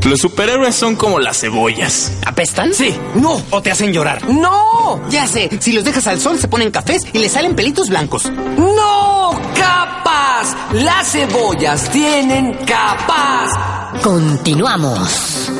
Los 0.05 0.19
superhéroes 0.19 0.75
son 0.75 0.97
como 0.97 1.21
las 1.21 1.39
cebollas. 1.39 2.19
¿Apestan? 2.27 2.75
Sí. 2.75 2.93
No. 3.15 3.41
¿O 3.51 3.63
te 3.63 3.71
hacen 3.71 3.93
llorar? 3.93 4.29
No. 4.29 5.09
Ya 5.11 5.29
sé. 5.29 5.49
Si 5.61 5.71
los 5.71 5.85
dejas 5.85 6.09
al 6.09 6.21
sol 6.21 6.41
se 6.41 6.49
ponen 6.49 6.73
cafés 6.73 7.03
y 7.13 7.21
les 7.21 7.31
salen 7.31 7.55
pelitos 7.55 7.89
blancos. 7.89 8.25
¡No! 8.25 9.41
¡Capas! 9.55 10.57
Las 10.73 11.13
cebollas 11.13 11.89
tienen 11.91 12.53
capas. 12.67 14.03
Continuamos. 14.03 15.53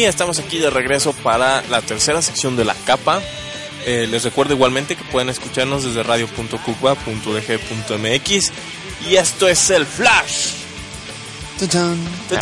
Y 0.00 0.04
estamos 0.04 0.38
aquí 0.38 0.58
de 0.58 0.70
regreso 0.70 1.12
para 1.12 1.60
la 1.68 1.82
tercera 1.82 2.22
sección 2.22 2.56
de 2.56 2.64
la 2.64 2.74
capa. 2.86 3.20
Eh, 3.84 4.06
les 4.10 4.24
recuerdo 4.24 4.54
igualmente 4.54 4.96
que 4.96 5.04
pueden 5.04 5.28
escucharnos 5.28 5.84
desde 5.84 6.02
radio.cuba.dg.mx. 6.02 8.52
Y 9.06 9.16
esto 9.16 9.46
es 9.46 9.68
el 9.68 9.84
Flash. 9.84 10.52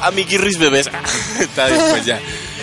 Amiguirris 0.00 0.56
bebés. 0.58 0.88
Está 1.38 1.66
bien, 1.66 1.82
pues 1.90 2.06
ya. 2.06 2.18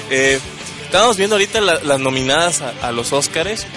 Eh, 0.10 0.40
estamos 0.84 1.16
viendo 1.18 1.36
ahorita 1.36 1.62
la- 1.62 1.80
las 1.84 2.00
nominadas 2.00 2.62
a, 2.62 2.74
a 2.82 2.92
los 2.92 3.14
Oscars. 3.14 3.68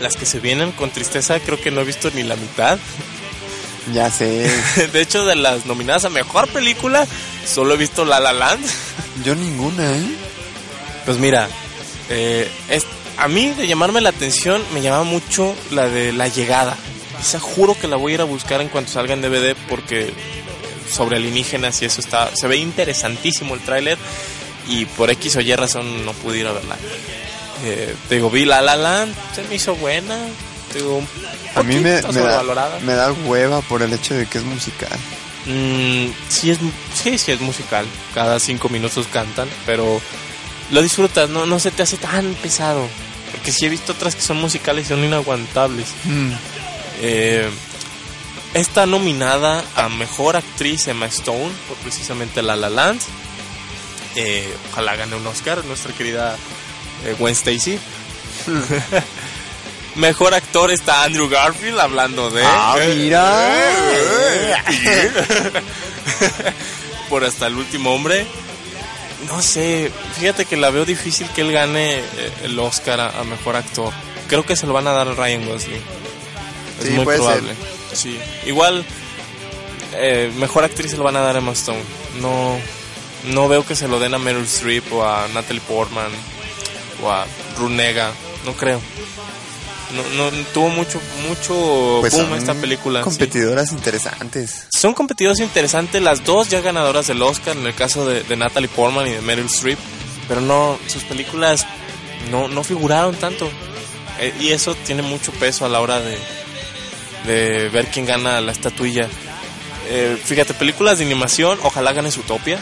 Las 0.00 0.14
que 0.16 0.26
se 0.26 0.40
vienen 0.40 0.72
con 0.72 0.90
tristeza, 0.90 1.40
creo 1.40 1.58
que 1.58 1.70
no 1.70 1.80
he 1.80 1.84
visto 1.84 2.10
ni 2.12 2.22
la 2.22 2.36
mitad. 2.36 2.78
Ya 3.92 4.10
sé. 4.10 4.50
De 4.92 5.00
hecho, 5.00 5.24
de 5.24 5.34
las 5.34 5.66
nominadas 5.66 6.04
a 6.04 6.10
mejor 6.10 6.48
película, 6.48 7.06
solo 7.46 7.74
he 7.74 7.76
visto 7.76 8.04
La 8.04 8.20
La 8.20 8.32
Land. 8.32 8.64
Yo 9.24 9.34
ninguna, 9.34 9.96
¿eh? 9.96 10.16
Pues 11.04 11.18
mira, 11.18 11.48
eh, 12.08 12.48
es, 12.68 12.86
a 13.16 13.28
mí 13.28 13.48
de 13.50 13.66
llamarme 13.66 14.00
la 14.00 14.10
atención 14.10 14.62
me 14.72 14.82
llama 14.82 15.02
mucho 15.02 15.54
la 15.70 15.88
de 15.88 16.12
La 16.12 16.28
Llegada. 16.28 16.76
Esa 17.20 17.40
juro 17.40 17.76
que 17.78 17.88
la 17.88 17.96
voy 17.96 18.12
a 18.12 18.14
ir 18.16 18.20
a 18.20 18.24
buscar 18.24 18.60
en 18.60 18.68
cuanto 18.68 18.92
salga 18.92 19.14
en 19.14 19.22
DVD 19.22 19.56
porque 19.68 20.12
sobre 20.88 21.16
alienígenas 21.16 21.80
y 21.82 21.86
eso 21.86 22.00
está, 22.00 22.30
se 22.34 22.48
ve 22.48 22.56
interesantísimo 22.56 23.54
el 23.54 23.60
tráiler 23.60 23.96
y 24.68 24.84
por 24.84 25.10
X 25.10 25.36
o 25.36 25.40
Y 25.40 25.54
razón 25.54 26.04
no 26.04 26.12
pude 26.12 26.38
ir 26.38 26.46
a 26.46 26.52
verla. 26.52 26.76
Eh, 27.64 27.94
te 28.08 28.16
digo, 28.16 28.30
vi 28.30 28.44
La 28.44 28.60
La 28.60 28.76
Land, 28.76 29.14
se 29.34 29.42
me 29.44 29.54
hizo 29.54 29.74
buena. 29.76 30.16
Te 30.72 30.78
digo, 30.78 30.96
un 30.96 31.08
A 31.54 31.62
mí 31.62 31.76
me, 31.76 32.00
poquito 32.00 32.12
me, 32.12 32.20
da, 32.20 32.24
sobrevalorada. 32.24 32.80
me 32.80 32.94
da 32.94 33.12
hueva 33.12 33.60
por 33.62 33.82
el 33.82 33.92
hecho 33.92 34.14
de 34.14 34.26
que 34.26 34.38
es 34.38 34.44
musical. 34.44 34.98
Mm, 35.46 36.06
sí, 36.28 36.50
es, 36.50 36.58
sí, 36.94 37.18
sí 37.18 37.32
es 37.32 37.40
musical. 37.40 37.86
Cada 38.14 38.38
cinco 38.38 38.68
minutos 38.68 39.06
cantan, 39.12 39.48
pero 39.66 40.00
lo 40.70 40.82
disfrutas, 40.82 41.28
no, 41.28 41.46
no 41.46 41.58
se 41.58 41.70
te 41.70 41.82
hace 41.82 41.96
tan 41.96 42.34
pesado. 42.34 42.86
Porque 43.32 43.52
sí 43.52 43.66
he 43.66 43.68
visto 43.68 43.92
otras 43.92 44.14
que 44.14 44.22
son 44.22 44.38
musicales 44.38 44.86
y 44.86 44.88
son 44.88 45.04
inaguantables. 45.04 45.88
Mm. 46.04 46.32
Eh, 47.00 47.50
está 48.54 48.86
nominada 48.86 49.64
a 49.74 49.88
Mejor 49.88 50.36
Actriz 50.36 50.86
Emma 50.86 51.06
Stone 51.06 51.50
por 51.68 51.76
precisamente 51.78 52.42
La 52.42 52.56
La 52.56 52.70
Land. 52.70 53.00
Eh, 54.14 54.54
ojalá 54.70 54.94
gane 54.96 55.16
un 55.16 55.26
Oscar 55.26 55.64
nuestra 55.64 55.92
querida 55.94 56.36
eh, 57.04 57.16
Gwen 57.18 57.32
Stacy. 57.34 57.78
Mejor 59.96 60.34
actor 60.34 60.70
está 60.70 61.04
Andrew 61.04 61.28
Garfield 61.28 61.78
hablando 61.78 62.30
de... 62.30 62.42
Ah, 62.44 62.76
mira. 62.94 63.52
Por 67.10 67.24
hasta 67.24 67.46
el 67.46 67.56
último 67.56 67.94
hombre. 67.94 68.26
No 69.28 69.42
sé, 69.42 69.92
fíjate 70.18 70.46
que 70.46 70.56
la 70.56 70.70
veo 70.70 70.84
difícil 70.84 71.28
que 71.28 71.42
él 71.42 71.52
gane 71.52 71.98
eh, 71.98 72.04
el 72.44 72.58
Oscar 72.58 73.00
a, 73.00 73.20
a 73.20 73.24
Mejor 73.24 73.56
Actor. 73.56 73.92
Creo 74.28 74.44
que 74.44 74.56
se 74.56 74.66
lo 74.66 74.72
van 74.72 74.86
a 74.86 74.92
dar 74.92 75.08
a 75.08 75.12
Ryan 75.14 75.46
Gosling. 75.46 75.82
Es 76.80 76.86
Sí, 76.86 76.92
muy 76.92 77.04
puede 77.04 77.18
probable. 77.18 77.54
Sí. 77.92 78.18
Igual, 78.46 78.84
eh, 79.94 80.32
Mejor 80.36 80.64
Actriz 80.64 80.90
se 80.90 80.96
lo 80.96 81.04
van 81.04 81.16
a 81.16 81.20
dar 81.20 81.36
a 81.36 81.38
Emma 81.38 81.52
Stone. 81.52 81.82
No, 82.20 82.58
no 83.24 83.48
veo 83.48 83.64
que 83.66 83.76
se 83.76 83.88
lo 83.88 84.00
den 84.00 84.14
a 84.14 84.18
Meryl 84.18 84.44
Streep 84.44 84.90
o 84.92 85.04
a 85.06 85.28
Natalie 85.28 85.60
Portman 85.60 86.10
o 87.02 87.10
a 87.10 87.26
Runega. 87.58 88.10
No 88.46 88.54
creo. 88.54 88.80
No, 89.92 90.30
no, 90.30 90.36
tuvo 90.54 90.68
mucho, 90.70 91.00
mucho 91.28 91.98
Pues 92.00 92.12
boom 92.14 92.28
son 92.28 92.38
esta 92.38 92.54
película. 92.54 93.00
sí. 93.00 93.04
Competidoras 93.04 93.72
interesantes. 93.72 94.66
Son 94.76 94.94
competidoras 94.94 95.40
interesantes, 95.40 96.00
las 96.00 96.24
dos 96.24 96.48
ya 96.48 96.60
ganadoras 96.60 97.06
del 97.08 97.20
Oscar, 97.22 97.56
en 97.56 97.66
el 97.66 97.74
caso 97.74 98.06
de, 98.08 98.22
de 98.22 98.36
Natalie 98.36 98.68
Portman 98.68 99.06
y 99.06 99.10
de 99.12 99.20
Meryl 99.20 99.46
Streep, 99.46 99.78
pero 100.28 100.40
no, 100.40 100.78
sus 100.86 101.04
películas 101.04 101.66
no, 102.30 102.48
no 102.48 102.64
figuraron 102.64 103.14
tanto. 103.16 103.50
Eh, 104.20 104.32
y 104.40 104.50
eso 104.50 104.74
tiene 104.74 105.02
mucho 105.02 105.32
peso 105.32 105.64
a 105.66 105.68
la 105.68 105.80
hora 105.80 106.00
de, 106.00 106.18
de 107.26 107.68
ver 107.68 107.86
quién 107.86 108.06
gana 108.06 108.40
la 108.40 108.52
estatuilla. 108.52 109.08
Eh, 109.88 110.16
fíjate, 110.22 110.54
películas 110.54 110.98
de 110.98 111.04
animación, 111.04 111.58
ojalá 111.62 111.92
gane 111.92 112.10
Zootopia. 112.10 112.58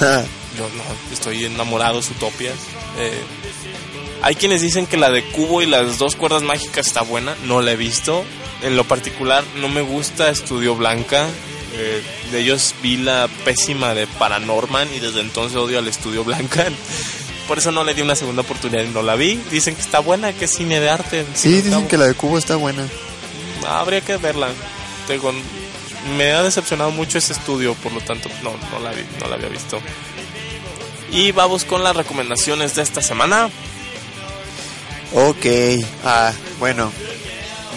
yo 0.00 0.68
no, 0.70 1.12
estoy 1.12 1.44
enamorado 1.44 2.00
de 2.00 2.10
Utopia. 2.10 2.52
Eh, 2.98 3.22
hay 4.26 4.34
quienes 4.34 4.60
dicen 4.60 4.88
que 4.88 4.96
la 4.96 5.08
de 5.08 5.22
Cubo 5.22 5.62
y 5.62 5.66
las 5.66 5.98
dos 5.98 6.16
cuerdas 6.16 6.42
mágicas 6.42 6.88
está 6.88 7.02
buena, 7.02 7.36
no 7.44 7.62
la 7.62 7.70
he 7.70 7.76
visto. 7.76 8.24
En 8.60 8.76
lo 8.76 8.82
particular 8.82 9.44
no 9.60 9.68
me 9.68 9.82
gusta 9.82 10.30
Estudio 10.30 10.74
Blanca. 10.74 11.28
Eh, 11.74 12.02
de 12.32 12.40
ellos 12.40 12.74
vi 12.82 12.96
la 12.96 13.28
pésima 13.44 13.94
de 13.94 14.08
Paranorman 14.08 14.92
y 14.92 14.98
desde 14.98 15.20
entonces 15.20 15.56
odio 15.56 15.78
al 15.78 15.86
Estudio 15.86 16.24
Blanca. 16.24 16.66
Por 17.46 17.58
eso 17.58 17.70
no 17.70 17.84
le 17.84 17.94
di 17.94 18.02
una 18.02 18.16
segunda 18.16 18.42
oportunidad 18.42 18.82
y 18.82 18.88
no 18.88 19.00
la 19.00 19.14
vi. 19.14 19.40
Dicen 19.52 19.76
que 19.76 19.82
está 19.82 20.00
buena, 20.00 20.32
que 20.32 20.46
es 20.46 20.50
cine 20.56 20.80
de 20.80 20.90
arte. 20.90 21.24
Sí, 21.34 21.62
dicen 21.62 21.86
que 21.86 21.96
la 21.96 22.06
de 22.06 22.14
Cubo 22.14 22.36
está 22.36 22.56
buena. 22.56 22.84
Habría 23.64 24.00
que 24.00 24.16
verla. 24.16 24.48
Digo, 25.08 25.32
me 26.18 26.32
ha 26.32 26.42
decepcionado 26.42 26.90
mucho 26.90 27.18
ese 27.18 27.32
estudio, 27.32 27.74
por 27.74 27.92
lo 27.92 28.00
tanto 28.00 28.28
no, 28.42 28.54
no, 28.72 28.80
la, 28.80 28.90
vi, 28.90 29.02
no 29.20 29.28
la 29.28 29.36
había 29.36 29.50
visto. 29.50 29.80
Y 31.12 31.30
vamos 31.30 31.64
con 31.64 31.84
las 31.84 31.94
recomendaciones 31.94 32.74
de 32.74 32.82
esta 32.82 33.00
semana. 33.02 33.50
Ok, 35.12 35.46
ah, 36.04 36.32
bueno, 36.58 36.92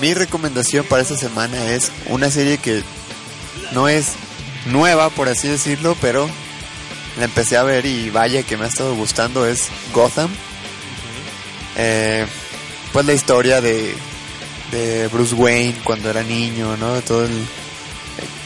mi 0.02 0.14
recomendación 0.14 0.86
para 0.86 1.02
esta 1.02 1.16
semana 1.16 1.72
es 1.72 1.92
una 2.08 2.30
serie 2.32 2.58
que 2.58 2.84
no 3.72 3.88
es 3.88 4.14
nueva, 4.66 5.10
por 5.10 5.30
así 5.30 5.48
decirlo, 5.48 5.96
pero 6.02 6.30
la 7.18 7.26
empecé 7.26 7.58
a 7.58 7.64
ver 7.64 7.86
y 7.86 8.10
vaya 8.10 8.44
que 8.44 8.58
me 8.58 8.66
ha 8.66 8.68
estado 8.68 8.96
gustando, 8.96 9.46
es 9.46 9.68
Gotham. 9.94 10.30
Eh, 11.78 12.26
pues 12.92 13.06
la 13.06 13.14
historia 13.14 13.62
de, 13.62 13.96
de 14.72 15.08
Bruce 15.08 15.36
Wayne 15.36 15.76
cuando 15.84 16.10
era 16.10 16.24
niño, 16.24 16.76
¿no? 16.78 17.00
Todo 17.02 17.26
el, 17.26 17.46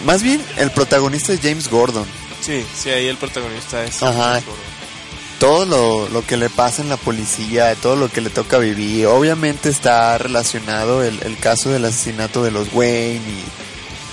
más 0.06 0.22
bien, 0.22 0.44
el 0.58 0.72
protagonista 0.72 1.34
es 1.34 1.40
James 1.42 1.70
Gordon. 1.70 2.06
Sí, 2.42 2.66
sí, 2.78 2.90
ahí 2.90 3.08
el 3.08 3.18
protagonista 3.18 3.84
es. 3.84 4.04
Ajá. 4.04 4.42
Todo 5.44 5.66
lo, 5.66 6.08
lo 6.08 6.26
que 6.26 6.38
le 6.38 6.50
pasa 6.50 6.82
en 6.82 6.88
la 6.88 6.96
policía, 6.96 7.76
todo 7.76 7.98
lo 7.98 8.08
que 8.08 8.22
le 8.22 8.30
toca 8.30 8.60
vivir. 8.60 9.08
Obviamente 9.08 9.68
está 9.68 10.18
relacionado 10.18 11.04
el, 11.04 11.22
el 11.22 11.38
caso 11.38 11.70
del 11.70 11.84
asesinato 11.84 12.46
de 12.46 12.52
los 12.52 12.70
Wayne 12.72 13.18
y 13.18 13.44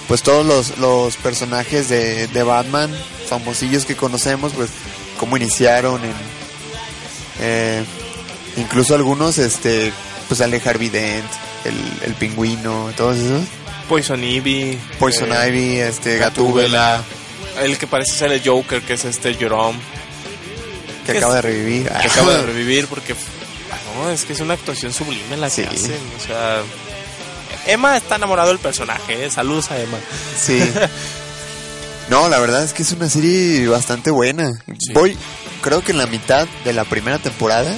pues 0.09 0.24
todos 0.24 0.45
los, 0.45 0.78
los 0.78 1.16
personajes 1.18 1.89
de, 1.89 2.26
de 2.26 2.43
Batman, 2.43 2.91
famosillos 3.28 3.85
que 3.85 3.95
conocemos, 3.95 4.55
pues 4.55 4.70
cómo 5.20 5.37
iniciaron 5.37 6.05
en... 6.05 6.14
eh, 7.39 7.85
incluso 8.57 8.97
algunos, 8.97 9.39
este, 9.39 9.93
pues 10.26 10.39
sale 10.39 10.61
Harvey 10.64 10.89
Dent, 10.89 11.31
el, 11.64 11.76
el 12.07 12.14
pingüino, 12.14 12.91
todos 12.97 13.18
esos. 13.18 13.45
Poison 13.89 14.24
Ivy. 14.24 14.81
Poison 14.99 15.31
eh, 15.33 15.47
Ivy, 15.47 15.76
este, 15.76 16.18
Gatúbela. 16.18 17.05
El 17.62 17.78
que 17.78 17.87
parece 17.87 18.16
ser 18.16 18.33
el 18.33 18.43
Joker, 18.45 18.83
que 18.83 18.95
es 18.95 19.05
este 19.05 19.35
Jerome. 19.35 19.78
Que 21.13 21.19
acaba 21.19 21.35
de 21.37 21.43
revivir. 21.43 21.89
Que 21.89 22.09
acaba 22.09 22.33
de 22.35 22.43
revivir 22.43 22.87
porque... 22.87 23.15
No, 23.97 24.11
es 24.11 24.25
que 24.25 24.33
es 24.33 24.41
una 24.41 24.55
actuación 24.55 24.93
sublime 24.93 25.37
la 25.37 25.51
que 25.51 25.67
hacen. 25.67 25.99
O 26.19 26.27
sea... 26.27 26.63
Emma 27.67 27.97
está 27.97 28.17
enamorado 28.17 28.49
del 28.49 28.59
personaje, 28.59 29.27
¿eh? 29.27 29.31
Saludos 29.31 29.71
a 29.71 29.81
Emma. 29.81 29.99
Sí. 30.39 30.63
No, 32.09 32.29
la 32.29 32.41
verdad 32.41 32.65
es 32.65 32.73
que 32.73 32.83
es 32.83 32.91
una 32.91 33.09
serie 33.09 33.69
bastante 33.69 34.11
buena. 34.11 34.51
Voy, 34.93 35.17
creo 35.63 35.81
que 35.81 35.93
en 35.93 35.99
la 35.99 36.07
mitad 36.09 36.49
de 36.65 36.73
la 36.73 36.85
primera 36.85 37.21
temporada 37.21 37.73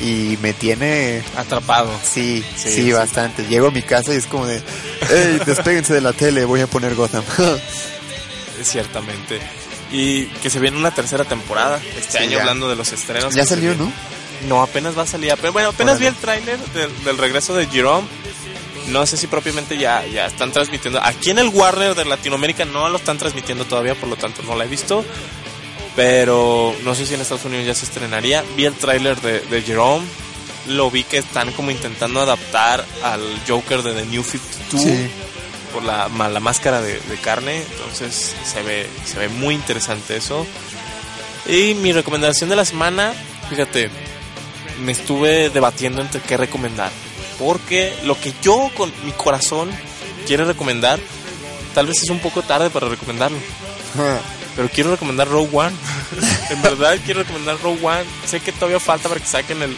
y 0.00 0.38
me 0.40 0.54
tiene 0.54 1.22
atrapado. 1.36 1.90
Sí, 2.02 2.42
sí, 2.56 2.70
Sí, 2.70 2.74
sí. 2.76 2.92
bastante. 2.92 3.44
Llego 3.46 3.68
a 3.68 3.70
mi 3.70 3.82
casa 3.82 4.14
y 4.14 4.16
es 4.16 4.24
como 4.24 4.46
de, 4.46 4.62
hey, 5.10 5.38
despéguense 5.44 5.92
de 5.92 6.00
la 6.00 6.14
tele, 6.14 6.46
voy 6.46 6.62
a 6.62 6.66
poner 6.66 6.94
Gotham. 6.94 7.24
Ciertamente. 8.62 9.38
Y 9.94 10.26
que 10.42 10.50
se 10.50 10.58
viene 10.58 10.76
una 10.76 10.92
tercera 10.92 11.24
temporada 11.24 11.80
este 11.96 12.18
Sí, 12.18 12.24
año 12.24 12.32
ya. 12.32 12.40
hablando 12.40 12.68
de 12.68 12.76
los 12.76 12.92
estrenos. 12.92 13.32
ya 13.34 13.46
salió. 13.46 13.74
¿no? 13.76 13.90
No, 14.48 14.60
apenas 14.62 14.98
va 14.98 15.02
a 15.02 15.06
salir. 15.06 15.32
Pero 15.40 15.52
bueno, 15.52 15.68
apenas 15.70 15.94
Órale. 15.96 16.10
vi 16.10 16.14
el 16.16 16.20
tráiler 16.20 16.58
del, 16.72 17.04
del 17.04 17.16
regreso 17.18 17.54
de 17.54 17.66
Jerome. 17.66 18.06
No 18.88 19.06
sé 19.06 19.16
si 19.16 19.28
propiamente 19.28 19.78
ya, 19.78 20.04
ya 20.06 20.26
están 20.26 20.52
transmitiendo. 20.52 21.00
Aquí 21.02 21.30
en 21.30 21.38
el 21.38 21.48
Warner 21.48 21.94
de 21.94 22.04
Latinoamérica 22.04 22.64
no 22.66 22.88
lo 22.90 22.96
están 22.98 23.16
transmitiendo 23.18 23.64
todavía, 23.64 23.94
por 23.94 24.08
lo 24.10 24.16
tanto 24.16 24.42
no 24.42 24.56
la 24.56 24.64
he 24.64 24.68
visto. 24.68 25.04
Pero 25.96 26.74
no 26.82 26.94
sé 26.94 27.06
si 27.06 27.14
en 27.14 27.20
Estados 27.20 27.44
Unidos 27.44 27.66
ya 27.66 27.74
se 27.74 27.84
estrenaría. 27.84 28.44
Vi 28.56 28.64
el 28.64 28.74
tráiler 28.74 29.20
de, 29.20 29.40
de 29.40 29.62
Jerome. 29.62 30.04
Lo 30.66 30.90
vi 30.90 31.04
que 31.04 31.18
están 31.18 31.52
como 31.52 31.70
intentando 31.70 32.20
adaptar 32.20 32.84
al 33.02 33.20
Joker 33.46 33.82
de 33.82 33.92
The 33.92 34.06
New 34.06 34.24
52 34.24 34.82
Sí. 34.82 35.08
Por 35.74 35.82
la, 35.82 36.08
la 36.08 36.40
máscara 36.40 36.80
de, 36.80 37.00
de 37.00 37.16
carne. 37.18 37.58
Entonces 37.58 38.34
se 38.44 38.62
ve, 38.62 38.88
se 39.04 39.18
ve 39.18 39.28
muy 39.28 39.54
interesante 39.54 40.16
eso. 40.16 40.46
Y 41.46 41.74
mi 41.74 41.92
recomendación 41.92 42.48
de 42.48 42.56
la 42.56 42.64
semana, 42.64 43.12
fíjate, 43.50 43.90
me 44.82 44.92
estuve 44.92 45.50
debatiendo 45.50 46.00
entre 46.00 46.20
qué 46.20 46.36
recomendar. 46.36 46.90
Porque 47.38 47.92
lo 48.04 48.18
que 48.18 48.32
yo 48.40 48.70
con 48.76 48.92
mi 49.04 49.12
corazón 49.12 49.70
quiero 50.26 50.44
recomendar, 50.44 51.00
tal 51.74 51.86
vez 51.86 52.02
es 52.02 52.08
un 52.08 52.20
poco 52.20 52.42
tarde 52.42 52.70
para 52.70 52.88
recomendarlo. 52.88 53.38
Pero 54.56 54.68
quiero 54.68 54.92
recomendar 54.92 55.28
Rogue 55.28 55.50
One. 55.52 55.76
en 56.50 56.62
verdad 56.62 56.96
quiero 57.04 57.20
recomendar 57.20 57.60
Rogue 57.60 57.84
One. 57.84 58.04
Sé 58.24 58.38
que 58.40 58.52
todavía 58.52 58.78
falta 58.78 59.08
para 59.08 59.20
que 59.20 59.26
saquen 59.26 59.60
el, 59.62 59.76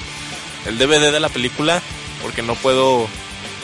el 0.66 0.78
DVD 0.78 1.10
de 1.10 1.20
la 1.20 1.30
película. 1.30 1.80
Porque 2.22 2.42
no 2.42 2.54
puedo 2.54 3.08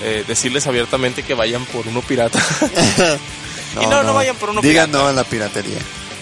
eh, 0.02 0.24
decirles 0.26 0.66
abiertamente 0.66 1.22
que 1.22 1.34
vayan 1.34 1.64
por 1.66 1.86
uno 1.86 2.00
pirata. 2.02 2.38
y 3.80 3.86
no, 3.86 4.02
no, 4.02 4.14
vayan 4.14 4.36
por 4.36 4.50
uno 4.50 4.60
Digan 4.60 4.86
pirata. 4.90 5.04
no 5.04 5.08
a 5.08 5.12
la 5.12 5.24
piratería. 5.24 5.78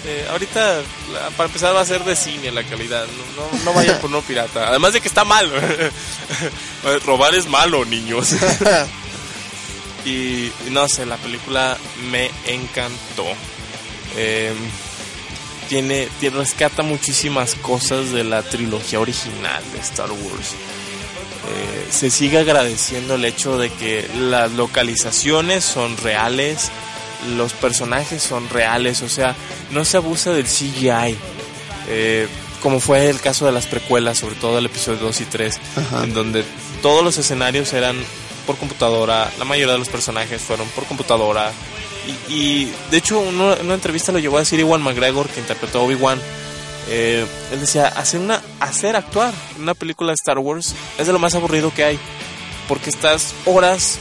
Eh, 0.07 0.27
ahorita, 0.31 0.77
la- 1.13 1.29
para 1.37 1.47
empezar, 1.49 1.75
va 1.75 1.81
a 1.83 1.85
ser 1.85 2.05
de 2.05 2.17
cine 2.17 2.51
la 2.53 2.65
calidad. 2.65 3.05
No, 3.37 3.43
no, 3.59 3.65
no 3.65 3.73
vayan 3.75 3.99
por 4.01 4.09
uno 4.11 4.23
pirata. 4.23 4.69
Además 4.69 4.93
de 4.95 5.01
que 5.01 5.09
está 5.09 5.25
mal. 5.25 5.51
Robar 7.05 7.35
es 7.35 7.47
malo, 7.47 7.85
niños. 7.85 8.31
y, 10.05 10.47
y 10.47 10.53
no 10.71 10.89
sé, 10.89 11.05
la 11.07 11.17
película 11.17 11.77
me 12.11 12.31
encantó. 12.47 13.27
Eh, 14.17 14.53
tiene, 15.69 16.09
tiene- 16.19 16.39
rescata 16.39 16.83
muchísimas 16.83 17.55
cosas 17.57 18.11
de 18.11 18.25
la 18.25 18.43
trilogía 18.43 19.01
original 19.01 19.63
de 19.73 19.79
Star 19.81 20.11
Wars. 20.11 20.55
Eh, 21.53 21.87
se 21.91 22.11
sigue 22.11 22.39
agradeciendo 22.39 23.17
el 23.17 23.25
hecho 23.25 23.59
de 23.59 23.71
que 23.71 24.09
las 24.17 24.53
localizaciones 24.53 25.65
son 25.65 25.97
reales, 25.97 26.71
los 27.37 27.53
personajes 27.55 28.23
son 28.23 28.49
reales, 28.49 29.03
o 29.03 29.09
sea, 29.09 29.35
no 29.71 29.85
se 29.85 29.97
abusa 29.97 30.31
del 30.33 30.47
CGI. 30.47 31.17
eh, 31.89 32.29
como 32.63 32.79
fue 32.79 33.09
el 33.09 33.21
caso 33.21 33.47
de 33.47 33.53
las 33.53 33.67
precuelas, 33.67 34.19
sobre 34.19 34.35
todo 34.35 34.59
el 34.59 34.67
episodio 34.67 34.99
2 34.99 35.21
y 35.23 35.25
3, 35.25 35.59
Ajá. 35.77 36.05
en 36.05 36.13
donde 36.13 36.45
todos 36.83 37.03
los 37.03 37.17
escenarios 37.17 37.73
eran 37.73 37.97
por 38.47 38.57
computadora, 38.59 39.33
la 39.39 39.45
mayoría 39.47 39.73
de 39.73 39.79
los 39.79 39.89
personajes 39.89 40.43
fueron 40.43 40.69
por 40.69 40.85
computadora. 40.85 41.53
Y, 42.29 42.33
y, 42.35 42.73
de 42.91 42.99
hecho, 42.99 43.19
uno- 43.19 43.55
en 43.57 43.65
una 43.65 43.75
entrevista 43.75 44.13
lo 44.13 44.19
llevó 44.19 44.37
a 44.37 44.41
decir 44.41 44.61
Iwan 44.61 44.83
McGregor, 44.83 45.29
que 45.31 45.41
interpretó 45.41 45.79
a 45.81 45.83
Obi-Wan. 45.85 46.21
Eh, 46.93 47.25
él 47.53 47.61
decía, 47.61 47.87
hacer, 47.87 48.21
una, 48.21 48.43
hacer 48.59 48.97
actuar 48.97 49.33
en 49.55 49.63
una 49.63 49.75
película 49.75 50.11
de 50.11 50.15
Star 50.15 50.39
Wars 50.39 50.75
es 50.99 51.07
de 51.07 51.13
lo 51.13 51.21
más 51.21 51.35
aburrido 51.37 51.73
que 51.73 51.85
hay, 51.85 51.99
porque 52.67 52.91
estás 52.91 53.33
horas 53.47 53.99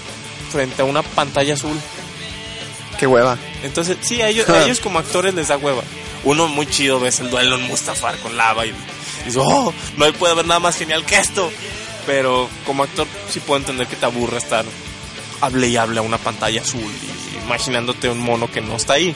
frente 0.52 0.82
a 0.82 0.86
una 0.86 1.04
pantalla 1.04 1.54
azul. 1.54 1.80
Qué 2.98 3.06
hueva. 3.06 3.38
Entonces, 3.64 3.98
sí, 4.02 4.22
a 4.22 4.28
ellos, 4.28 4.50
a 4.50 4.64
ellos 4.66 4.80
como 4.80 4.98
actores 4.98 5.36
les 5.36 5.50
da 5.50 5.58
hueva. 5.58 5.84
Uno 6.24 6.48
muy 6.48 6.66
chido 6.66 7.00
ves 7.00 7.20
el 7.20 7.30
duelo 7.30 7.56
en 7.56 7.68
Mustafar 7.68 8.18
con 8.18 8.36
lava 8.36 8.66
y 8.66 8.74
dices, 9.24 9.42
oh, 9.46 9.72
no 9.96 10.12
puede 10.14 10.34
haber 10.34 10.48
nada 10.48 10.60
más 10.60 10.76
genial 10.76 11.06
que 11.06 11.18
esto. 11.18 11.52
Pero 12.08 12.50
como 12.66 12.84
actor 12.84 13.06
sí 13.30 13.40
puedo 13.40 13.60
entender 13.60 13.86
que 13.86 13.96
te 13.96 14.06
aburre 14.06 14.38
estar 14.38 14.66
hable 15.42 15.68
y 15.68 15.78
hable 15.78 16.00
a 16.00 16.02
una 16.02 16.18
pantalla 16.18 16.62
azul 16.62 16.82
y 16.82 17.46
imaginándote 17.46 18.10
un 18.10 18.20
mono 18.20 18.50
que 18.52 18.62
no 18.62 18.76
está 18.76 18.94
ahí. 18.94 19.16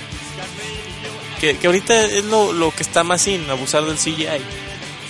Que, 1.43 1.57
que 1.57 1.67
ahorita 1.67 2.05
es 2.05 2.23
lo, 2.23 2.53
lo 2.53 2.71
que 2.71 2.83
está 2.83 3.03
más 3.03 3.23
sin, 3.23 3.49
abusar 3.49 3.83
del 3.83 3.97
CGI. 3.97 4.39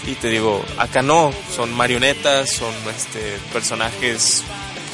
Y 0.07 0.15
te 0.15 0.29
digo, 0.29 0.65
acá 0.79 1.03
no, 1.03 1.31
son 1.55 1.71
marionetas, 1.71 2.49
son 2.49 2.73
este 2.89 3.37
personajes, 3.53 4.41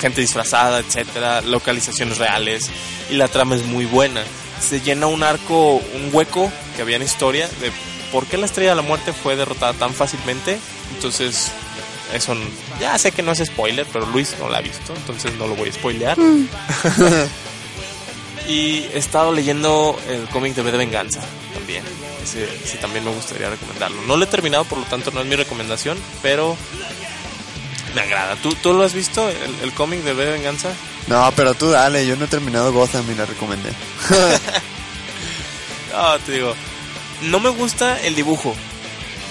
gente 0.02 0.20
disfrazada, 0.20 0.80
etcétera, 0.80 1.40
localizaciones 1.40 2.18
reales 2.18 2.70
y 3.10 3.14
la 3.14 3.30
trama 3.30 3.56
es 3.56 3.64
muy 3.64 3.86
buena. 3.86 4.22
Se 4.60 4.82
llena 4.82 5.08
un 5.08 5.24
arco, 5.24 5.76
un 5.76 6.10
hueco 6.12 6.52
que 6.76 6.82
había 6.82 6.98
en 6.98 7.04
historia 7.04 7.48
de 7.62 7.72
por 8.12 8.26
qué 8.26 8.36
la 8.36 8.46
estrella 8.46 8.72
de 8.72 8.76
la 8.76 8.82
muerte 8.82 9.14
fue 9.14 9.38
derrotada 9.38 9.72
tan 9.72 9.94
fácilmente. 9.94 10.60
Entonces, 10.94 11.54
eso 12.14 12.36
ya 12.82 12.98
sé 12.98 13.14
que 13.14 13.22
no 13.22 13.32
es 13.32 13.40
spoiler, 13.46 13.88
pero 13.94 14.06
Luis 14.08 14.36
no 14.42 14.50
la 14.50 14.58
ha 14.58 14.62
visto, 14.62 14.94
entonces 14.94 15.34
no 15.36 15.48
lo 15.48 15.56
voy 15.56 15.70
a 15.70 15.72
spoilear. 15.72 16.18
y 18.50 18.86
he 18.94 18.98
estado 18.98 19.32
leyendo 19.32 19.98
el 20.10 20.28
cómic 20.30 20.56
de 20.56 20.64
V 20.64 20.72
de 20.72 20.78
Venganza 20.78 21.22
también. 21.54 21.84
Ese, 22.24 22.44
ese 22.64 22.78
también 22.78 23.06
me 23.06 23.12
gustaría 23.12 23.50
recomendarlo. 23.50 24.02
No 24.04 24.18
lo 24.18 24.24
he 24.24 24.28
terminado, 24.28 24.66
por 24.66 24.80
lo 24.80 24.86
tanto 24.86 25.12
no 25.12 25.22
es 25.22 25.28
mi 25.28 25.36
recomendación, 25.36 25.98
pero 26.22 26.58
me 27.96 28.02
agrada. 28.02 28.36
¿Tú, 28.38 28.54
tú 28.56 28.74
lo 28.74 28.84
has 28.84 28.94
visto, 28.94 29.30
el, 29.30 29.56
el 29.64 29.74
cómic 29.74 30.02
de 30.04 30.14
V 30.14 30.26
de 30.26 30.32
Venganza? 30.32 30.70
No, 31.08 31.32
pero 31.36 31.54
tú 31.54 31.70
dale, 31.70 32.06
yo 32.06 32.16
no 32.16 32.26
he 32.26 32.28
terminado 32.28 32.72
Gotham 32.74 33.10
y 33.12 33.16
la 33.16 33.26
recomendé. 33.26 33.70
No, 35.92 36.20
te 36.20 36.34
digo, 36.34 36.56
no 37.24 37.40
me 37.40 37.50
gusta 37.50 38.00
el 38.02 38.16
dibujo. 38.16 38.56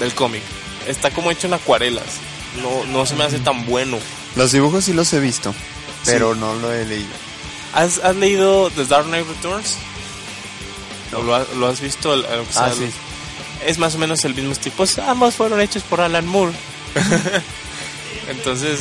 del 0.00 0.12
cómic. 0.14 0.42
Está 0.86 1.10
como 1.10 1.30
hecho 1.30 1.46
en 1.46 1.54
acuarelas. 1.54 2.04
No, 2.62 2.84
no 2.92 3.06
se 3.06 3.14
me 3.14 3.24
hace 3.24 3.38
tan 3.38 3.64
bueno. 3.66 3.98
Los 4.36 4.52
dibujos 4.52 4.84
sí 4.84 4.92
los 4.92 5.12
he 5.12 5.20
visto, 5.20 5.54
pero 6.04 6.34
no 6.34 6.54
lo 6.56 6.72
he 6.72 6.84
leído. 6.84 7.08
¿Has, 7.74 7.98
has 7.98 8.16
leído 8.16 8.70
The 8.70 8.84
Dark 8.86 9.06
Knight 9.06 9.26
Returns? 9.26 9.76
¿O 11.16 11.22
lo, 11.22 11.34
ha- 11.34 11.46
lo 11.56 11.66
has 11.68 11.80
visto? 11.80 12.12
El- 12.14 12.24
el- 12.24 12.44
Ah, 12.56 12.70
sí. 12.76 12.88
Es 13.66 13.78
más 13.78 13.94
o 13.94 13.98
menos 13.98 14.24
el 14.24 14.34
mismo 14.34 14.52
estilo. 14.52 14.74
Pues 14.76 14.98
ambos 14.98 15.34
fueron 15.34 15.60
hechos 15.60 15.82
por 15.82 16.00
Alan 16.00 16.26
Moore. 16.26 16.52
Entonces, 18.28 18.80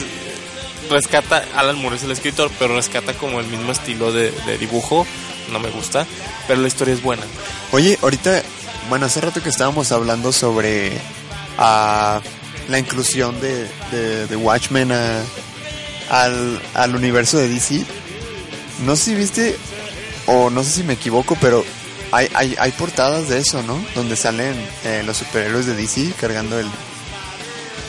rescata. 0.90 1.44
Alan 1.56 1.78
Moore 1.82 1.96
es 1.98 2.04
el 2.04 2.12
escritor, 2.12 2.52
pero 2.60 2.76
rescata 2.76 3.14
como 3.14 3.40
el 3.40 3.48
mismo 3.48 3.72
estilo 3.72 4.12
de, 4.12 4.32
de 4.32 4.58
dibujo. 4.58 5.06
No 5.52 5.60
me 5.60 5.70
gusta, 5.70 6.06
pero 6.48 6.62
la 6.62 6.68
historia 6.68 6.94
es 6.94 7.02
buena. 7.02 7.24
Oye, 7.72 7.98
ahorita, 8.02 8.44
bueno, 8.90 9.06
hace 9.06 9.22
rato 9.22 9.42
que 9.42 9.48
estábamos 9.50 9.92
hablando 9.94 10.34
sobre 10.34 10.92
ah, 11.58 12.20
la 12.68 12.80
inclusión 12.80 13.40
de, 13.40 13.70
de, 13.92 14.28
de 14.28 14.36
Watchmen 14.36 14.92
a- 14.92 15.24
al, 16.10 16.62
al 16.74 16.96
universo 16.96 17.38
de 17.38 17.48
DC. 17.48 17.86
No 18.86 18.96
sé 18.96 19.04
si 19.06 19.16
viste, 19.16 19.58
o 20.28 20.50
no 20.50 20.64
sé 20.64 20.72
si 20.72 20.84
me 20.84 20.94
equivoco, 20.94 21.38
pero 21.42 21.64
hay, 22.12 22.30
hay, 22.34 22.56
hay 22.60 22.72
portadas 22.74 23.28
de 23.30 23.40
eso, 23.40 23.64
¿no? 23.64 23.84
Donde 23.96 24.16
salen 24.16 24.54
eh, 24.86 25.04
los 25.06 25.18
superhéroes 25.18 25.66
de 25.66 25.76
DC 25.76 26.14
cargando 26.20 26.60
el, 26.60 26.68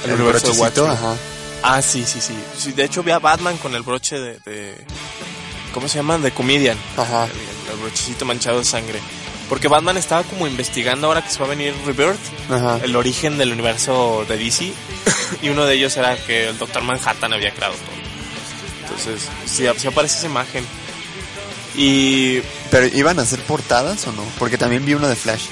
El 0.04 0.16
de 0.16 0.22
brochecito, 0.24 0.60
Watchmen. 0.62 0.90
ajá. 0.90 1.16
Ah, 1.62 1.82
sí, 1.82 2.04
sí, 2.06 2.20
sí, 2.20 2.34
Sí, 2.56 2.72
De 2.72 2.84
hecho, 2.84 3.02
vi 3.02 3.10
a 3.10 3.18
Batman 3.18 3.56
con 3.58 3.74
el 3.74 3.82
broche 3.82 4.18
de. 4.18 4.38
de- 4.44 4.76
¿Cómo 5.74 5.88
se 5.88 5.96
llama? 5.96 6.16
De 6.18 6.30
Comedian. 6.30 6.78
Ajá. 6.96 7.24
El, 7.24 7.74
el 7.74 7.80
brochecito 7.80 8.24
manchado 8.24 8.58
de 8.60 8.64
sangre. 8.64 9.00
Porque 9.48 9.66
Batman 9.68 9.96
estaba 9.96 10.22
como 10.24 10.46
investigando 10.46 11.06
ahora 11.08 11.22
que 11.24 11.30
se 11.30 11.38
va 11.40 11.46
a 11.46 11.48
venir 11.50 11.74
Rebirth. 11.86 12.18
Ajá. 12.50 12.78
El 12.82 12.94
origen 12.96 13.38
del 13.38 13.52
universo 13.52 14.24
de 14.28 14.36
DC. 14.38 14.72
y 15.42 15.48
uno 15.48 15.64
de 15.66 15.74
ellos 15.74 15.96
era 15.96 16.16
que 16.16 16.48
el 16.48 16.58
Doctor 16.58 16.82
Manhattan 16.82 17.32
había 17.32 17.50
creado 17.52 17.74
todo. 17.74 18.07
Entonces, 18.98 19.28
sí, 19.46 19.64
sí 19.76 19.86
aparece 19.86 20.18
esa 20.18 20.26
imagen. 20.26 20.64
Y. 21.76 22.40
Pero 22.70 22.86
iban 22.96 23.18
a 23.18 23.22
hacer 23.22 23.40
portadas 23.40 24.06
o 24.06 24.12
no? 24.12 24.22
Porque 24.38 24.58
también 24.58 24.84
vi 24.84 24.94
una 24.94 25.08
de 25.08 25.16
Flash. 25.16 25.44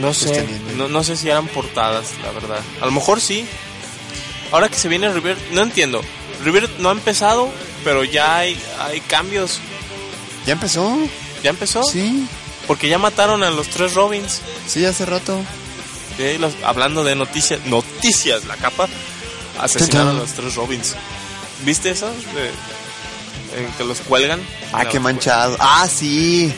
No 0.00 0.14
sé, 0.14 0.26
Sosteniendo. 0.28 0.74
no, 0.76 0.88
no 0.88 1.04
sé 1.04 1.16
si 1.16 1.28
eran 1.28 1.46
portadas, 1.48 2.06
la 2.22 2.30
verdad. 2.32 2.60
A 2.80 2.86
lo 2.86 2.92
mejor 2.92 3.20
sí. 3.20 3.46
Ahora 4.52 4.68
que 4.68 4.76
se 4.78 4.88
viene 4.88 5.10
Rebirth, 5.12 5.50
no 5.52 5.62
entiendo. 5.62 6.00
Rebirth 6.44 6.78
no 6.78 6.88
ha 6.88 6.92
empezado, 6.92 7.50
pero 7.84 8.04
ya 8.04 8.36
hay, 8.38 8.58
hay 8.80 9.00
cambios. 9.02 9.60
¿Ya 10.46 10.52
empezó? 10.54 10.96
¿Ya 11.42 11.50
empezó? 11.50 11.82
Sí. 11.82 12.26
Porque 12.66 12.88
ya 12.88 12.98
mataron 12.98 13.42
a 13.42 13.50
los 13.50 13.68
tres 13.68 13.94
Robins. 13.94 14.40
Sí, 14.66 14.84
hace 14.84 15.04
rato. 15.04 15.38
Sí, 16.16 16.38
los- 16.38 16.54
hablando 16.64 17.04
de 17.04 17.14
noticias, 17.16 17.64
noticias, 17.66 18.44
la 18.46 18.56
capa. 18.56 18.88
Asesinaron 19.58 20.16
a 20.16 20.20
los 20.20 20.32
tres 20.32 20.54
Robins. 20.54 20.94
¿Viste 21.64 21.90
eso? 21.90 22.08
De- 22.10 22.50
en 23.60 23.72
que 23.78 23.84
los 23.84 23.98
cuelgan. 24.00 24.40
Ah, 24.72 24.84
qué 24.88 25.00
manchado. 25.00 25.56
Ah, 25.58 25.88
sí. 25.88 26.52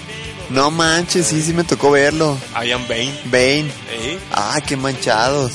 No 0.51 0.70
manches, 0.72 1.26
sí, 1.28 1.40
sí 1.42 1.53
me 1.53 1.62
tocó 1.64 1.92
verlo. 1.92 2.36
Ian 2.64 2.86
Bane. 2.88 3.14
Bane. 3.26 3.70
¿eh? 3.92 4.18
Ah, 4.32 4.59
qué 4.66 4.76
manchados. 4.76 5.53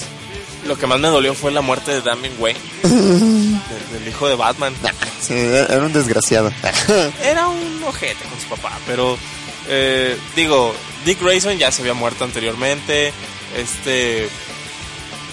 Lo 0.65 0.77
que 0.79 0.87
más 0.87 0.99
me 0.99 1.09
dolió 1.09 1.33
fue 1.35 1.51
la 1.51 1.61
muerte 1.61 1.91
de 1.91 2.01
Damian 2.01 2.33
Wayne, 2.39 2.59
de- 2.83 3.99
del 3.99 4.07
hijo 4.07 4.27
de 4.27 4.35
Batman. 4.35 4.73
Sí, 5.21 5.33
era 5.35 5.77
un 5.85 5.93
desgraciado. 5.93 6.51
Era 7.23 7.47
un 7.49 7.83
ojete 7.83 8.23
con 8.29 8.39
su 8.39 8.47
papá, 8.47 8.71
pero 8.87 9.17
eh, 9.67 10.17
digo, 10.35 10.73
Dick 11.05 11.21
Grayson 11.21 11.57
ya 11.57 11.71
se 11.71 11.81
había 11.81 11.93
muerto 11.93 12.23
anteriormente. 12.23 13.11
Este 13.57 14.27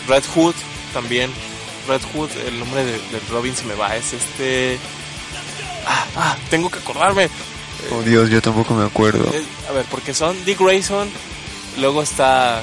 Red 0.08 0.24
Hood 0.34 0.54
también. 0.92 1.30
Red 1.88 2.02
Hood, 2.12 2.30
el 2.46 2.58
nombre 2.58 2.84
de, 2.84 2.92
de 2.92 3.20
Robin 3.30 3.54
se 3.54 3.64
me 3.64 3.74
va, 3.74 3.96
es 3.96 4.12
este. 4.12 4.78
Ah, 5.86 6.06
ah, 6.16 6.36
tengo 6.50 6.70
que 6.70 6.78
acordarme. 6.78 7.28
Oh 7.90 8.02
Dios, 8.02 8.30
yo 8.30 8.40
tampoco 8.40 8.74
me 8.74 8.84
acuerdo. 8.84 9.28
A 9.68 9.72
ver, 9.72 9.84
porque 9.90 10.14
son 10.14 10.44
Dick 10.44 10.60
Grayson, 10.60 11.10
luego 11.78 12.02
está 12.02 12.62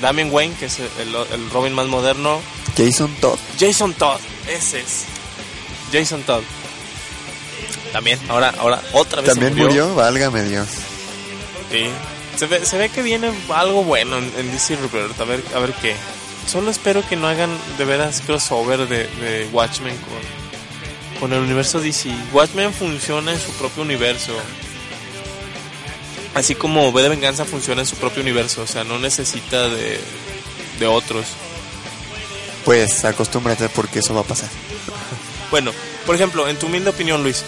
Damian 0.00 0.30
Wayne, 0.30 0.54
que 0.58 0.66
es 0.66 0.78
el, 0.78 1.14
el 1.32 1.50
Robin 1.50 1.72
más 1.72 1.86
moderno. 1.86 2.40
Jason 2.76 3.14
Todd. 3.20 3.38
Jason 3.58 3.94
Todd, 3.94 4.18
ese 4.48 4.80
es. 4.80 5.04
Jason 5.92 6.22
Todd. 6.22 6.42
También, 7.92 8.18
ahora, 8.28 8.54
ahora 8.58 8.82
otra 8.92 9.20
vez 9.20 9.34
se 9.34 9.40
También 9.40 9.66
murió, 9.66 9.94
válgame 9.94 10.42
Dios. 10.44 10.68
Sí. 11.70 11.88
Se 12.36 12.46
ve, 12.46 12.64
se 12.64 12.78
ve 12.78 12.88
que 12.88 13.02
viene 13.02 13.30
algo 13.54 13.84
bueno 13.84 14.16
en, 14.18 14.32
en 14.36 14.50
DC 14.50 14.76
Rebirth. 14.76 15.20
A 15.20 15.24
ver, 15.24 15.44
a 15.54 15.58
ver 15.58 15.72
qué. 15.74 15.94
Solo 16.46 16.70
espero 16.70 17.06
que 17.08 17.16
no 17.16 17.28
hagan 17.28 17.50
de 17.78 17.84
veras 17.84 18.20
crossover 18.20 18.88
de, 18.88 19.06
de 19.06 19.48
Watchmen 19.52 19.96
con, 19.96 21.20
con 21.20 21.32
el 21.32 21.40
universo 21.40 21.80
DC. 21.80 22.10
Watchmen 22.32 22.72
funciona 22.72 23.32
en 23.32 23.40
su 23.40 23.52
propio 23.52 23.82
universo. 23.82 24.32
Así 26.34 26.54
como 26.54 26.88
V 26.88 27.02
de 27.02 27.08
Venganza 27.08 27.44
funciona 27.44 27.82
en 27.82 27.86
su 27.86 27.96
propio 27.96 28.22
universo. 28.22 28.62
O 28.62 28.66
sea, 28.66 28.84
no 28.84 28.98
necesita 28.98 29.68
de, 29.68 29.98
de 30.78 30.86
otros. 30.86 31.26
Pues 32.64 33.04
acostúmbrate 33.04 33.68
porque 33.68 34.00
eso 34.00 34.14
va 34.14 34.20
a 34.20 34.24
pasar. 34.24 34.48
Bueno, 35.50 35.72
por 36.06 36.14
ejemplo, 36.14 36.48
en 36.48 36.58
tu 36.58 36.66
humilde 36.66 36.90
opinión, 36.90 37.22
Luis, 37.22 37.44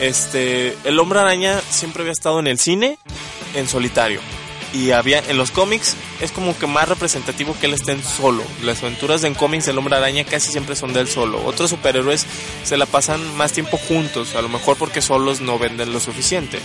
este, 0.00 0.76
el 0.84 0.98
Hombre 0.98 1.20
Araña 1.20 1.60
siempre 1.70 2.02
había 2.02 2.12
estado 2.12 2.40
en 2.40 2.46
el 2.46 2.58
cine 2.58 2.98
en 3.54 3.68
solitario 3.68 4.20
y 4.74 4.90
había 4.90 5.20
en 5.20 5.38
los 5.38 5.52
cómics 5.52 5.94
es 6.20 6.32
como 6.32 6.58
que 6.58 6.66
más 6.66 6.88
representativo 6.88 7.56
que 7.58 7.66
él 7.66 7.74
esté 7.74 7.96
solo. 8.02 8.42
Las 8.62 8.82
aventuras 8.82 9.22
en 9.22 9.34
cómics 9.34 9.66
del 9.66 9.78
Hombre 9.78 9.96
Araña 9.96 10.24
casi 10.24 10.50
siempre 10.50 10.74
son 10.74 10.92
de 10.92 11.00
él 11.00 11.08
solo. 11.08 11.42
Otros 11.44 11.70
superhéroes 11.70 12.26
se 12.64 12.76
la 12.76 12.84
pasan 12.84 13.36
más 13.36 13.52
tiempo 13.52 13.78
juntos, 13.78 14.34
a 14.34 14.42
lo 14.42 14.48
mejor 14.48 14.76
porque 14.76 15.00
solos 15.00 15.40
no 15.40 15.58
venden 15.58 15.92
lo 15.92 16.00
suficiente. 16.00 16.58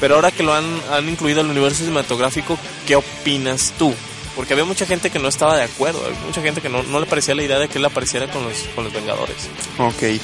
Pero 0.00 0.16
ahora 0.16 0.32
que 0.32 0.42
lo 0.42 0.52
han, 0.52 0.66
han 0.92 1.08
incluido 1.08 1.40
al 1.40 1.48
universo 1.48 1.78
cinematográfico, 1.78 2.58
¿qué 2.86 2.96
opinas 2.96 3.72
tú? 3.78 3.94
Porque 4.34 4.52
había 4.52 4.66
mucha 4.66 4.84
gente 4.84 5.08
que 5.08 5.18
no 5.18 5.28
estaba 5.28 5.56
de 5.56 5.62
acuerdo, 5.62 6.04
hay 6.04 6.26
mucha 6.26 6.42
gente 6.42 6.60
que 6.60 6.68
no, 6.68 6.82
no 6.82 7.00
le 7.00 7.06
parecía 7.06 7.34
la 7.34 7.44
idea 7.44 7.58
de 7.58 7.68
que 7.68 7.78
él 7.78 7.84
apareciera 7.84 8.30
con 8.30 8.44
los, 8.44 8.58
con 8.74 8.84
los 8.84 8.92
Vengadores. 8.92 9.48
Ok. 9.78 10.20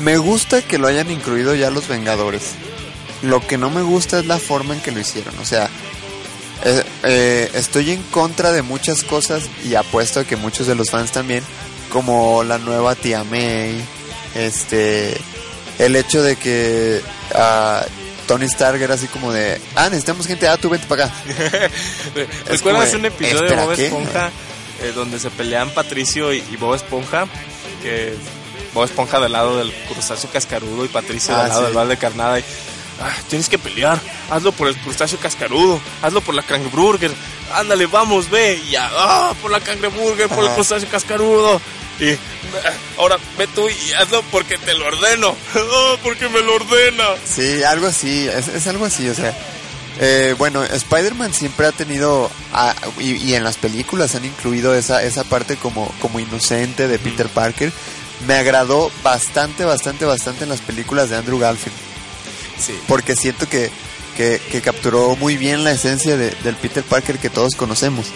Me 0.00 0.16
gusta 0.16 0.62
que 0.62 0.78
lo 0.78 0.88
hayan 0.88 1.10
incluido 1.10 1.54
ya 1.54 1.70
los 1.70 1.86
Vengadores. 1.86 2.54
Lo 3.22 3.46
que 3.46 3.58
no 3.58 3.70
me 3.70 3.82
gusta 3.82 4.18
es 4.18 4.26
la 4.26 4.38
forma 4.38 4.74
en 4.74 4.80
que 4.80 4.90
lo 4.90 4.98
hicieron. 4.98 5.38
O 5.38 5.44
sea, 5.44 5.70
eh, 6.66 6.82
eh, 7.04 7.50
estoy 7.54 7.92
en 7.92 8.02
contra 8.04 8.50
de 8.50 8.62
muchas 8.62 9.04
cosas 9.04 9.44
y 9.64 9.76
apuesto 9.76 10.18
a 10.20 10.24
que 10.24 10.34
muchos 10.34 10.66
de 10.66 10.74
los 10.74 10.90
fans 10.90 11.12
también, 11.12 11.44
como 11.90 12.42
la 12.42 12.58
nueva 12.58 12.96
tía 12.96 13.22
May, 13.22 13.80
este, 14.34 15.16
el 15.78 15.94
hecho 15.94 16.24
de 16.24 16.34
que 16.34 17.00
ah, 17.36 17.84
Tony 18.26 18.46
Stark 18.46 18.82
era 18.82 18.94
así 18.94 19.06
como 19.06 19.32
de, 19.32 19.60
ah, 19.76 19.84
necesitamos 19.84 20.26
gente, 20.26 20.48
ah, 20.48 20.56
tú 20.56 20.68
vente 20.68 20.88
para 20.88 21.04
acá. 21.04 21.14
¿Recuerdas 22.48 22.94
un 22.94 23.06
episodio 23.06 23.40
de 23.42 23.46
¿espera 23.46 23.64
Bob? 23.64 23.78
Esponja 23.78 24.30
eh, 24.82 24.92
donde 24.92 25.20
se 25.20 25.30
pelean 25.30 25.70
Patricio 25.70 26.32
y, 26.32 26.42
y 26.50 26.56
Bob 26.56 26.74
Esponja? 26.74 27.26
Que 27.80 28.14
Bob 28.74 28.84
Esponja 28.84 29.20
del 29.20 29.32
lado 29.32 29.56
del 29.58 29.72
crustáceo 29.88 30.30
cascarudo 30.30 30.84
y 30.84 30.88
Patricio 30.88 31.32
Ah, 31.32 31.42
del 31.42 31.48
lado 31.48 31.60
sí. 31.60 31.66
del 31.66 31.74
val 31.74 31.88
de 31.88 31.96
carnada. 31.96 32.38
Y, 32.40 32.44
"Ah, 33.00 33.14
tienes 33.28 33.48
que 33.48 33.58
pelear, 33.58 34.00
hazlo 34.30 34.52
por 34.52 34.68
el 34.68 34.76
crustáceo 34.76 35.18
cascarudo, 35.18 35.80
hazlo 36.02 36.20
por 36.20 36.34
la 36.34 36.42
cangreburger, 36.42 37.12
ándale, 37.54 37.86
vamos, 37.86 38.30
ve, 38.30 38.60
y 38.66 38.70
ya, 38.72 38.88
ah, 38.92 39.34
por 39.42 39.50
la 39.50 39.60
cangreburger, 39.60 40.28
por 40.28 40.44
el 40.44 40.50
crustáceo 40.52 40.88
cascarudo. 40.88 41.60
Y 41.98 42.10
"Ah, 42.12 42.72
ahora 42.98 43.16
ve 43.38 43.46
tú 43.48 43.68
y 43.68 43.92
hazlo 43.94 44.22
porque 44.30 44.58
te 44.58 44.74
lo 44.74 44.86
ordeno, 44.86 45.34
ah, 45.54 45.94
porque 46.02 46.28
me 46.28 46.40
lo 46.42 46.54
ordena. 46.54 47.04
Sí, 47.24 47.62
algo 47.64 47.86
así, 47.86 48.28
es, 48.28 48.48
es 48.48 48.66
algo 48.66 48.84
así, 48.86 49.08
o 49.08 49.14
sea. 49.14 49.34
eh, 49.98 50.34
bueno, 50.36 50.62
Spider-Man 50.62 51.32
siempre 51.32 51.66
ha 51.66 51.72
tenido, 51.72 52.30
ah, 52.52 52.74
y, 52.98 53.12
y 53.16 53.34
en 53.34 53.44
las 53.44 53.56
películas 53.56 54.14
han 54.14 54.24
incluido 54.26 54.74
esa, 54.74 55.02
esa 55.02 55.24
parte 55.24 55.56
como, 55.56 55.90
como 56.02 56.20
inocente 56.20 56.86
de 56.86 56.98
Peter 56.98 57.28
Parker. 57.28 57.72
Me 58.26 58.34
agradó 58.34 58.90
bastante, 59.02 59.64
bastante, 59.64 60.04
bastante 60.04 60.44
en 60.44 60.50
las 60.50 60.60
películas 60.60 61.08
de 61.10 61.16
Andrew 61.16 61.38
Garfield. 61.38 61.76
Sí. 62.58 62.78
Porque 62.88 63.14
siento 63.16 63.48
que, 63.48 63.70
que, 64.16 64.40
que 64.50 64.60
capturó 64.62 65.14
muy 65.16 65.36
bien 65.36 65.64
la 65.64 65.72
esencia 65.72 66.16
de- 66.16 66.30
del 66.42 66.56
Peter 66.56 66.82
Parker 66.84 67.18
que 67.18 67.30
todos 67.30 67.54
conocemos. 67.56 68.06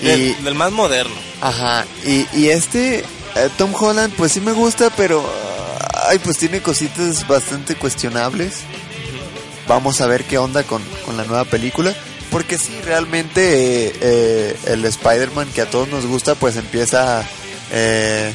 Y, 0.00 0.06
Del, 0.06 0.44
del 0.44 0.54
más 0.54 0.72
moderno. 0.72 1.14
Ajá, 1.40 1.84
y, 2.04 2.26
y 2.38 2.48
este 2.50 2.98
eh, 3.00 3.48
Tom 3.58 3.74
Holland 3.74 4.12
pues 4.14 4.32
sí 4.32 4.40
me 4.40 4.52
gusta, 4.52 4.90
pero 4.96 5.24
ay, 6.08 6.18
pues 6.18 6.38
tiene 6.38 6.60
cositas 6.62 7.26
bastante 7.26 7.74
cuestionables. 7.76 8.60
Vamos 9.68 10.00
a 10.00 10.06
ver 10.06 10.24
qué 10.24 10.38
onda 10.38 10.62
con, 10.62 10.82
con 11.04 11.16
la 11.16 11.24
nueva 11.24 11.44
película. 11.44 11.94
Porque 12.30 12.58
sí, 12.58 12.72
realmente 12.84 13.86
eh, 13.88 13.96
eh, 14.00 14.56
el 14.66 14.84
Spider-Man 14.84 15.48
que 15.54 15.62
a 15.62 15.70
todos 15.70 15.88
nos 15.88 16.06
gusta 16.06 16.34
pues 16.34 16.56
empieza 16.56 17.24
eh, 17.72 18.34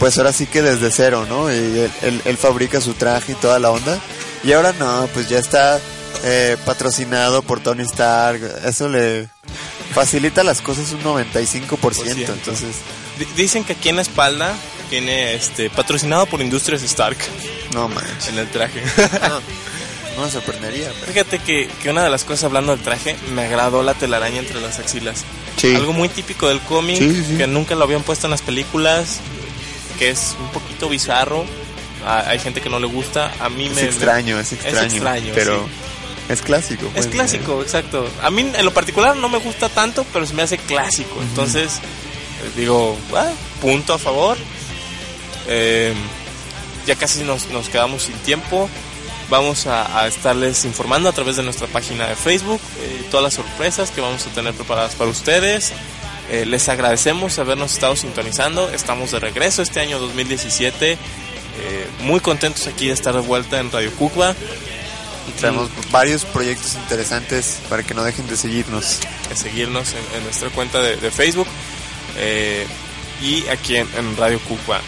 pues 0.00 0.18
ahora 0.18 0.32
sí 0.32 0.46
que 0.46 0.62
desde 0.62 0.90
cero, 0.90 1.24
¿no? 1.28 1.48
Y 1.52 1.54
él, 1.56 1.90
él- 2.02 2.22
él 2.24 2.36
fabrica 2.36 2.80
su 2.80 2.94
traje 2.94 3.32
y 3.32 3.34
toda 3.36 3.60
la 3.60 3.70
onda. 3.70 4.00
Y 4.42 4.52
ahora 4.52 4.72
no, 4.72 5.08
pues 5.14 5.28
ya 5.28 5.38
está 5.38 5.78
eh, 6.24 6.56
patrocinado 6.66 7.42
por 7.42 7.60
Tony 7.60 7.82
Stark. 7.84 8.40
Eso 8.64 8.88
le, 8.88 9.28
facilita 9.94 10.42
las 10.42 10.60
cosas 10.62 10.90
un 10.92 11.02
95%, 11.02 12.28
entonces... 12.28 12.68
Dicen 13.36 13.64
que 13.64 13.74
aquí 13.74 13.90
en 13.90 13.96
la 13.96 14.02
espalda 14.02 14.54
tiene 14.88 15.34
este 15.34 15.68
patrocinado 15.68 16.24
por 16.26 16.40
Industrias 16.40 16.82
Stark. 16.82 17.18
No 17.74 17.86
manches. 17.88 18.28
En 18.28 18.38
el 18.38 18.48
traje. 18.50 18.82
No 20.16 20.24
me 20.26 20.30
sorprendería. 20.32 20.90
pero- 21.00 21.12
Fíjate 21.12 21.38
que, 21.38 21.68
que 21.82 21.88
una 21.88 22.02
de 22.02 22.10
las 22.10 22.24
cosas 22.24 22.44
hablando 22.44 22.74
del 22.74 22.84
traje, 22.84 23.16
me 23.34 23.42
agradó 23.42 23.82
la 23.82 23.94
telaraña 23.94 24.40
entre 24.40 24.60
las 24.60 24.78
axilas. 24.78 25.22
Sí. 25.56 25.74
Algo 25.74 25.92
muy 25.92 26.08
típico 26.08 26.48
del 26.48 26.60
cómic, 26.60 26.98
Sí, 26.98 27.14
sí, 27.14 27.24
sí. 27.30 27.36
que 27.38 27.46
nunca 27.46 27.74
lo 27.76 27.84
habían 27.84 28.02
puesto 28.02 28.26
en 28.26 28.32
las 28.32 28.42
películas, 28.42 29.20
que 29.98 30.10
es 30.10 30.36
un 30.40 30.48
poquito 30.48 30.88
bizarro. 30.88 31.44
Hay 32.06 32.38
gente 32.38 32.60
que 32.60 32.70
no 32.70 32.78
le 32.80 32.86
gusta. 32.86 33.32
A 33.40 33.48
mí 33.50 33.66
Es 33.66 33.74
me. 33.74 33.82
extraño, 33.82 34.36
me- 34.36 34.42
es 34.42 34.52
extraño. 34.52 34.80
extraño, 34.82 35.32
pero 35.34 35.64
sí. 35.66 36.32
es 36.32 36.40
clásico. 36.42 36.86
Es 36.86 36.92
pues, 36.92 37.06
clásico, 37.08 37.60
exacto. 37.62 38.08
A 38.22 38.30
mí 38.30 38.40
en 38.54 38.64
lo 38.64 38.72
particular 38.72 39.16
no 39.16 39.28
me 39.28 39.38
gusta 39.38 39.68
tanto, 39.68 40.06
pero 40.12 40.24
se 40.26 40.32
me 40.34 40.42
hace 40.42 40.56
clásico. 40.58 41.14
Entonces, 41.20 41.74
eh, 41.76 42.50
digo, 42.56 42.96
ah, 43.14 43.30
punto 43.60 43.92
a 43.94 43.98
favor. 43.98 44.38
Eh, 45.46 45.92
ya 46.86 46.96
casi 46.96 47.22
nos, 47.22 47.48
nos 47.50 47.68
quedamos 47.68 48.04
sin 48.04 48.14
tiempo. 48.18 48.68
Vamos 49.28 49.66
a, 49.66 50.00
a 50.00 50.08
estarles 50.08 50.64
informando 50.64 51.08
a 51.08 51.12
través 51.12 51.36
de 51.36 51.42
nuestra 51.44 51.66
página 51.68 52.06
de 52.08 52.16
Facebook 52.16 52.60
eh, 52.80 53.04
todas 53.12 53.22
las 53.22 53.34
sorpresas 53.34 53.90
que 53.92 54.00
vamos 54.00 54.26
a 54.26 54.30
tener 54.30 54.54
preparadas 54.54 54.94
para 54.96 55.10
ustedes. 55.10 55.72
Eh, 56.30 56.46
les 56.46 56.68
agradecemos 56.68 57.38
habernos 57.38 57.72
estado 57.72 57.96
sintonizando. 57.96 58.70
Estamos 58.70 59.10
de 59.10 59.18
regreso 59.20 59.62
este 59.62 59.80
año 59.80 59.98
2017. 59.98 60.92
Eh, 60.92 60.96
muy 62.02 62.20
contentos 62.20 62.66
aquí 62.66 62.86
de 62.86 62.92
estar 62.92 63.14
de 63.14 63.20
vuelta 63.20 63.58
en 63.58 63.70
Radio 63.72 63.90
Cucba. 63.96 64.34
Y 65.28 65.32
traemos 65.38 65.68
varios 65.90 66.24
proyectos 66.24 66.74
interesantes 66.76 67.58
para 67.68 67.82
que 67.82 67.94
no 67.94 68.02
dejen 68.04 68.26
de 68.28 68.36
seguirnos. 68.36 68.98
de 69.28 69.36
seguirnos 69.36 69.92
en, 69.92 70.16
en 70.18 70.24
nuestra 70.24 70.48
cuenta 70.50 70.80
de, 70.80 70.96
de 70.96 71.10
Facebook 71.10 71.46
eh, 72.16 72.66
y 73.22 73.46
aquí 73.48 73.76
en, 73.76 73.88
en 73.96 74.16
Radio 74.16 74.40
Cupa. 74.40 74.80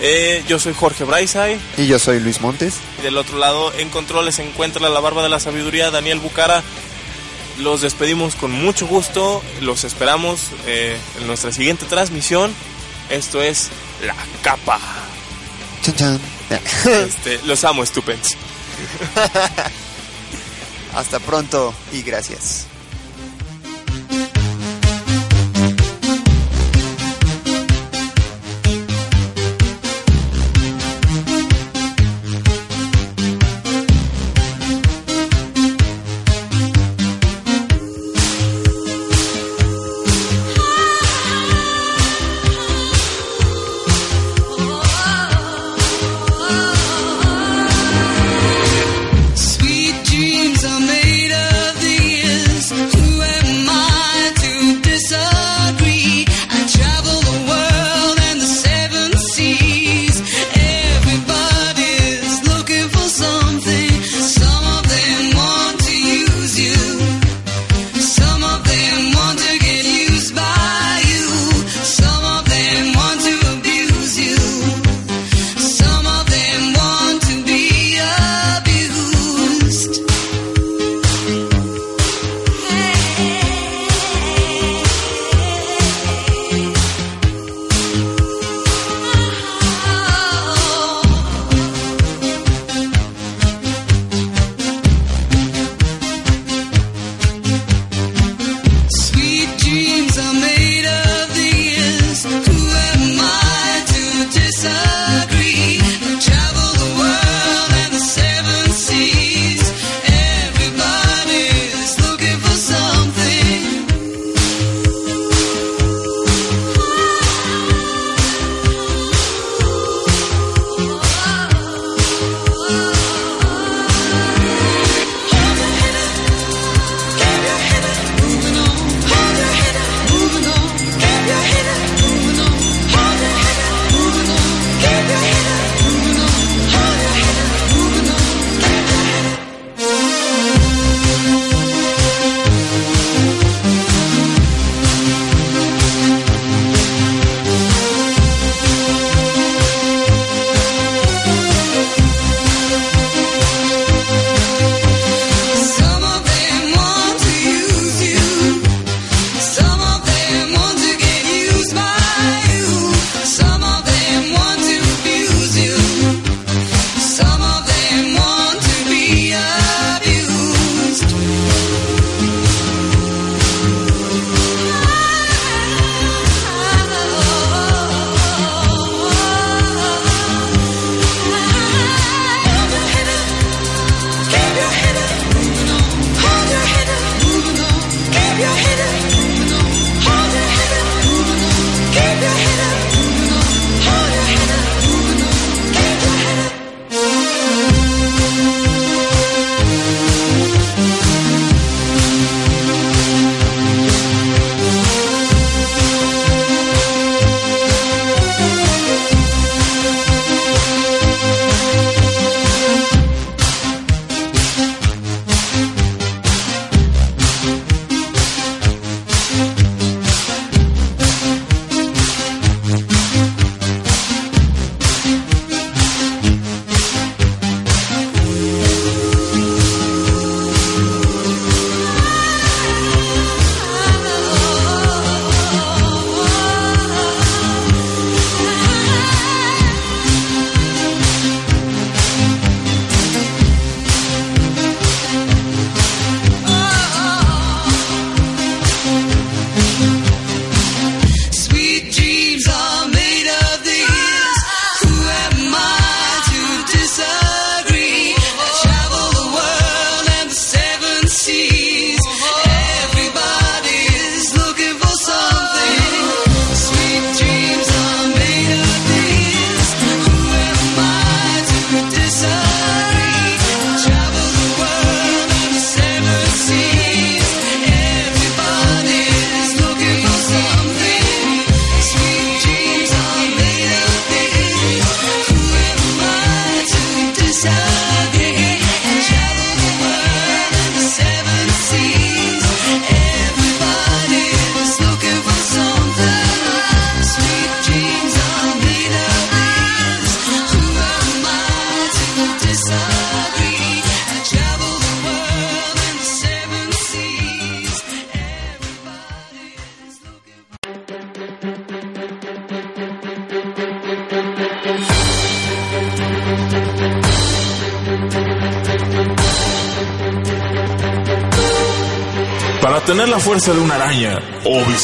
Eh, 0.00 0.42
yo 0.48 0.58
soy 0.58 0.74
Jorge 0.74 1.04
Braizay 1.04 1.56
Y 1.76 1.86
yo 1.86 2.00
soy 2.00 2.18
Luis 2.18 2.40
Montes. 2.40 2.74
y 2.98 3.02
del 3.02 3.16
otro 3.16 3.38
lado 3.38 3.72
en 3.78 3.90
controles 3.90 4.34
se 4.36 4.42
encuentra 4.42 4.88
la 4.88 4.98
barba 4.98 5.22
de 5.22 5.28
la 5.28 5.38
sabiduría 5.38 5.90
Daniel 5.92 6.18
Bucara. 6.18 6.62
Los 7.58 7.82
despedimos 7.82 8.34
con 8.34 8.50
mucho 8.50 8.86
gusto, 8.86 9.42
los 9.60 9.84
esperamos 9.84 10.50
eh, 10.66 10.98
en 11.20 11.26
nuestra 11.26 11.52
siguiente 11.52 11.86
transmisión. 11.86 12.52
Esto 13.10 13.42
es 13.42 13.70
La 14.04 14.16
Capa. 14.42 14.80
Chan, 15.82 15.94
chan. 15.94 16.20
Este, 16.84 17.40
los 17.44 17.64
amo, 17.64 17.82
estupendos. 17.82 18.36
Hasta 20.94 21.18
pronto 21.20 21.74
y 21.92 22.02
gracias. 22.02 22.66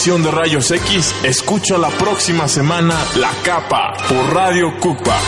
De 0.00 0.30
rayos 0.30 0.70
X, 0.70 1.14
escucha 1.24 1.76
la 1.76 1.90
próxima 1.90 2.48
semana 2.48 2.94
La 3.16 3.30
Capa 3.44 3.94
por 4.08 4.34
Radio 4.34 4.72
Cupa. 4.80 5.20